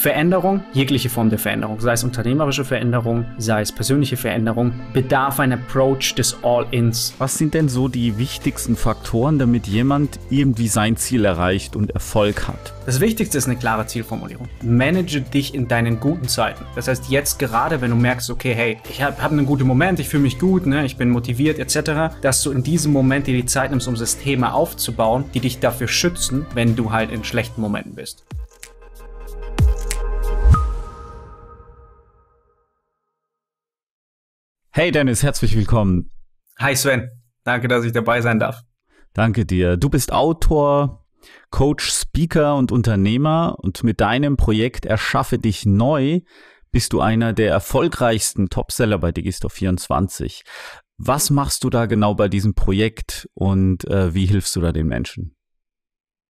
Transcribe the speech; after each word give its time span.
Veränderung, 0.00 0.62
jegliche 0.74 1.08
Form 1.08 1.28
der 1.28 1.40
Veränderung, 1.40 1.80
sei 1.80 1.92
es 1.92 2.04
unternehmerische 2.04 2.64
Veränderung, 2.64 3.24
sei 3.36 3.62
es 3.62 3.72
persönliche 3.72 4.16
Veränderung, 4.16 4.72
bedarf 4.92 5.40
ein 5.40 5.52
Approach 5.52 6.14
des 6.14 6.36
All-Ins. 6.44 7.14
Was 7.18 7.36
sind 7.36 7.52
denn 7.52 7.68
so 7.68 7.88
die 7.88 8.16
wichtigsten 8.16 8.76
Faktoren, 8.76 9.40
damit 9.40 9.66
jemand 9.66 10.20
irgendwie 10.30 10.68
sein 10.68 10.96
Ziel 10.96 11.24
erreicht 11.24 11.74
und 11.74 11.90
Erfolg 11.90 12.46
hat? 12.46 12.72
Das 12.86 13.00
Wichtigste 13.00 13.38
ist 13.38 13.46
eine 13.48 13.56
klare 13.56 13.86
Zielformulierung. 13.86 14.48
Manage 14.62 15.20
dich 15.20 15.52
in 15.52 15.66
deinen 15.66 15.98
guten 15.98 16.28
Zeiten. 16.28 16.64
Das 16.76 16.86
heißt, 16.86 17.10
jetzt 17.10 17.40
gerade, 17.40 17.80
wenn 17.80 17.90
du 17.90 17.96
merkst, 17.96 18.30
okay, 18.30 18.54
hey, 18.54 18.78
ich 18.88 19.02
habe 19.02 19.20
hab 19.20 19.32
einen 19.32 19.46
guten 19.46 19.66
Moment, 19.66 19.98
ich 19.98 20.08
fühle 20.08 20.22
mich 20.22 20.38
gut, 20.38 20.64
ne, 20.64 20.86
ich 20.86 20.96
bin 20.96 21.10
motiviert 21.10 21.58
etc., 21.58 22.14
dass 22.22 22.40
du 22.44 22.52
in 22.52 22.62
diesem 22.62 22.92
Moment 22.92 23.26
dir 23.26 23.34
die 23.34 23.46
Zeit 23.46 23.72
nimmst, 23.72 23.88
um 23.88 23.96
Systeme 23.96 24.54
aufzubauen, 24.54 25.24
die 25.34 25.40
dich 25.40 25.58
dafür 25.58 25.88
schützen, 25.88 26.46
wenn 26.54 26.76
du 26.76 26.92
halt 26.92 27.10
in 27.10 27.24
schlechten 27.24 27.60
Momenten 27.60 27.96
bist. 27.96 28.24
Hey 34.78 34.92
Dennis, 34.92 35.24
herzlich 35.24 35.56
willkommen. 35.56 36.12
Hi 36.60 36.76
Sven, 36.76 37.10
danke, 37.42 37.66
dass 37.66 37.84
ich 37.84 37.90
dabei 37.90 38.20
sein 38.20 38.38
darf. 38.38 38.62
Danke 39.12 39.44
dir. 39.44 39.76
Du 39.76 39.90
bist 39.90 40.12
Autor, 40.12 41.04
Coach, 41.50 41.90
Speaker 41.90 42.54
und 42.54 42.70
Unternehmer 42.70 43.56
und 43.58 43.82
mit 43.82 44.00
deinem 44.00 44.36
Projekt 44.36 44.86
Erschaffe 44.86 45.40
dich 45.40 45.66
neu 45.66 46.20
bist 46.70 46.92
du 46.92 47.00
einer 47.00 47.32
der 47.32 47.50
erfolgreichsten 47.50 48.50
Topseller 48.50 48.98
bei 48.98 49.08
Digistore24. 49.08 50.42
Was 50.96 51.30
machst 51.30 51.64
du 51.64 51.70
da 51.70 51.86
genau 51.86 52.14
bei 52.14 52.28
diesem 52.28 52.54
Projekt 52.54 53.28
und 53.34 53.84
äh, 53.88 54.14
wie 54.14 54.26
hilfst 54.26 54.54
du 54.54 54.60
da 54.60 54.70
den 54.70 54.86
Menschen? 54.86 55.34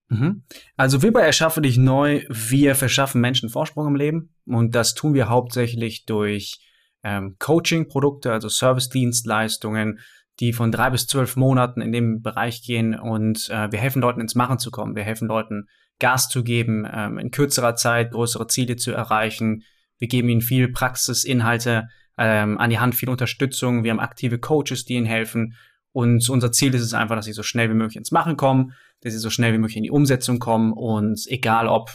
Mhm. 0.08 0.44
Also 0.74 1.02
wir 1.02 1.12
bei 1.12 1.20
Erschaffe 1.20 1.60
dich 1.60 1.76
neu, 1.76 2.24
wir 2.30 2.76
verschaffen 2.76 3.20
Menschen 3.20 3.50
Vorsprung 3.50 3.88
im 3.88 3.94
Leben 3.94 4.34
und 4.46 4.74
das 4.74 4.94
tun 4.94 5.12
wir 5.12 5.28
hauptsächlich 5.28 6.06
durch 6.06 6.64
ähm, 7.02 7.36
Coaching-Produkte, 7.38 8.32
also 8.32 8.48
Service-Dienstleistungen, 8.48 10.00
die 10.40 10.52
von 10.52 10.70
drei 10.70 10.90
bis 10.90 11.06
zwölf 11.06 11.36
Monaten 11.36 11.80
in 11.80 11.92
dem 11.92 12.22
Bereich 12.22 12.62
gehen 12.62 12.98
und 12.98 13.48
äh, 13.50 13.70
wir 13.72 13.78
helfen 13.78 14.02
Leuten 14.02 14.20
ins 14.20 14.34
Machen 14.34 14.58
zu 14.58 14.70
kommen. 14.70 14.94
Wir 14.94 15.02
helfen 15.02 15.28
Leuten 15.28 15.68
Gas 15.98 16.28
zu 16.28 16.44
geben, 16.44 16.86
ähm, 16.90 17.18
in 17.18 17.30
kürzerer 17.30 17.74
Zeit 17.74 18.12
größere 18.12 18.46
Ziele 18.46 18.76
zu 18.76 18.92
erreichen. 18.92 19.64
Wir 19.98 20.08
geben 20.08 20.28
ihnen 20.28 20.40
viel 20.40 20.68
Praxisinhalte 20.68 21.88
ähm, 22.16 22.58
an 22.58 22.70
die 22.70 22.78
Hand, 22.78 22.94
viel 22.94 23.08
Unterstützung. 23.08 23.82
Wir 23.82 23.90
haben 23.90 24.00
aktive 24.00 24.38
Coaches, 24.38 24.84
die 24.84 24.94
ihnen 24.94 25.06
helfen. 25.06 25.54
Und 25.92 26.28
unser 26.28 26.52
Ziel 26.52 26.74
ist 26.74 26.82
es 26.82 26.94
einfach, 26.94 27.16
dass 27.16 27.24
sie 27.24 27.32
so 27.32 27.42
schnell 27.42 27.70
wie 27.70 27.74
möglich 27.74 27.96
ins 27.96 28.12
Machen 28.12 28.36
kommen, 28.36 28.72
dass 29.00 29.12
sie 29.12 29.18
so 29.18 29.30
schnell 29.30 29.52
wie 29.52 29.58
möglich 29.58 29.76
in 29.76 29.82
die 29.82 29.90
Umsetzung 29.90 30.38
kommen. 30.38 30.72
Und 30.72 31.24
egal, 31.26 31.66
ob 31.66 31.90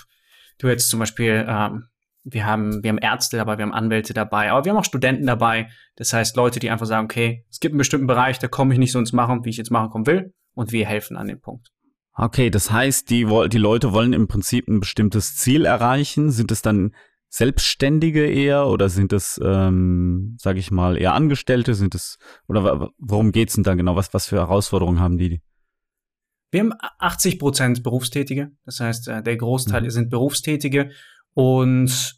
du 0.58 0.68
jetzt 0.68 0.90
zum 0.90 1.00
Beispiel 1.00 1.46
ähm, 1.48 1.86
wir 2.24 2.46
haben, 2.46 2.84
wir 2.84 2.90
haben 2.90 2.98
Ärzte 2.98 3.38
dabei, 3.38 3.58
wir 3.58 3.64
haben 3.64 3.74
Anwälte 3.74 4.14
dabei, 4.14 4.52
aber 4.52 4.66
wir 4.66 4.72
haben 4.72 4.80
auch 4.80 4.86
Studenten 4.86 5.26
dabei. 5.26 5.70
Das 5.96 6.14
heißt, 6.14 6.36
Leute, 6.36 6.60
die 6.60 6.70
einfach 6.70 6.86
sagen, 6.86 7.06
okay, 7.06 7.46
es 7.50 7.60
gibt 7.60 7.74
einen 7.74 7.80
bestimmten 7.80 8.08
Bereich, 8.08 8.40
da 8.40 8.48
komme 8.48 8.74
ich 8.74 8.80
nicht 8.80 8.92
so 8.92 9.00
ins 9.00 9.14
Machen, 9.14 9.44
wie 9.46 9.50
ich 9.50 9.58
jetzt 9.58 9.72
machen 9.72 9.90
kommen 9.90 10.08
will. 10.08 10.34
Und 10.54 10.72
wir 10.72 10.86
helfen 10.86 11.18
an 11.18 11.28
dem 11.28 11.42
Punkt. 11.42 11.72
Okay, 12.16 12.50
das 12.50 12.72
heißt, 12.72 13.10
die, 13.10 13.26
die 13.50 13.58
Leute 13.58 13.92
wollen 13.92 14.14
im 14.14 14.28
Prinzip 14.28 14.68
ein 14.68 14.80
bestimmtes 14.80 15.36
Ziel 15.36 15.66
erreichen. 15.66 16.32
Sind 16.32 16.52
es 16.52 16.62
dann 16.62 16.94
Selbstständige 17.30 18.28
eher 18.28 18.68
oder 18.68 18.90
sind 18.90 19.12
es, 19.12 19.42
ähm, 19.44 20.38
sage 20.40 20.60
ich 20.60 20.70
mal, 20.70 20.96
eher 20.96 21.16
Angestellte? 21.16 21.74
Sind 21.74 21.96
es 21.96 22.20
oder 22.48 22.92
worum 23.00 23.32
geht's 23.32 23.56
denn 23.56 23.64
da 23.64 23.74
genau? 23.74 23.96
Was, 23.96 24.14
was 24.14 24.28
für 24.28 24.38
Herausforderungen 24.38 25.00
haben 25.00 25.18
die? 25.18 25.42
Wir 26.52 26.60
haben 26.60 26.74
80 27.00 27.40
Prozent 27.40 27.82
Berufstätige. 27.82 28.52
Das 28.64 28.80
heißt, 28.80 29.08
äh, 29.08 29.24
der 29.24 29.36
Großteil 29.38 29.82
mhm. 29.82 29.90
sind 29.90 30.10
Berufstätige 30.12 30.92
und 31.34 32.16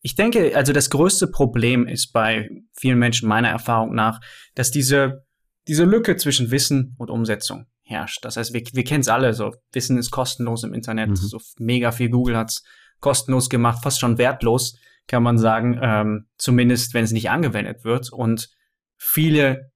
ich 0.00 0.14
denke, 0.14 0.54
also 0.54 0.74
das 0.74 0.90
größte 0.90 1.28
Problem 1.28 1.86
ist 1.86 2.12
bei 2.12 2.50
vielen 2.74 2.98
Menschen 2.98 3.26
meiner 3.26 3.48
Erfahrung 3.48 3.94
nach, 3.94 4.20
dass 4.54 4.70
diese, 4.70 5.24
diese 5.66 5.84
Lücke 5.84 6.16
zwischen 6.16 6.50
Wissen 6.50 6.94
und 6.98 7.10
Umsetzung 7.10 7.66
herrscht. 7.82 8.22
Das 8.22 8.36
heißt, 8.36 8.52
wir, 8.52 8.62
wir 8.72 8.84
kennen 8.84 9.00
es 9.00 9.08
alle, 9.08 9.32
so 9.32 9.54
Wissen 9.72 9.96
ist 9.96 10.10
kostenlos 10.10 10.62
im 10.62 10.74
Internet, 10.74 11.08
mhm. 11.08 11.16
so 11.16 11.38
mega 11.58 11.90
viel 11.90 12.10
Google 12.10 12.36
hat's 12.36 12.62
kostenlos 13.00 13.48
gemacht, 13.48 13.82
fast 13.82 14.00
schon 14.00 14.18
wertlos, 14.18 14.78
kann 15.06 15.22
man 15.22 15.38
sagen, 15.38 15.78
ähm, 15.82 16.26
zumindest 16.36 16.94
wenn 16.94 17.04
es 17.04 17.12
nicht 17.12 17.30
angewendet 17.30 17.84
wird. 17.84 18.12
Und 18.12 18.50
viele 18.96 19.70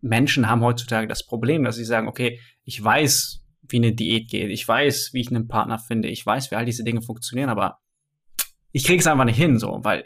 Menschen 0.00 0.48
haben 0.48 0.62
heutzutage 0.62 1.08
das 1.08 1.26
Problem, 1.26 1.64
dass 1.64 1.76
sie 1.76 1.84
sagen, 1.84 2.08
okay, 2.08 2.40
ich 2.62 2.82
weiß, 2.82 3.42
wie 3.68 3.76
eine 3.76 3.94
Diät 3.94 4.30
geht, 4.30 4.50
ich 4.50 4.66
weiß, 4.66 5.10
wie 5.12 5.20
ich 5.20 5.28
einen 5.28 5.48
Partner 5.48 5.78
finde, 5.78 6.08
ich 6.08 6.24
weiß, 6.24 6.50
wie 6.50 6.56
all 6.56 6.66
diese 6.66 6.84
Dinge 6.84 7.00
funktionieren, 7.00 7.48
aber 7.48 7.78
ich 8.74 8.84
krieg's 8.84 9.06
einfach 9.06 9.24
nicht 9.24 9.38
hin, 9.38 9.58
so, 9.58 9.80
weil 9.82 10.02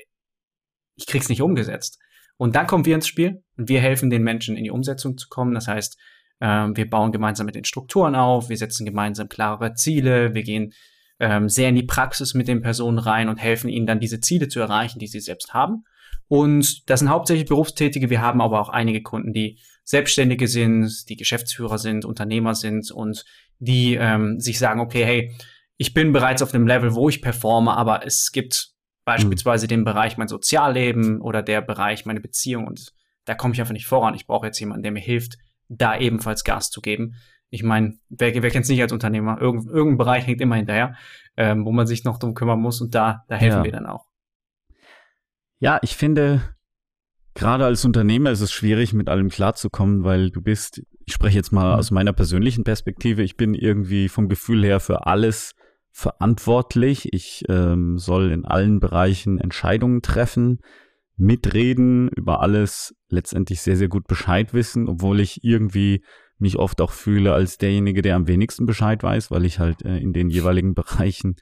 ich 0.95 1.06
krieg's 1.06 1.31
nicht 1.31 1.41
umgesetzt. 1.41 1.99
Und 2.37 2.55
dann 2.55 2.67
kommen 2.67 2.84
wir 2.84 2.95
ins 2.95 3.09
Spiel 3.09 3.43
und 3.56 3.69
wir 3.69 3.81
helfen 3.81 4.11
den 4.11 4.23
Menschen 4.23 4.56
in 4.56 4.65
die 4.65 4.71
Umsetzung 4.71 5.17
zu 5.17 5.29
kommen. 5.29 5.55
Das 5.55 5.67
heißt, 5.67 5.99
ähm, 6.41 6.77
wir 6.77 6.89
bauen 6.89 7.11
gemeinsam 7.11 7.47
mit 7.47 7.55
den 7.55 7.65
Strukturen 7.65 8.15
auf, 8.15 8.51
wir 8.51 8.59
setzen 8.59 8.84
gemeinsam 8.84 9.29
klarere 9.29 9.73
Ziele, 9.73 10.34
wir 10.34 10.43
gehen 10.43 10.75
ähm, 11.19 11.49
sehr 11.49 11.71
in 11.71 11.77
die 11.77 11.83
Praxis 11.83 12.34
mit 12.34 12.47
den 12.47 12.61
Personen 12.61 12.99
rein 12.99 13.31
und 13.31 13.39
helfen 13.39 13.71
ihnen 13.71 13.87
dann 13.87 14.01
diese 14.01 14.21
Ziele 14.21 14.49
zu 14.49 14.61
erreichen, 14.61 14.99
die 14.99 15.09
sie 15.09 15.21
selbst 15.21 15.55
haben. 15.55 15.85
Und 16.29 16.89
das 16.91 17.00
sind 17.00 17.09
hauptsächlich 17.09 17.49
Berufstätige. 17.49 18.11
Wir 18.11 18.21
haben 18.21 18.43
aber 18.43 18.61
auch 18.61 18.69
einige 18.69 19.03
Kunden, 19.03 19.33
die 19.33 19.59
Selbstständige 19.83 20.47
sind, 20.47 21.09
die 21.09 21.17
Geschäftsführer 21.17 21.79
sind, 21.79 22.05
Unternehmer 22.05 22.55
sind 22.55 22.91
und 22.91 23.25
die 23.61 23.95
ähm, 23.95 24.39
sich 24.39 24.59
sagen, 24.59 24.81
okay, 24.81 25.05
hey, 25.06 25.33
ich 25.78 25.94
bin 25.94 26.12
bereits 26.12 26.43
auf 26.43 26.50
dem 26.50 26.66
Level, 26.66 26.94
wo 26.94 27.09
ich 27.09 27.22
performe, 27.22 27.75
aber 27.77 28.05
es 28.05 28.33
gibt 28.33 28.72
beispielsweise 29.05 29.66
mhm. 29.66 29.69
den 29.69 29.84
Bereich 29.84 30.19
mein 30.19 30.28
Sozialleben 30.28 31.21
oder 31.21 31.43
der 31.43 31.62
Bereich 31.62 32.05
meine 32.05 32.21
Beziehung 32.21 32.66
und 32.66 32.93
da 33.25 33.34
komme 33.34 33.55
ich 33.55 33.61
einfach 33.61 33.72
nicht 33.72 33.87
voran. 33.87 34.15
Ich 34.15 34.27
brauche 34.27 34.47
jetzt 34.47 34.59
jemanden, 34.59 34.83
der 34.83 34.93
mir 34.93 35.00
hilft, 35.00 35.38
da 35.69 35.97
ebenfalls 35.99 36.44
Gas 36.44 36.71
zu 36.71 36.81
geben. 36.81 37.15
Ich 37.50 37.62
meine, 37.62 37.99
wer, 38.09 38.34
wer 38.43 38.50
kennt 38.50 38.65
es 38.65 38.69
nicht 38.69 38.83
als 38.83 38.93
Unternehmer? 38.93 39.41
Irgend, 39.41 39.67
irgendein 39.67 39.99
Bereich 39.99 40.27
hängt 40.27 40.41
immer 40.41 40.56
hinterher, 40.56 40.97
ähm, 41.37 41.65
wo 41.65 41.72
man 41.72 41.87
sich 41.87 42.05
noch 42.05 42.19
drum 42.19 42.34
kümmern 42.34 42.61
muss 42.61 42.81
und 42.81 42.94
da, 42.94 43.25
da 43.28 43.37
helfen 43.37 43.59
ja. 43.59 43.65
wir 43.65 43.72
dann 43.72 43.87
auch. 43.87 44.06
Ja, 45.61 45.78
ich 45.83 45.97
finde, 45.97 46.43
gerade 47.34 47.65
als 47.65 47.84
Unternehmer 47.84 48.31
ist 48.31 48.41
es 48.41 48.53
schwierig, 48.53 48.93
mit 48.93 49.09
allem 49.09 49.28
klarzukommen, 49.28 50.05
weil 50.05 50.31
du 50.31 50.43
bist, 50.43 50.83
ich 51.06 51.15
spreche 51.15 51.37
jetzt 51.37 51.53
mal 51.53 51.72
mhm. 51.72 51.78
aus 51.78 51.91
meiner 51.91 52.12
persönlichen 52.12 52.65
Perspektive, 52.65 53.22
ich 53.22 53.37
bin 53.37 53.55
irgendwie 53.55 54.09
vom 54.09 54.28
Gefühl 54.28 54.65
her 54.65 54.81
für 54.81 55.06
alles 55.06 55.55
verantwortlich. 55.99 57.13
Ich 57.13 57.43
ähm, 57.49 57.99
soll 57.99 58.31
in 58.31 58.45
allen 58.45 58.79
Bereichen 58.79 59.39
Entscheidungen 59.39 60.01
treffen, 60.01 60.61
mitreden, 61.17 62.09
über 62.11 62.41
alles 62.41 62.95
letztendlich 63.09 63.63
sehr, 63.63 63.77
sehr 63.77 63.89
gut 63.89 64.07
Bescheid 64.07 64.55
wissen, 64.55 64.89
obwohl 64.89 65.19
ich 65.19 65.43
irgendwie 65.43 66.05
mich 66.39 66.57
oft 66.57 66.81
auch 66.81 66.93
fühle 66.93 67.33
als 67.33 67.59
derjenige, 67.59 68.01
der 68.01 68.15
am 68.15 68.29
wenigsten 68.29 68.65
Bescheid 68.65 69.03
weiß, 69.03 69.33
weil 69.33 69.45
ich 69.45 69.59
halt 69.59 69.85
äh, 69.85 69.99
in 69.99 70.13
den 70.13 70.31
jeweiligen 70.31 70.75
Bereichen 70.75 71.35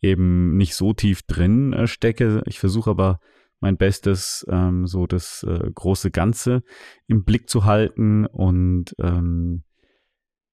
eben 0.00 0.56
nicht 0.56 0.76
so 0.76 0.92
tief 0.92 1.22
drin 1.22 1.72
äh, 1.72 1.88
stecke. 1.88 2.44
Ich 2.46 2.60
versuche 2.60 2.90
aber 2.90 3.18
mein 3.58 3.76
Bestes, 3.76 4.46
ähm, 4.48 4.86
so 4.86 5.08
das 5.08 5.42
äh, 5.42 5.68
große 5.74 6.12
Ganze 6.12 6.62
im 7.08 7.24
Blick 7.24 7.50
zu 7.50 7.64
halten 7.64 8.24
und 8.24 8.94
ähm, 9.00 9.64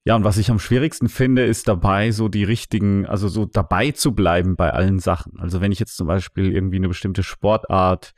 ja, 0.05 0.15
und 0.15 0.25
was 0.25 0.37
ich 0.37 0.51
am 0.51 0.59
schwierigsten 0.59 1.07
finde, 1.07 1.45
ist 1.45 1.67
dabei 1.69 2.11
so 2.11 2.27
die 2.27 2.43
richtigen, 2.43 3.05
also 3.05 3.29
so 3.29 3.45
dabei 3.45 3.91
zu 3.91 4.13
bleiben 4.13 4.57
bei 4.57 4.71
allen 4.71 4.99
Sachen. 4.99 5.39
Also 5.39 5.61
wenn 5.61 5.71
ich 5.71 5.79
jetzt 5.79 5.95
zum 5.95 6.07
Beispiel 6.07 6.51
irgendwie 6.51 6.75
eine 6.75 6.89
bestimmte 6.89 7.23
Sportart, 7.23 8.13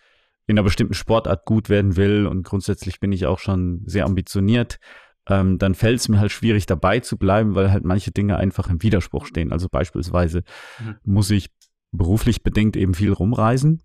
in 0.48 0.58
einer 0.58 0.64
bestimmten 0.64 0.96
Sportart 0.96 1.46
gut 1.46 1.70
werden 1.70 1.96
will 1.96 2.26
und 2.26 2.44
grundsätzlich 2.44 3.00
bin 3.00 3.12
ich 3.12 3.28
auch 3.28 3.40
schon 3.40 3.84
sehr 3.86 4.06
ambitioniert, 4.06 4.80
ähm, 5.28 5.60
dann 5.60 5.76
fällt 5.76 6.00
es 6.00 6.10
mir 6.10 6.20
halt 6.20 6.32
schwierig 6.32 6.66
dabei 6.66 7.00
zu 7.00 7.18
bleiben, 7.18 7.54
weil 7.56 7.72
halt 7.72 7.84
manche 7.84 8.12
Dinge 8.12 8.38
einfach 8.38 8.70
im 8.70 8.82
Widerspruch 8.82 9.26
stehen. 9.28 9.52
Also 9.52 9.70
beispielsweise 9.70 10.44
mhm. 10.80 10.96
muss 11.04 11.30
ich 11.30 11.52
beruflich 11.92 12.42
bedingt 12.44 12.76
eben 12.76 12.96
viel 12.96 13.12
rumreisen, 13.12 13.84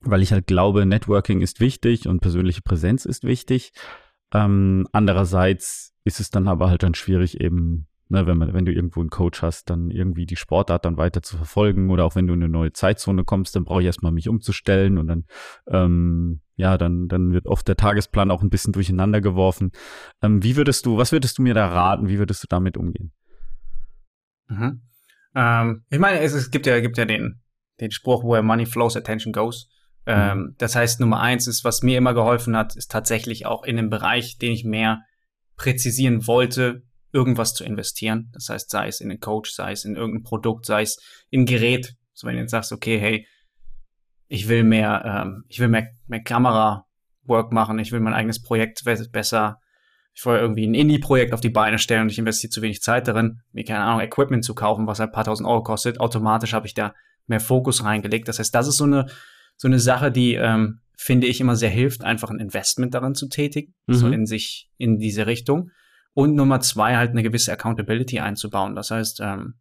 weil 0.00 0.22
ich 0.22 0.32
halt 0.32 0.46
glaube, 0.46 0.84
Networking 0.84 1.40
ist 1.40 1.60
wichtig 1.60 2.08
und 2.08 2.20
persönliche 2.20 2.62
Präsenz 2.62 3.06
ist 3.06 3.24
wichtig. 3.24 3.72
Ähm, 4.32 4.86
andererseits 4.92 5.95
ist 6.06 6.20
es 6.20 6.30
dann 6.30 6.46
aber 6.46 6.70
halt 6.70 6.84
dann 6.84 6.94
schwierig 6.94 7.40
eben, 7.40 7.88
ne, 8.08 8.28
wenn 8.28 8.38
man, 8.38 8.54
wenn 8.54 8.64
du 8.64 8.72
irgendwo 8.72 9.00
einen 9.00 9.10
Coach 9.10 9.42
hast, 9.42 9.68
dann 9.70 9.90
irgendwie 9.90 10.24
die 10.24 10.36
Sportart 10.36 10.84
dann 10.84 10.96
weiter 10.96 11.20
zu 11.20 11.36
verfolgen 11.36 11.90
oder 11.90 12.04
auch 12.04 12.14
wenn 12.14 12.28
du 12.28 12.34
in 12.34 12.44
eine 12.44 12.52
neue 12.52 12.72
Zeitzone 12.72 13.24
kommst, 13.24 13.56
dann 13.56 13.64
brauche 13.64 13.80
ich 13.80 13.86
erstmal 13.86 14.12
mich 14.12 14.28
umzustellen 14.28 14.98
und 14.98 15.08
dann, 15.08 15.24
ähm, 15.66 16.42
ja, 16.54 16.78
dann, 16.78 17.08
dann 17.08 17.32
wird 17.32 17.46
oft 17.46 17.66
der 17.66 17.76
Tagesplan 17.76 18.30
auch 18.30 18.40
ein 18.40 18.50
bisschen 18.50 18.72
durcheinander 18.72 19.20
geworfen. 19.20 19.72
Ähm, 20.22 20.44
wie 20.44 20.56
würdest 20.56 20.86
du, 20.86 20.96
was 20.96 21.10
würdest 21.10 21.38
du 21.38 21.42
mir 21.42 21.54
da 21.54 21.66
raten? 21.66 22.08
Wie 22.08 22.18
würdest 22.18 22.40
du 22.44 22.46
damit 22.48 22.76
umgehen? 22.76 23.12
Mhm. 24.46 24.82
Ähm, 25.34 25.84
ich 25.90 25.98
meine, 25.98 26.20
es, 26.20 26.34
es, 26.34 26.52
gibt 26.52 26.66
ja, 26.66 26.78
gibt 26.78 26.98
ja 26.98 27.04
den, 27.04 27.42
den 27.80 27.90
Spruch, 27.90 28.22
where 28.22 28.44
money 28.44 28.64
flows, 28.64 28.96
attention 28.96 29.32
goes. 29.32 29.68
Mhm. 30.06 30.12
Ähm, 30.14 30.54
das 30.58 30.76
heißt, 30.76 31.00
Nummer 31.00 31.20
eins 31.20 31.48
ist, 31.48 31.64
was 31.64 31.82
mir 31.82 31.98
immer 31.98 32.14
geholfen 32.14 32.56
hat, 32.56 32.76
ist 32.76 32.92
tatsächlich 32.92 33.44
auch 33.44 33.64
in 33.64 33.76
dem 33.76 33.90
Bereich, 33.90 34.38
den 34.38 34.52
ich 34.52 34.64
mehr 34.64 35.02
präzisieren 35.56 36.26
wollte, 36.26 36.82
irgendwas 37.12 37.54
zu 37.54 37.64
investieren. 37.64 38.30
Das 38.32 38.48
heißt, 38.48 38.70
sei 38.70 38.88
es 38.88 39.00
in 39.00 39.10
einen 39.10 39.20
Coach, 39.20 39.50
sei 39.52 39.72
es 39.72 39.84
in 39.84 39.96
irgendein 39.96 40.22
Produkt, 40.22 40.66
sei 40.66 40.82
es 40.82 40.98
in 41.30 41.42
ein 41.42 41.46
Gerät. 41.46 41.94
So 42.12 42.26
wenn 42.26 42.34
du 42.34 42.42
jetzt 42.42 42.50
sagst, 42.50 42.72
okay, 42.72 42.98
hey, 42.98 43.26
ich 44.28 44.48
will 44.48 44.64
mehr, 44.64 45.02
ähm, 45.04 45.44
ich 45.48 45.60
will 45.60 45.68
mehr, 45.68 45.88
mehr 46.06 46.22
Kamera-Work 46.22 47.52
machen, 47.52 47.78
ich 47.78 47.92
will 47.92 48.00
mein 48.00 48.14
eigenes 48.14 48.42
Projekt 48.42 48.82
besser, 49.12 49.60
ich 50.14 50.24
will 50.24 50.36
irgendwie 50.36 50.66
ein 50.66 50.74
Indie-Projekt 50.74 51.32
auf 51.32 51.40
die 51.40 51.50
Beine 51.50 51.78
stellen 51.78 52.02
und 52.02 52.10
ich 52.10 52.18
investiere 52.18 52.50
zu 52.50 52.62
wenig 52.62 52.80
Zeit 52.80 53.06
darin, 53.06 53.42
mir 53.52 53.64
keine 53.64 53.80
Ahnung, 53.80 54.00
Equipment 54.00 54.44
zu 54.44 54.54
kaufen, 54.54 54.86
was 54.86 54.98
halt 54.98 55.10
ein 55.10 55.12
paar 55.12 55.24
tausend 55.24 55.48
Euro 55.48 55.62
kostet. 55.62 56.00
Automatisch 56.00 56.54
habe 56.54 56.66
ich 56.66 56.74
da 56.74 56.94
mehr 57.26 57.40
Fokus 57.40 57.84
reingelegt. 57.84 58.26
Das 58.28 58.38
heißt, 58.38 58.54
das 58.54 58.66
ist 58.66 58.78
so 58.78 58.84
eine, 58.84 59.06
so 59.56 59.68
eine 59.68 59.78
Sache, 59.78 60.10
die, 60.10 60.34
ähm, 60.34 60.80
finde 60.96 61.26
ich, 61.26 61.40
immer 61.40 61.56
sehr 61.56 61.70
hilft, 61.70 62.02
einfach 62.04 62.30
ein 62.30 62.40
Investment 62.40 62.94
darin 62.94 63.14
zu 63.14 63.28
tätigen, 63.28 63.74
mhm. 63.86 63.94
so 63.94 64.08
in 64.08 64.26
sich, 64.26 64.70
in 64.78 64.98
diese 64.98 65.26
Richtung. 65.26 65.70
Und 66.14 66.34
Nummer 66.34 66.60
zwei, 66.60 66.96
halt 66.96 67.10
eine 67.10 67.22
gewisse 67.22 67.52
Accountability 67.52 68.20
einzubauen. 68.20 68.74
Das 68.74 68.90
heißt, 68.90 69.20
ähm, 69.22 69.54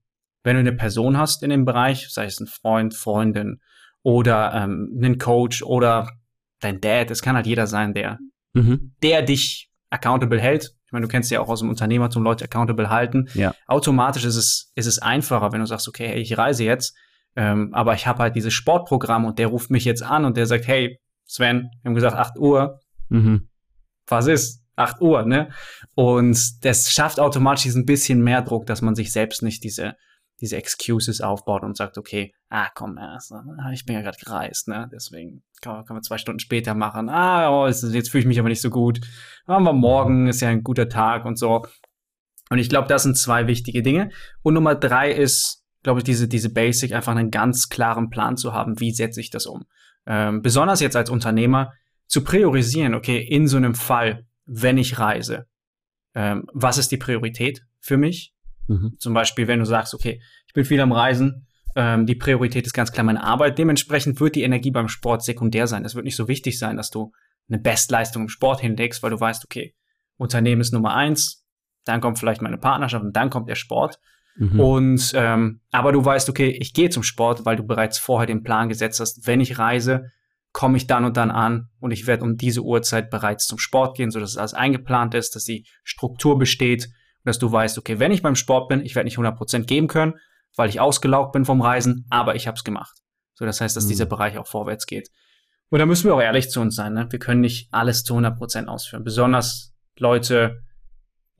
wenn 0.43 0.55
du 0.55 0.61
eine 0.61 0.73
Person 0.73 1.17
hast 1.17 1.43
in 1.43 1.49
dem 1.49 1.65
Bereich, 1.65 2.07
sei 2.09 2.25
es 2.25 2.39
ein 2.39 2.47
Freund, 2.47 2.93
Freundin 2.93 3.59
oder 4.03 4.53
ähm, 4.53 4.93
einen 4.95 5.17
Coach 5.17 5.63
oder 5.63 6.09
dein 6.61 6.79
Dad, 6.79 7.11
es 7.11 7.21
kann 7.21 7.35
halt 7.35 7.47
jeder 7.47 7.67
sein, 7.67 7.93
der, 7.93 8.19
mhm. 8.53 8.93
der 9.03 9.21
dich 9.23 9.69
accountable 9.89 10.39
hält. 10.39 10.75
Ich 10.85 10.91
meine, 10.91 11.05
du 11.05 11.11
kennst 11.11 11.31
ja 11.31 11.41
auch 11.41 11.49
aus 11.49 11.59
dem 11.59 11.69
Unternehmertum 11.69 12.23
Leute 12.23 12.45
accountable 12.45 12.89
halten. 12.89 13.27
Ja. 13.33 13.53
Automatisch 13.67 14.23
ist 14.23 14.35
es, 14.35 14.71
ist 14.75 14.85
es 14.85 14.99
einfacher, 14.99 15.51
wenn 15.51 15.59
du 15.59 15.65
sagst, 15.65 15.89
okay, 15.89 16.07
hey, 16.07 16.21
ich 16.21 16.37
reise 16.37 16.63
jetzt, 16.63 16.95
ähm, 17.35 17.73
aber 17.73 17.95
ich 17.95 18.07
habe 18.07 18.19
halt 18.19 18.35
dieses 18.35 18.53
Sportprogramm 18.53 19.25
und 19.25 19.39
der 19.39 19.47
ruft 19.47 19.71
mich 19.71 19.83
jetzt 19.83 20.03
an 20.03 20.23
und 20.23 20.37
der 20.37 20.45
sagt, 20.45 20.67
hey, 20.67 20.99
Sven, 21.25 21.69
wir 21.81 21.89
haben 21.89 21.95
gesagt 21.95 22.15
8 22.15 22.37
Uhr. 22.37 22.79
Mhm. 23.09 23.49
Was 24.07 24.27
ist? 24.27 24.63
8 24.75 25.01
Uhr, 25.01 25.23
ne? 25.23 25.49
Und 25.95 26.65
das 26.65 26.91
schafft 26.91 27.19
automatisch 27.19 27.63
diesen 27.63 27.85
bisschen 27.85 28.23
mehr 28.23 28.41
Druck, 28.41 28.65
dass 28.65 28.81
man 28.81 28.95
sich 28.95 29.11
selbst 29.11 29.41
nicht 29.41 29.63
diese, 29.63 29.95
diese 30.41 30.57
Excuses 30.57 31.21
aufbaut 31.21 31.63
und 31.63 31.77
sagt, 31.77 31.97
okay, 31.97 32.33
ah, 32.49 32.69
komm, 32.75 32.97
also, 32.97 33.35
ich 33.73 33.85
bin 33.85 33.95
ja 33.95 34.01
gerade 34.01 34.17
gereist, 34.17 34.67
ne? 34.67 34.89
Deswegen 34.91 35.43
können 35.61 35.85
wir 35.87 36.01
zwei 36.01 36.17
Stunden 36.17 36.39
später 36.39 36.73
machen. 36.75 37.09
Ah, 37.09 37.49
oh, 37.49 37.67
jetzt, 37.67 37.83
jetzt 37.83 38.09
fühle 38.09 38.21
ich 38.21 38.27
mich 38.27 38.39
aber 38.39 38.49
nicht 38.49 38.61
so 38.61 38.69
gut. 38.69 38.99
Machen 39.47 39.63
wir 39.63 39.73
morgen, 39.73 40.27
ist 40.27 40.41
ja 40.41 40.49
ein 40.49 40.63
guter 40.63 40.89
Tag 40.89 41.25
und 41.25 41.39
so. 41.39 41.65
Und 42.49 42.59
ich 42.59 42.69
glaube, 42.69 42.87
das 42.87 43.03
sind 43.03 43.17
zwei 43.17 43.47
wichtige 43.47 43.81
Dinge. 43.81 44.11
Und 44.43 44.53
Nummer 44.53 44.75
drei 44.75 45.11
ist, 45.11 45.63
glaube 45.83 46.01
ich, 46.01 46.03
diese, 46.03 46.27
diese 46.27 46.53
Basic, 46.53 46.91
einfach 46.91 47.15
einen 47.15 47.31
ganz 47.31 47.69
klaren 47.69 48.09
Plan 48.09 48.37
zu 48.37 48.53
haben, 48.53 48.79
wie 48.79 48.91
setze 48.91 49.19
ich 49.19 49.29
das 49.29 49.45
um. 49.45 49.65
Ähm, 50.05 50.41
besonders 50.41 50.79
jetzt 50.79 50.95
als 50.95 51.09
Unternehmer, 51.09 51.71
zu 52.07 52.23
priorisieren, 52.23 52.93
okay, 52.93 53.17
in 53.17 53.47
so 53.47 53.57
einem 53.57 53.75
Fall, 53.75 54.25
wenn 54.45 54.77
ich 54.77 54.99
reise, 54.99 55.47
ähm, 56.13 56.45
was 56.53 56.77
ist 56.77 56.91
die 56.91 56.97
Priorität 56.97 57.61
für 57.79 57.97
mich? 57.97 58.33
Mhm. 58.67 58.95
Zum 58.99 59.13
Beispiel, 59.13 59.47
wenn 59.47 59.59
du 59.59 59.65
sagst, 59.65 59.93
okay, 59.93 60.21
ich 60.47 60.53
bin 60.53 60.65
viel 60.65 60.79
am 60.79 60.91
Reisen, 60.91 61.47
ähm, 61.75 62.05
die 62.05 62.15
Priorität 62.15 62.65
ist 62.65 62.73
ganz 62.73 62.91
klar 62.91 63.03
meine 63.03 63.23
Arbeit. 63.23 63.57
Dementsprechend 63.57 64.19
wird 64.19 64.35
die 64.35 64.43
Energie 64.43 64.71
beim 64.71 64.87
Sport 64.87 65.23
sekundär 65.23 65.67
sein. 65.67 65.83
Es 65.83 65.95
wird 65.95 66.05
nicht 66.05 66.15
so 66.15 66.27
wichtig 66.27 66.57
sein, 66.57 66.77
dass 66.77 66.89
du 66.89 67.11
eine 67.49 67.59
Bestleistung 67.59 68.23
im 68.23 68.29
Sport 68.29 68.61
hinlegst, 68.61 69.03
weil 69.03 69.11
du 69.11 69.19
weißt, 69.19 69.43
okay, 69.45 69.75
Unternehmen 70.17 70.61
ist 70.61 70.73
Nummer 70.73 70.95
eins, 70.95 71.45
dann 71.83 72.01
kommt 72.01 72.17
vielleicht 72.17 72.41
meine 72.41 72.57
Partnerschaft 72.57 73.03
und 73.03 73.15
dann 73.15 73.29
kommt 73.29 73.49
der 73.49 73.55
Sport. 73.55 73.99
Mhm. 74.35 74.59
Und 74.59 75.11
ähm, 75.15 75.61
aber 75.71 75.91
du 75.91 76.03
weißt, 76.03 76.29
okay, 76.29 76.49
ich 76.49 76.73
gehe 76.73 76.89
zum 76.89 77.03
Sport, 77.03 77.45
weil 77.45 77.55
du 77.55 77.63
bereits 77.63 77.97
vorher 77.97 78.27
den 78.27 78.43
Plan 78.43 78.69
gesetzt 78.69 78.99
hast, 78.99 79.27
wenn 79.27 79.39
ich 79.39 79.57
reise, 79.57 80.11
komme 80.51 80.77
ich 80.77 80.87
dann 80.87 81.05
und 81.05 81.17
dann 81.17 81.31
an 81.31 81.69
und 81.79 81.91
ich 81.91 82.07
werde 82.07 82.23
um 82.23 82.37
diese 82.37 82.61
Uhrzeit 82.61 83.09
bereits 83.09 83.47
zum 83.47 83.57
Sport 83.59 83.97
gehen, 83.97 84.11
sodass 84.11 84.37
alles 84.37 84.53
eingeplant 84.53 85.13
ist, 85.13 85.35
dass 85.35 85.43
die 85.43 85.65
Struktur 85.83 86.37
besteht 86.37 86.85
und 86.85 87.25
dass 87.25 87.39
du 87.39 87.51
weißt, 87.51 87.77
okay, 87.77 87.99
wenn 87.99 88.11
ich 88.11 88.21
beim 88.21 88.35
Sport 88.35 88.69
bin, 88.69 88.81
ich 88.81 88.95
werde 88.95 89.05
nicht 89.05 89.17
100% 89.17 89.65
geben 89.65 89.87
können, 89.87 90.15
weil 90.55 90.69
ich 90.69 90.79
ausgelaugt 90.79 91.33
bin 91.33 91.45
vom 91.45 91.61
Reisen, 91.61 92.05
aber 92.09 92.35
ich 92.35 92.47
habe 92.47 92.55
es 92.55 92.63
gemacht. 92.63 92.97
So, 93.33 93.45
das 93.45 93.59
heißt, 93.59 93.75
dass 93.75 93.85
mhm. 93.85 93.89
dieser 93.89 94.05
Bereich 94.05 94.37
auch 94.37 94.47
vorwärts 94.47 94.85
geht. 94.85 95.09
Und 95.69 95.79
da 95.79 95.85
müssen 95.85 96.05
wir 96.05 96.15
auch 96.15 96.21
ehrlich 96.21 96.49
zu 96.49 96.61
uns 96.61 96.75
sein. 96.75 96.93
Ne? 96.93 97.07
Wir 97.09 97.19
können 97.19 97.41
nicht 97.41 97.67
alles 97.73 98.03
zu 98.03 98.15
100% 98.15 98.67
ausführen. 98.67 99.03
Besonders 99.03 99.73
Leute, 99.97 100.63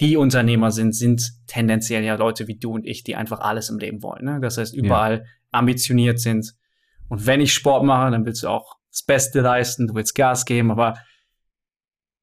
die 0.01 0.17
Unternehmer 0.17 0.71
sind, 0.71 0.95
sind 0.95 1.31
tendenziell 1.47 2.03
ja 2.03 2.15
Leute 2.15 2.47
wie 2.47 2.57
du 2.57 2.73
und 2.73 2.85
ich, 2.85 3.03
die 3.03 3.15
einfach 3.15 3.39
alles 3.39 3.69
im 3.69 3.79
Leben 3.79 4.03
wollen. 4.03 4.25
Ne? 4.25 4.39
Das 4.41 4.57
heißt, 4.57 4.75
überall 4.75 5.19
ja. 5.19 5.23
ambitioniert 5.51 6.19
sind. 6.19 6.53
Und 7.07 7.25
wenn 7.25 7.39
ich 7.39 7.53
Sport 7.53 7.85
mache, 7.85 8.11
dann 8.11 8.25
willst 8.25 8.43
du 8.43 8.49
auch 8.49 8.75
das 8.91 9.03
Beste 9.03 9.41
leisten, 9.41 9.87
du 9.87 9.95
willst 9.95 10.15
Gas 10.15 10.45
geben, 10.45 10.71
aber 10.71 10.97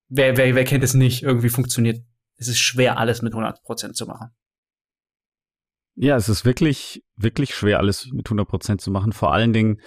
wer, 0.09 0.37
wer, 0.37 0.55
wer 0.55 0.65
kennt 0.65 0.85
es 0.85 0.95
nicht? 0.95 1.23
Irgendwie 1.23 1.49
funktioniert, 1.49 2.05
es 2.37 2.49
ist 2.49 2.59
schwer, 2.61 2.99
alles 2.99 3.23
mit 3.23 3.33
100 3.33 3.63
Prozent 3.63 3.97
zu 3.97 4.07
machen. 4.07 4.31
Ja, 5.95 6.17
es 6.17 6.29
ist 6.29 6.45
wirklich, 6.45 7.05
wirklich 7.17 7.55
schwer, 7.55 7.79
alles 7.79 8.09
mit 8.13 8.27
100 8.27 8.49
Prozent 8.49 8.81
zu 8.81 8.91
machen. 8.91 9.13
Vor 9.13 9.33
allen 9.33 9.53
Dingen, 9.53 9.81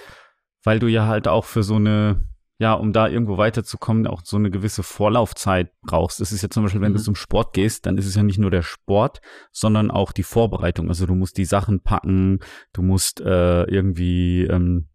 weil 0.63 0.79
du 0.79 0.87
ja 0.87 1.07
halt 1.07 1.27
auch 1.27 1.45
für 1.45 1.63
so 1.63 1.75
eine, 1.75 2.27
ja, 2.57 2.73
um 2.73 2.93
da 2.93 3.07
irgendwo 3.07 3.37
weiterzukommen, 3.37 4.07
auch 4.07 4.21
so 4.23 4.37
eine 4.37 4.49
gewisse 4.49 4.81
Vorlaufzeit 4.81 5.71
brauchst. 5.81 6.21
Das 6.21 6.31
ist 6.31 6.41
ja 6.41 6.49
zum 6.49 6.63
Beispiel, 6.63 6.81
wenn 6.81 6.93
mhm. 6.93 6.97
du 6.97 7.03
zum 7.03 7.15
Sport 7.15 7.53
gehst, 7.53 7.85
dann 7.85 7.97
ist 7.97 8.05
es 8.05 8.15
ja 8.15 8.23
nicht 8.23 8.39
nur 8.39 8.51
der 8.51 8.61
Sport, 8.61 9.19
sondern 9.51 9.91
auch 9.91 10.13
die 10.13 10.23
Vorbereitung. 10.23 10.87
Also 10.87 11.05
du 11.05 11.15
musst 11.15 11.37
die 11.37 11.45
Sachen 11.45 11.81
packen, 11.81 12.39
du 12.71 12.81
musst 12.81 13.19
äh, 13.19 13.63
irgendwie 13.63 14.43
ähm, 14.45 14.87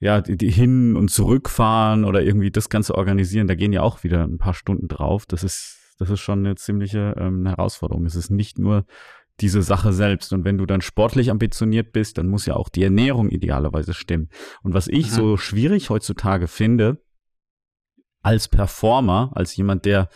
ja, 0.00 0.20
die, 0.20 0.36
die 0.36 0.50
hin 0.50 0.96
und 0.96 1.10
zurückfahren 1.10 2.04
oder 2.04 2.22
irgendwie 2.22 2.50
das 2.50 2.68
Ganze 2.68 2.94
organisieren, 2.94 3.48
da 3.48 3.54
gehen 3.54 3.72
ja 3.72 3.82
auch 3.82 4.04
wieder 4.04 4.24
ein 4.24 4.38
paar 4.38 4.54
Stunden 4.54 4.88
drauf. 4.88 5.26
Das 5.26 5.42
ist, 5.42 5.94
das 5.98 6.10
ist 6.10 6.20
schon 6.20 6.40
eine 6.40 6.54
ziemliche 6.54 7.14
ähm, 7.18 7.46
Herausforderung. 7.46 8.06
Es 8.06 8.14
ist 8.14 8.30
nicht 8.30 8.58
nur 8.58 8.84
diese 9.40 9.62
Sache 9.62 9.92
selbst. 9.92 10.32
Und 10.32 10.44
wenn 10.44 10.58
du 10.58 10.66
dann 10.66 10.80
sportlich 10.80 11.30
ambitioniert 11.30 11.92
bist, 11.92 12.18
dann 12.18 12.28
muss 12.28 12.46
ja 12.46 12.54
auch 12.54 12.68
die 12.68 12.82
Ernährung 12.82 13.30
idealerweise 13.30 13.94
stimmen. 13.94 14.28
Und 14.62 14.74
was 14.74 14.88
ich 14.88 15.06
Aha. 15.06 15.14
so 15.14 15.36
schwierig 15.36 15.90
heutzutage 15.90 16.48
finde, 16.48 17.02
als 18.22 18.48
Performer, 18.48 19.30
als 19.34 19.56
jemand, 19.56 19.84
der 19.84 20.08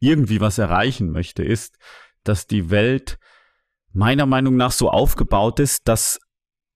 irgendwie 0.00 0.40
was 0.40 0.58
erreichen 0.58 1.10
möchte, 1.10 1.44
ist, 1.44 1.78
dass 2.24 2.46
die 2.46 2.70
Welt 2.70 3.18
meiner 3.92 4.26
Meinung 4.26 4.56
nach 4.56 4.72
so 4.72 4.90
aufgebaut 4.90 5.60
ist, 5.60 5.86
dass 5.88 6.18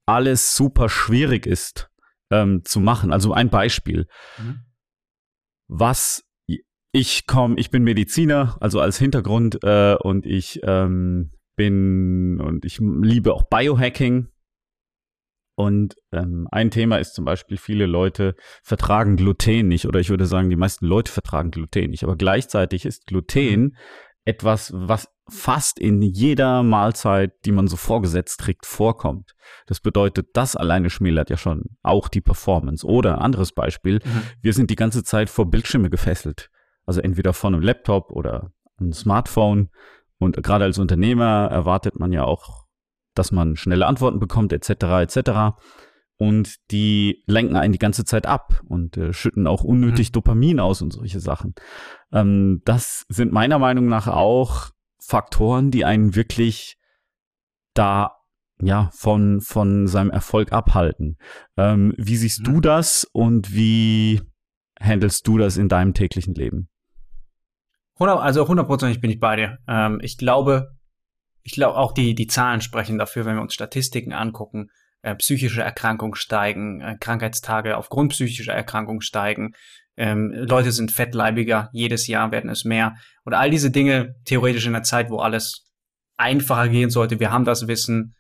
alles 0.07 0.57
super 0.57 0.89
schwierig 0.89 1.47
ist 1.47 1.91
ähm, 2.31 2.63
zu 2.65 2.81
machen. 2.81 3.13
Also 3.13 3.33
ein 3.33 3.51
Beispiel. 3.51 4.07
Mhm. 4.39 4.61
Was 5.69 6.25
ich 6.93 7.27
komme, 7.27 7.57
ich 7.59 7.71
bin 7.71 7.83
Mediziner, 7.83 8.57
also 8.61 8.81
als 8.81 8.99
Hintergrund 8.99 9.59
äh, 9.65 9.97
und 9.97 10.27
ich 10.27 10.61
ähm, 10.63 11.33
bin 11.57 12.41
und 12.41 12.65
ich 12.65 12.79
liebe 12.81 13.33
auch 13.35 13.45
Biohacking. 13.45 14.29
Und 15.57 15.95
ähm, 16.13 16.49
ein 16.51 16.71
Thema 16.71 16.97
ist 16.97 17.15
zum 17.15 17.25
Beispiel, 17.25 17.59
viele 17.59 17.87
Leute 17.87 18.35
vertragen 18.63 19.17
Gluten 19.17 19.69
nicht, 19.69 19.87
oder 19.87 20.01
ich 20.01 20.11
würde 20.11 20.27
sagen, 20.27 20.51
die 20.51 20.57
meisten 20.57 20.87
Leute 20.87 21.13
vertragen 21.13 21.53
Gluten 21.53 21.91
nicht. 21.91 22.03
Aber 22.03 22.17
gleichzeitig 22.17 22.85
ist 22.85 23.07
Gluten 23.07 23.61
mhm. 23.61 23.77
etwas, 24.25 24.73
was 24.75 25.09
fast 25.29 25.79
in 25.79 26.03
jeder 26.03 26.63
Mahlzeit, 26.63 27.33
die 27.45 27.53
man 27.53 27.67
so 27.67 27.77
vorgesetzt 27.77 28.41
kriegt, 28.41 28.67
vorkommt. 28.67 29.35
Das 29.67 29.81
bedeutet, 29.81 30.29
das 30.35 30.57
alleine 30.57 30.91
schmälert 30.91 31.31
ja 31.31 31.37
schon 31.37 31.63
auch 31.83 32.09
die 32.09 32.21
Performance. 32.21 32.87
Oder 32.87 33.21
anderes 33.21 33.53
Beispiel, 33.53 34.01
mhm. 34.05 34.23
wir 34.43 34.53
sind 34.53 34.71
die 34.71 34.77
ganze 34.77 35.05
Zeit 35.05 35.31
vor 35.31 35.51
Bildschirme 35.51 35.89
gefesselt. 35.89 36.51
Also 36.85 37.01
entweder 37.01 37.33
von 37.33 37.55
einem 37.55 37.63
Laptop 37.63 38.11
oder 38.11 38.51
einem 38.79 38.93
Smartphone. 38.93 39.71
Und 40.25 40.43
gerade 40.43 40.65
als 40.65 40.79
Unternehmer 40.79 41.49
erwartet 41.51 41.99
man 41.99 42.13
ja 42.13 42.25
auch, 42.25 42.65
dass 43.15 43.31
man 43.31 43.57
schnelle 43.57 43.87
Antworten 43.87 44.19
bekommt, 44.19 44.53
etc., 44.53 44.71
etc. 45.03 45.57
Und 46.17 46.57
die 46.71 47.23
lenken 47.27 47.57
einen 47.57 47.73
die 47.73 47.79
ganze 47.79 48.05
Zeit 48.05 48.27
ab 48.27 48.61
und 48.69 48.97
äh, 48.97 49.13
schütten 49.13 49.47
auch 49.47 49.65
unnötig 49.65 50.11
mhm. 50.11 50.13
Dopamin 50.13 50.61
aus 50.61 50.81
und 50.81 50.93
solche 50.93 51.21
Sachen. 51.21 51.55
Ähm, 52.13 52.63
das 52.65 53.05
sind 53.09 53.33
meiner 53.33 53.59
Meinung 53.59 53.87
nach 53.87 54.07
auch 54.07 54.71
Faktoren, 55.01 55.71
die 55.71 55.85
einen 55.85 56.15
wirklich 56.15 56.79
da 57.75 58.13
ja 58.63 58.91
von 58.95 59.41
von 59.41 59.89
seinem 59.89 60.11
Erfolg 60.11 60.53
abhalten. 60.53 61.19
Ähm, 61.57 61.95
wie 61.99 62.17
siehst 62.17 62.41
mhm. 62.41 62.45
du 62.45 62.61
das 62.61 63.05
und 63.13 63.53
wie 63.55 64.23
handelst 64.81 65.27
du 65.27 65.39
das 65.39 65.57
in 65.57 65.69
deinem 65.69 65.95
täglichen 65.95 66.35
Leben? 66.35 66.69
100, 67.95 68.21
also 68.21 68.47
hundertprozentig 68.49 69.01
bin 69.01 69.11
ich 69.11 69.21
bei 69.21 69.37
dir. 69.37 69.59
Ähm, 69.69 70.01
ich 70.03 70.19
glaube, 70.19 70.73
ich 71.43 71.53
glaube 71.53 71.77
auch 71.77 71.93
die 71.93 72.15
die 72.15 72.27
Zahlen 72.27 72.61
sprechen 72.61 72.99
dafür, 72.99 73.25
wenn 73.25 73.37
wir 73.37 73.43
uns 73.43 73.55
Statistiken 73.55 74.13
angucken. 74.13 74.71
Äh, 75.03 75.15
psychische 75.17 75.63
Erkrankungen 75.63 76.15
steigen, 76.15 76.81
äh, 76.81 76.97
Krankheitstage 76.99 77.77
aufgrund 77.77 78.13
psychischer 78.13 78.55
Erkrankungen 78.55 79.03
steigen, 79.03 79.53
ähm, 79.97 80.33
Leute 80.35 80.73
sind 80.73 80.91
fettleibiger, 80.91 81.71
jedes 81.73 82.07
Jahr 82.07 82.33
werden 82.33 82.51
es 82.51 82.65
mehr. 82.65 82.97
Oder 83.25 83.39
all 83.39 83.51
diese 83.51 83.71
Dinge, 83.71 84.17
theoretisch 84.25 84.67
in 84.67 84.73
der 84.73 84.83
Zeit, 84.83 85.11
wo 85.11 85.19
alles 85.19 85.71
einfacher 86.17 86.69
gehen 86.69 86.91
sollte. 86.91 87.21
Wir 87.21 87.31
haben 87.31 87.45
das 87.45 87.69
Wissen, 87.69 88.15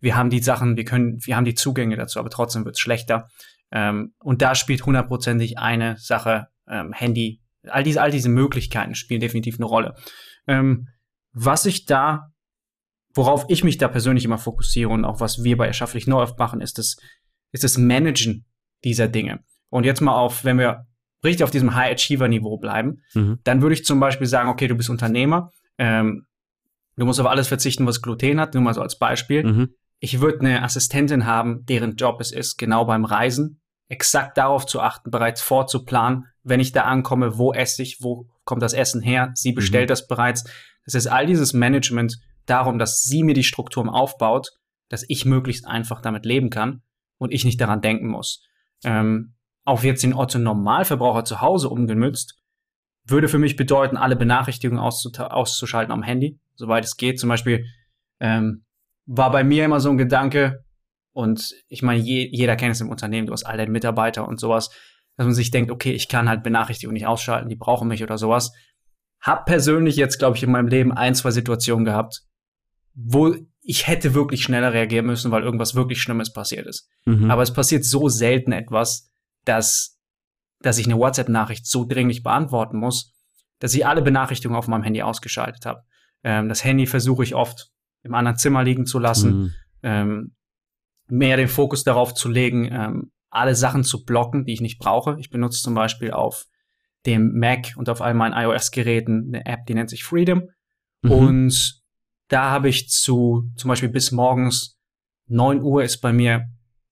wir 0.00 0.16
haben 0.16 0.30
die 0.30 0.42
Sachen, 0.42 0.76
wir 0.76 0.84
können, 0.84 1.18
wir 1.24 1.36
haben 1.36 1.44
die 1.44 1.54
Zugänge 1.54 1.96
dazu, 1.96 2.18
aber 2.18 2.30
trotzdem 2.30 2.64
wird 2.64 2.76
es 2.76 2.80
schlechter. 2.80 3.28
Ähm, 3.70 4.14
und 4.18 4.42
da 4.42 4.54
spielt 4.54 4.84
hundertprozentig 4.84 5.58
eine 5.58 5.96
Sache, 5.98 6.48
ähm, 6.68 6.92
Handy, 6.92 7.40
all 7.68 7.82
diese, 7.82 8.00
all 8.00 8.10
diese 8.10 8.28
Möglichkeiten 8.28 8.94
spielen 8.94 9.20
definitiv 9.20 9.56
eine 9.56 9.66
Rolle. 9.66 9.94
Ähm, 10.46 10.88
was 11.32 11.66
ich 11.66 11.84
da, 11.84 12.28
worauf 13.14 13.46
ich 13.48 13.64
mich 13.64 13.78
da 13.78 13.88
persönlich 13.88 14.24
immer 14.24 14.38
fokussiere 14.38 14.90
und 14.90 15.04
auch 15.04 15.20
was 15.20 15.42
wir 15.42 15.56
bei 15.56 15.66
Erschafflich 15.66 16.06
Neu 16.06 16.26
machen, 16.38 16.60
ist 16.60 16.78
das, 16.78 16.96
ist 17.52 17.64
das 17.64 17.78
Managen 17.78 18.44
dieser 18.84 19.08
Dinge. 19.08 19.40
Und 19.70 19.84
jetzt 19.84 20.00
mal 20.00 20.14
auf, 20.14 20.44
wenn 20.44 20.58
wir 20.58 20.86
richtig 21.24 21.44
auf 21.44 21.50
diesem 21.50 21.74
High-Achiever-Niveau 21.74 22.58
bleiben, 22.58 23.02
mhm. 23.14 23.38
dann 23.44 23.62
würde 23.62 23.74
ich 23.74 23.84
zum 23.84 23.98
Beispiel 23.98 24.26
sagen, 24.26 24.48
okay, 24.48 24.68
du 24.68 24.76
bist 24.76 24.90
Unternehmer, 24.90 25.50
ähm, 25.78 26.26
du 26.96 27.06
musst 27.06 27.20
auf 27.20 27.26
alles 27.26 27.48
verzichten, 27.48 27.86
was 27.86 28.02
Gluten 28.02 28.38
hat, 28.38 28.54
nur 28.54 28.62
mal 28.62 28.74
so 28.74 28.82
als 28.82 28.98
Beispiel. 28.98 29.44
Mhm. 29.44 29.68
Ich 29.98 30.20
würde 30.20 30.40
eine 30.40 30.62
Assistentin 30.62 31.26
haben, 31.26 31.64
deren 31.64 31.96
Job 31.96 32.20
es 32.20 32.30
ist, 32.30 32.58
genau 32.58 32.84
beim 32.84 33.04
Reisen, 33.04 33.62
exakt 33.94 34.36
darauf 34.36 34.66
zu 34.66 34.80
achten, 34.80 35.10
bereits 35.10 35.40
vorzuplanen, 35.40 36.26
wenn 36.42 36.60
ich 36.60 36.72
da 36.72 36.82
ankomme, 36.82 37.38
wo 37.38 37.52
esse 37.52 37.82
ich, 37.82 38.02
wo 38.02 38.26
kommt 38.44 38.60
das 38.60 38.74
Essen 38.74 39.00
her, 39.00 39.30
sie 39.34 39.52
mhm. 39.52 39.56
bestellt 39.56 39.88
mhm. 39.88 39.92
das 39.92 40.08
bereits. 40.08 40.44
Das 40.84 40.94
ist 40.94 41.06
all 41.06 41.26
dieses 41.26 41.52
Management 41.52 42.18
darum, 42.46 42.78
dass 42.78 43.04
sie 43.04 43.22
mir 43.22 43.34
die 43.34 43.44
Strukturen 43.44 43.88
aufbaut, 43.88 44.50
dass 44.88 45.04
ich 45.08 45.24
möglichst 45.24 45.66
einfach 45.66 46.02
damit 46.02 46.26
leben 46.26 46.50
kann 46.50 46.82
und 47.18 47.32
ich 47.32 47.44
nicht 47.44 47.60
daran 47.60 47.80
denken 47.80 48.08
muss. 48.08 48.42
Ähm, 48.82 49.34
auf 49.64 49.84
jetzt 49.84 50.02
den 50.02 50.12
Otto 50.12 50.38
Normalverbraucher 50.38 51.24
zu 51.24 51.40
Hause 51.40 51.70
umgemützt, 51.70 52.38
würde 53.06 53.28
für 53.28 53.38
mich 53.38 53.56
bedeuten, 53.56 53.96
alle 53.96 54.16
Benachrichtigungen 54.16 54.82
auszuschalten 54.82 55.92
am 55.92 56.02
Handy, 56.02 56.38
soweit 56.56 56.84
es 56.84 56.96
geht. 56.96 57.20
Zum 57.20 57.28
Beispiel 57.28 57.64
ähm, 58.20 58.64
war 59.06 59.30
bei 59.30 59.44
mir 59.44 59.64
immer 59.64 59.80
so 59.80 59.90
ein 59.90 59.98
Gedanke, 59.98 60.63
und 61.14 61.54
ich 61.68 61.82
meine, 61.82 62.00
je, 62.02 62.28
jeder 62.30 62.56
kennt 62.56 62.74
es 62.74 62.80
im 62.80 62.90
Unternehmen, 62.90 63.26
du 63.26 63.32
hast 63.32 63.44
all 63.44 63.56
deine 63.56 63.70
Mitarbeiter 63.70 64.28
und 64.28 64.40
sowas, 64.40 64.70
dass 65.16 65.24
man 65.24 65.34
sich 65.34 65.52
denkt, 65.52 65.70
okay, 65.70 65.92
ich 65.92 66.08
kann 66.08 66.28
halt 66.28 66.42
Benachrichtigungen 66.42 66.94
nicht 66.94 67.06
ausschalten, 67.06 67.48
die 67.48 67.56
brauchen 67.56 67.88
mich 67.88 68.02
oder 68.02 68.18
sowas. 68.18 68.52
Hab 69.20 69.46
persönlich 69.46 69.94
jetzt, 69.96 70.18
glaube 70.18 70.36
ich, 70.36 70.42
in 70.42 70.50
meinem 70.50 70.66
Leben 70.66 70.92
ein, 70.92 71.14
zwei 71.14 71.30
Situationen 71.30 71.84
gehabt, 71.84 72.22
wo 72.94 73.34
ich 73.62 73.86
hätte 73.86 74.12
wirklich 74.12 74.42
schneller 74.42 74.72
reagieren 74.72 75.06
müssen, 75.06 75.30
weil 75.30 75.44
irgendwas 75.44 75.76
wirklich 75.76 76.02
Schlimmes 76.02 76.32
passiert 76.32 76.66
ist. 76.66 76.90
Mhm. 77.06 77.30
Aber 77.30 77.42
es 77.42 77.52
passiert 77.52 77.84
so 77.84 78.08
selten 78.08 78.52
etwas, 78.52 79.10
dass, 79.44 79.98
dass 80.60 80.78
ich 80.78 80.86
eine 80.86 80.98
WhatsApp-Nachricht 80.98 81.66
so 81.66 81.84
dringlich 81.84 82.24
beantworten 82.24 82.76
muss, 82.76 83.14
dass 83.60 83.72
ich 83.72 83.86
alle 83.86 84.02
Benachrichtigungen 84.02 84.58
auf 84.58 84.66
meinem 84.68 84.82
Handy 84.82 85.00
ausgeschaltet 85.02 85.64
habe. 85.64 85.84
Ähm, 86.24 86.48
das 86.48 86.64
Handy 86.64 86.86
versuche 86.86 87.22
ich 87.22 87.36
oft 87.36 87.70
im 88.02 88.14
anderen 88.14 88.36
Zimmer 88.36 88.64
liegen 88.64 88.84
zu 88.84 88.98
lassen, 88.98 89.34
mhm. 89.34 89.52
ähm, 89.82 90.34
mehr 91.08 91.36
den 91.36 91.48
Fokus 91.48 91.84
darauf 91.84 92.14
zu 92.14 92.28
legen, 92.28 92.68
ähm, 92.70 93.12
alle 93.30 93.54
Sachen 93.54 93.84
zu 93.84 94.04
blocken, 94.04 94.44
die 94.44 94.52
ich 94.52 94.60
nicht 94.60 94.78
brauche. 94.78 95.16
Ich 95.18 95.30
benutze 95.30 95.62
zum 95.62 95.74
Beispiel 95.74 96.12
auf 96.12 96.46
dem 97.04 97.38
Mac 97.38 97.72
und 97.76 97.88
auf 97.88 98.00
all 98.00 98.14
meinen 98.14 98.32
iOS-Geräten 98.32 99.26
eine 99.28 99.46
App, 99.46 99.66
die 99.66 99.74
nennt 99.74 99.90
sich 99.90 100.04
Freedom. 100.04 100.48
Mhm. 101.02 101.10
Und 101.10 101.82
da 102.28 102.50
habe 102.50 102.68
ich 102.68 102.88
zu, 102.88 103.50
zum 103.56 103.68
Beispiel 103.68 103.88
bis 103.88 104.12
morgens 104.12 104.78
9 105.26 105.62
Uhr 105.62 105.82
ist 105.82 106.00
bei 106.00 106.12
mir 106.12 106.46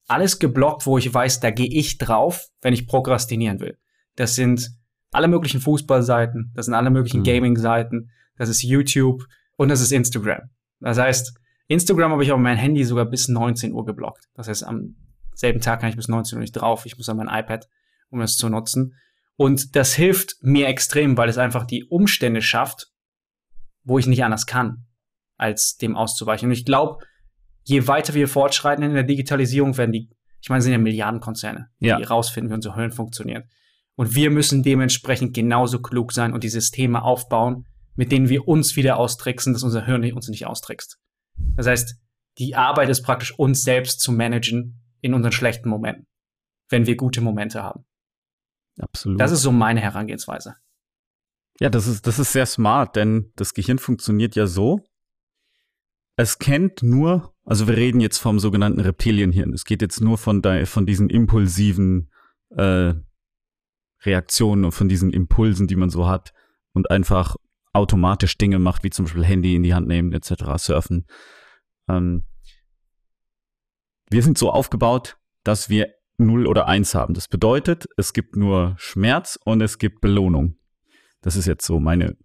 alles 0.07 0.38
geblockt, 0.38 0.87
wo 0.87 0.99
ich 0.99 1.12
weiß, 1.12 1.40
da 1.40 1.50
gehe 1.50 1.69
ich 1.69 1.99
drauf, 1.99 2.49
wenn 2.61 2.75
ich 2.75 2.87
prokrastinieren 2.87 3.61
will. 3.61 3.78
Das 4.16 4.35
sind 4.35 4.71
alle 5.11 5.28
möglichen 5.28 5.61
Fußballseiten, 5.61 6.52
das 6.54 6.66
sind 6.66 6.75
alle 6.75 6.90
möglichen 6.90 7.21
mhm. 7.21 7.25
Gaming-Seiten, 7.25 8.11
das 8.37 8.49
ist 8.49 8.62
YouTube 8.62 9.25
und 9.57 9.69
das 9.69 9.81
ist 9.81 9.92
Instagram. 9.92 10.50
Das 10.81 10.99
heißt, 10.99 11.35
Instagram 11.72 12.12
habe 12.12 12.24
ich 12.24 12.32
auf 12.32 12.38
mein 12.38 12.56
Handy 12.56 12.84
sogar 12.84 13.04
bis 13.04 13.28
19 13.28 13.72
Uhr 13.72 13.84
geblockt. 13.84 14.28
Das 14.34 14.48
heißt, 14.48 14.64
am 14.64 14.96
selben 15.34 15.60
Tag 15.60 15.80
kann 15.80 15.90
ich 15.90 15.96
bis 15.96 16.08
19 16.08 16.36
Uhr 16.36 16.40
nicht 16.40 16.52
drauf. 16.52 16.86
Ich 16.86 16.96
muss 16.96 17.08
an 17.08 17.16
mein 17.16 17.28
iPad, 17.28 17.68
um 18.10 18.20
es 18.20 18.36
zu 18.36 18.48
nutzen. 18.48 18.94
Und 19.36 19.74
das 19.76 19.94
hilft 19.94 20.36
mir 20.42 20.68
extrem, 20.68 21.16
weil 21.16 21.28
es 21.28 21.38
einfach 21.38 21.66
die 21.66 21.84
Umstände 21.84 22.42
schafft, 22.42 22.88
wo 23.82 23.98
ich 23.98 24.06
nicht 24.06 24.24
anders 24.24 24.46
kann, 24.46 24.86
als 25.36 25.76
dem 25.76 25.96
auszuweichen. 25.96 26.48
Und 26.48 26.52
ich 26.52 26.64
glaube, 26.64 27.04
je 27.64 27.86
weiter 27.88 28.14
wir 28.14 28.28
fortschreiten 28.28 28.84
in 28.84 28.94
der 28.94 29.02
Digitalisierung, 29.02 29.76
werden 29.76 29.92
die, 29.92 30.10
ich 30.40 30.48
meine, 30.48 30.58
es 30.58 30.64
sind 30.64 30.72
ja 30.72 30.78
Milliardenkonzerne, 30.78 31.68
ja. 31.78 31.96
die 31.96 32.04
rausfinden, 32.04 32.50
wie 32.50 32.54
unsere 32.54 32.76
Höhlen 32.76 32.92
funktionieren. 32.92 33.44
Und 33.94 34.14
wir 34.14 34.30
müssen 34.30 34.62
dementsprechend 34.62 35.34
genauso 35.34 35.80
klug 35.80 36.12
sein 36.12 36.32
und 36.32 36.44
die 36.44 36.48
Systeme 36.48 37.02
aufbauen, 37.02 37.66
mit 37.94 38.10
denen 38.10 38.28
wir 38.28 38.48
uns 38.48 38.76
wieder 38.76 38.96
austricksen, 38.96 39.52
dass 39.52 39.62
unser 39.62 39.84
Hirn 39.84 40.10
uns 40.12 40.28
nicht 40.28 40.46
austrickst. 40.46 40.98
Das 41.56 41.66
heißt, 41.66 41.97
die 42.38 42.54
Arbeit 42.54 42.88
ist 42.88 43.02
praktisch 43.02 43.38
uns 43.38 43.62
selbst 43.62 44.00
zu 44.00 44.12
managen 44.12 44.80
in 45.00 45.14
unseren 45.14 45.32
schlechten 45.32 45.68
Momenten, 45.68 46.06
wenn 46.68 46.87
wir 46.87 46.97
gute 46.97 47.21
Momente 47.21 47.62
haben. 47.62 47.85
Absolut. 48.78 49.21
Das 49.21 49.32
ist 49.32 49.42
so 49.42 49.52
meine 49.52 49.80
Herangehensweise. 49.80 50.56
Ja, 51.61 51.68
das 51.68 51.87
ist, 51.87 52.06
das 52.06 52.18
ist 52.18 52.32
sehr 52.32 52.47
smart, 52.47 52.97
denn 52.97 53.32
das 53.37 53.54
Gehirn 53.54 53.78
funktioniert 53.78 54.35
ja 54.35 54.47
so, 54.47 54.80
es 56.16 56.38
kennt 56.38 56.82
nur, 56.82 57.35
also 57.44 57.68
wir 57.68 57.76
reden 57.76 58.00
jetzt 58.00 58.18
vom 58.18 58.38
sogenannten 58.38 58.80
Reptilienhirn. 58.80 59.52
Es 59.52 59.64
geht 59.64 59.82
jetzt 59.82 60.00
nur 60.00 60.18
von, 60.18 60.42
de, 60.42 60.66
von 60.66 60.87
diesen 60.87 61.09
impulsiven 61.09 62.11
äh, 62.50 62.94
Reaktionen 64.02 64.64
und 64.64 64.73
von 64.73 64.88
diesen 64.88 65.11
Impulsen, 65.11 65.66
die 65.68 65.76
man 65.76 65.90
so 65.90 66.09
hat 66.09 66.32
und 66.73 66.90
einfach 66.90 67.37
automatisch 67.73 68.37
Dinge 68.37 68.59
macht, 68.59 68.85
wie 68.85 68.90
zum 68.90 69.06
Beispiel 69.06 69.25
Handy 69.25 69.54
in 69.54 69.62
die 69.62 69.75
Hand 69.75 69.88
nehmen 69.88 70.12
etc., 70.12 70.44
surfen. 70.56 71.06
Ähm, 71.96 72.25
wir 74.11 74.22
sind 74.22 74.38
so 74.38 74.50
aufgebaut, 74.50 75.16
dass 75.44 75.68
wir 75.68 75.88
0 76.18 76.46
oder 76.46 76.66
1 76.66 76.94
haben. 76.94 77.14
Das 77.14 77.28
bedeutet, 77.28 77.87
es 77.96 78.12
gibt 78.12 78.37
nur 78.37 78.75
Schmerz 78.76 79.38
und 79.44 79.61
es 79.61 79.78
gibt 79.78 80.00
Belohnung. 80.00 80.56
Das 81.22 81.37
ist 81.37 81.46
jetzt 81.46 81.66
so 81.66 81.80
meine 81.80 82.16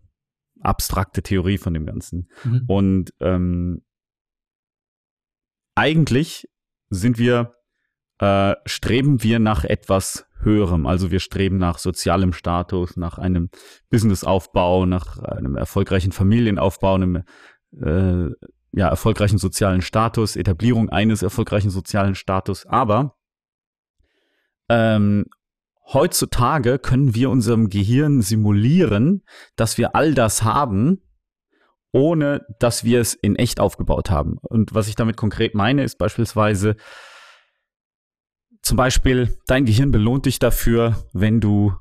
abstrakte 0.60 1.22
Theorie 1.22 1.58
von 1.58 1.74
dem 1.74 1.86
Ganzen. 1.86 2.30
Mhm. 2.44 2.64
Und 2.68 3.14
ähm, 3.20 3.86
eigentlich 5.76 6.48
sind 6.90 7.18
wir, 7.18 7.56
äh, 8.20 8.56
streben 8.66 9.24
wir 9.24 9.40
nach 9.40 9.64
etwas 9.64 10.26
Höherem. 10.40 10.86
Also 10.86 11.12
wir 11.12 11.20
streben 11.20 11.58
nach 11.58 11.78
sozialem 11.78 12.34
Status, 12.34 12.98
nach 12.98 13.18
einem 13.18 13.50
Businessaufbau, 13.90 14.86
nach 14.86 15.20
einem 15.20 15.56
erfolgreichen 15.56 16.12
Familienaufbau, 16.12 16.96
einem 16.96 17.24
äh, 17.80 18.30
ja, 18.72 18.88
erfolgreichen 18.88 19.38
sozialen 19.38 19.82
Status, 19.82 20.36
Etablierung 20.36 20.90
eines 20.90 21.24
erfolgreichen 21.24 21.70
sozialen 21.70 22.16
Status. 22.16 22.66
Aber 22.66 23.16
ähm, 24.70 25.26
heutzutage 25.86 26.80
können 26.80 27.16
wir 27.16 27.30
unserem 27.30 27.70
Gehirn 27.70 28.22
simulieren, 28.22 29.24
dass 29.56 29.78
wir 29.78 29.96
all 29.96 30.14
das 30.14 30.44
haben, 30.44 31.02
ohne 31.92 32.46
dass 32.60 32.84
wir 32.84 33.00
es 33.00 33.14
in 33.14 33.36
echt 33.36 33.60
aufgebaut 33.60 34.10
haben. 34.10 34.38
Und 34.42 34.74
was 34.74 34.88
ich 34.88 34.96
damit 34.96 35.18
konkret 35.18 35.56
meine, 35.56 35.84
ist 35.84 35.98
beispielsweise, 35.98 36.76
zum 38.62 38.76
Beispiel, 38.76 39.38
dein 39.48 39.66
Gehirn 39.66 39.92
belohnt 39.92 40.26
dich 40.26 40.40
dafür, 40.40 40.98
wenn 41.14 41.40
du 41.40 41.74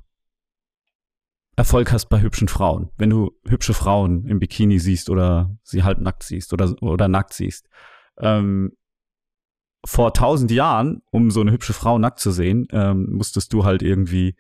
Erfolg 1.57 1.91
hast 1.91 2.07
bei 2.07 2.21
hübschen 2.21 2.49
Frauen. 2.49 2.91
Wenn 2.99 3.11
du 3.11 3.33
hübsche 3.47 3.73
Frauen 3.73 4.27
im 4.27 4.39
Bikini 4.39 4.79
siehst 4.79 5.09
oder 5.09 5.57
sie 5.63 5.83
halb 5.83 6.01
nackt 6.01 6.23
siehst 6.23 6.53
oder, 6.53 6.75
oder 6.83 7.09
nackt 7.09 7.33
siehst. 7.33 7.69
Ähm, 8.19 8.73
vor 9.85 10.13
tausend 10.13 10.51
Jahren, 10.51 11.03
um 11.11 11.31
so 11.31 11.41
eine 11.41 11.53
hübsche 11.53 11.73
Frau 11.73 11.99
nackt 11.99 12.21
zu 12.21 12.31
sehen, 12.31 12.67
ähm, 12.73 13.07
musstest 13.13 13.53
du 13.53 13.65
halt 13.65 13.83
irgendwie 13.83 14.35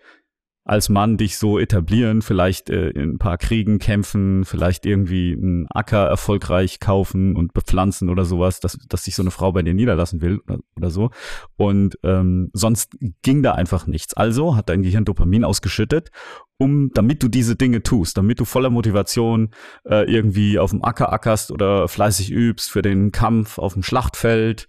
als 0.66 0.88
Mann 0.88 1.16
dich 1.16 1.38
so 1.38 1.60
etablieren, 1.60 2.22
vielleicht 2.22 2.70
äh, 2.70 2.90
in 2.90 3.10
ein 3.12 3.18
paar 3.18 3.38
Kriegen 3.38 3.78
kämpfen, 3.78 4.44
vielleicht 4.44 4.84
irgendwie 4.84 5.32
einen 5.32 5.68
Acker 5.68 6.06
erfolgreich 6.06 6.80
kaufen 6.80 7.36
und 7.36 7.54
bepflanzen 7.54 8.10
oder 8.10 8.24
sowas, 8.24 8.58
dass, 8.58 8.76
dass 8.88 9.04
sich 9.04 9.14
so 9.14 9.22
eine 9.22 9.30
Frau 9.30 9.52
bei 9.52 9.62
dir 9.62 9.74
niederlassen 9.74 10.20
will 10.22 10.40
oder, 10.40 10.58
oder 10.76 10.90
so. 10.90 11.10
Und 11.56 11.96
ähm, 12.02 12.50
sonst 12.52 12.96
ging 13.22 13.44
da 13.44 13.52
einfach 13.52 13.86
nichts. 13.86 14.14
Also 14.14 14.56
hat 14.56 14.68
dein 14.68 14.82
Gehirn 14.82 15.04
Dopamin 15.04 15.44
ausgeschüttet, 15.44 16.10
um, 16.58 16.90
damit 16.94 17.22
du 17.22 17.28
diese 17.28 17.56
Dinge 17.56 17.82
tust, 17.82 18.16
damit 18.16 18.40
du 18.40 18.44
voller 18.44 18.70
Motivation 18.70 19.50
äh, 19.84 20.10
irgendwie 20.10 20.58
auf 20.58 20.70
dem 20.70 20.82
Acker 20.82 21.12
ackerst 21.12 21.50
oder 21.50 21.88
fleißig 21.88 22.30
übst 22.30 22.70
für 22.70 22.82
den 22.82 23.12
Kampf 23.12 23.58
auf 23.58 23.74
dem 23.74 23.82
Schlachtfeld 23.82 24.66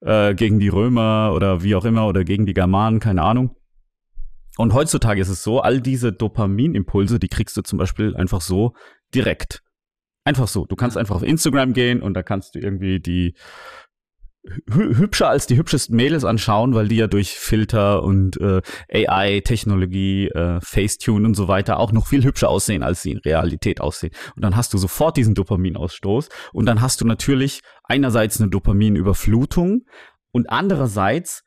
äh, 0.00 0.34
gegen 0.34 0.58
die 0.58 0.68
Römer 0.68 1.32
oder 1.34 1.62
wie 1.62 1.74
auch 1.74 1.84
immer 1.84 2.06
oder 2.06 2.24
gegen 2.24 2.46
die 2.46 2.54
Germanen, 2.54 3.00
keine 3.00 3.22
Ahnung. 3.22 3.56
Und 4.58 4.74
heutzutage 4.74 5.20
ist 5.20 5.30
es 5.30 5.42
so, 5.42 5.60
all 5.60 5.80
diese 5.80 6.12
Dopaminimpulse, 6.12 7.18
die 7.18 7.28
kriegst 7.28 7.56
du 7.56 7.62
zum 7.62 7.78
Beispiel 7.78 8.14
einfach 8.14 8.42
so 8.42 8.74
direkt. 9.14 9.62
Einfach 10.24 10.46
so. 10.46 10.66
Du 10.66 10.76
kannst 10.76 10.96
einfach 10.96 11.16
auf 11.16 11.22
Instagram 11.22 11.72
gehen 11.72 12.02
und 12.02 12.14
da 12.14 12.22
kannst 12.22 12.54
du 12.54 12.60
irgendwie 12.60 13.00
die 13.00 13.34
hübscher 14.68 15.28
als 15.28 15.46
die 15.46 15.56
hübschesten 15.56 15.94
Mädels 15.94 16.24
anschauen, 16.24 16.74
weil 16.74 16.88
die 16.88 16.96
ja 16.96 17.06
durch 17.06 17.38
Filter 17.38 18.02
und 18.02 18.40
äh, 18.40 18.60
AI-Technologie, 18.92 20.28
äh, 20.28 20.60
Facetune 20.60 21.26
und 21.26 21.34
so 21.34 21.46
weiter 21.46 21.78
auch 21.78 21.92
noch 21.92 22.08
viel 22.08 22.24
hübscher 22.24 22.48
aussehen, 22.48 22.82
als 22.82 23.02
sie 23.02 23.12
in 23.12 23.18
Realität 23.18 23.80
aussehen. 23.80 24.12
Und 24.34 24.42
dann 24.42 24.56
hast 24.56 24.74
du 24.74 24.78
sofort 24.78 25.16
diesen 25.16 25.34
Dopaminausstoß 25.34 26.28
und 26.52 26.66
dann 26.66 26.80
hast 26.80 27.00
du 27.00 27.06
natürlich 27.06 27.60
einerseits 27.84 28.40
eine 28.40 28.50
Dopaminüberflutung 28.50 29.84
und 30.32 30.50
andererseits 30.50 31.44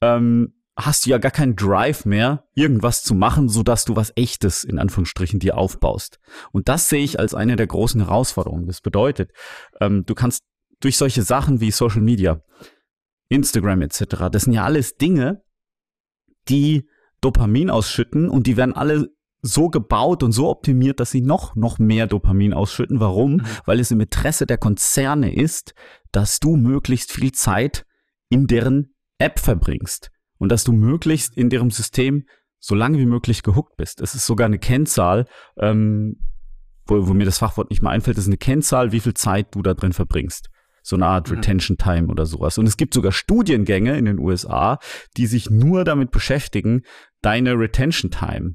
ähm, 0.00 0.52
hast 0.78 1.06
du 1.06 1.10
ja 1.10 1.18
gar 1.18 1.32
keinen 1.32 1.56
Drive 1.56 2.04
mehr, 2.04 2.44
irgendwas 2.54 3.02
zu 3.02 3.14
machen, 3.14 3.48
sodass 3.48 3.86
du 3.86 3.96
was 3.96 4.12
Echtes 4.14 4.62
in 4.62 4.78
Anführungsstrichen 4.78 5.40
dir 5.40 5.56
aufbaust. 5.56 6.20
Und 6.52 6.68
das 6.68 6.88
sehe 6.88 7.02
ich 7.02 7.18
als 7.18 7.34
eine 7.34 7.56
der 7.56 7.66
großen 7.66 8.02
Herausforderungen. 8.02 8.66
Das 8.66 8.82
bedeutet, 8.82 9.32
ähm, 9.80 10.04
du 10.04 10.14
kannst 10.14 10.44
durch 10.80 10.96
solche 10.96 11.22
Sachen 11.22 11.60
wie 11.60 11.70
Social 11.70 12.02
Media, 12.02 12.42
Instagram 13.28 13.82
etc., 13.82 14.28
das 14.30 14.44
sind 14.44 14.52
ja 14.52 14.64
alles 14.64 14.96
Dinge, 14.96 15.42
die 16.48 16.88
Dopamin 17.20 17.70
ausschütten 17.70 18.28
und 18.28 18.46
die 18.46 18.56
werden 18.56 18.74
alle 18.74 19.08
so 19.42 19.68
gebaut 19.68 20.22
und 20.22 20.32
so 20.32 20.48
optimiert, 20.48 21.00
dass 21.00 21.10
sie 21.10 21.20
noch, 21.20 21.54
noch 21.54 21.78
mehr 21.78 22.06
Dopamin 22.06 22.52
ausschütten. 22.52 23.00
Warum? 23.00 23.34
Mhm. 23.34 23.46
Weil 23.64 23.80
es 23.80 23.90
im 23.90 24.00
Interesse 24.00 24.46
der 24.46 24.58
Konzerne 24.58 25.34
ist, 25.34 25.74
dass 26.12 26.40
du 26.40 26.56
möglichst 26.56 27.12
viel 27.12 27.32
Zeit 27.32 27.86
in 28.28 28.46
deren 28.46 28.94
App 29.18 29.38
verbringst 29.38 30.10
und 30.38 30.50
dass 30.50 30.64
du 30.64 30.72
möglichst 30.72 31.36
in 31.36 31.50
deren 31.50 31.70
System 31.70 32.26
so 32.58 32.74
lange 32.74 32.98
wie 32.98 33.06
möglich 33.06 33.42
gehuckt 33.42 33.76
bist. 33.76 34.00
Es 34.00 34.14
ist 34.14 34.26
sogar 34.26 34.46
eine 34.46 34.58
Kennzahl, 34.58 35.26
ähm, 35.58 36.18
wo, 36.86 37.08
wo 37.08 37.14
mir 37.14 37.24
das 37.24 37.38
Fachwort 37.38 37.70
nicht 37.70 37.82
mehr 37.82 37.92
einfällt, 37.92 38.18
ist 38.18 38.26
eine 38.26 38.36
Kennzahl, 38.36 38.92
wie 38.92 39.00
viel 39.00 39.14
Zeit 39.14 39.54
du 39.54 39.62
da 39.62 39.74
drin 39.74 39.92
verbringst. 39.92 40.50
So 40.86 40.94
eine 40.94 41.06
Art 41.06 41.28
mhm. 41.28 41.36
Retention 41.38 41.78
Time 41.78 42.06
oder 42.06 42.26
sowas. 42.26 42.58
Und 42.58 42.66
es 42.66 42.76
gibt 42.76 42.94
sogar 42.94 43.10
Studiengänge 43.10 43.98
in 43.98 44.04
den 44.04 44.20
USA, 44.20 44.78
die 45.16 45.26
sich 45.26 45.50
nur 45.50 45.82
damit 45.82 46.12
beschäftigen, 46.12 46.82
deine 47.22 47.58
Retention 47.58 48.12
Time 48.12 48.54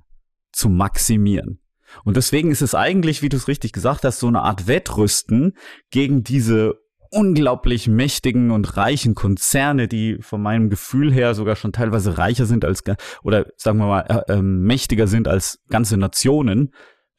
zu 0.54 0.70
maximieren. 0.70 1.60
Und 2.06 2.16
deswegen 2.16 2.50
ist 2.50 2.62
es 2.62 2.74
eigentlich, 2.74 3.22
wie 3.22 3.28
du 3.28 3.36
es 3.36 3.50
richtig 3.50 3.74
gesagt 3.74 4.06
hast, 4.06 4.22
so 4.22 4.28
eine 4.28 4.44
Art 4.44 4.66
Wettrüsten 4.66 5.58
gegen 5.90 6.24
diese 6.24 6.80
unglaublich 7.10 7.90
mächtigen 7.90 8.50
und 8.52 8.78
reichen 8.78 9.14
Konzerne, 9.14 9.90
die 9.90 10.20
von 10.22 10.42
meinem 10.42 10.70
Gefühl 10.70 11.12
her 11.12 11.36
sogar 11.36 11.58
schon 11.58 11.74
teilweise 11.74 12.18
reicher 12.18 12.46
sind 12.46 12.64
als, 12.64 12.82
oder 13.24 13.46
sagen 13.58 13.80
wir 13.80 13.88
mal, 13.88 14.06
äh, 14.08 14.36
äh, 14.36 14.42
mächtiger 14.42 15.08
sind 15.08 15.28
als 15.28 15.60
ganze 15.68 15.98
Nationen, 15.98 16.72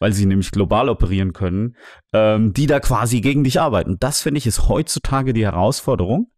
weil 0.02 0.12
sie 0.12 0.26
nämlich 0.26 0.50
global 0.50 0.88
operieren 0.88 1.32
können, 1.32 1.76
ähm, 2.12 2.52
die 2.52 2.66
da 2.66 2.80
quasi 2.80 3.20
gegen 3.20 3.44
dich 3.44 3.60
arbeiten. 3.60 3.98
Das 4.00 4.20
finde 4.20 4.38
ich 4.38 4.48
ist 4.48 4.68
heutzutage 4.68 5.32
die 5.32 5.44
Herausforderung, 5.44 6.32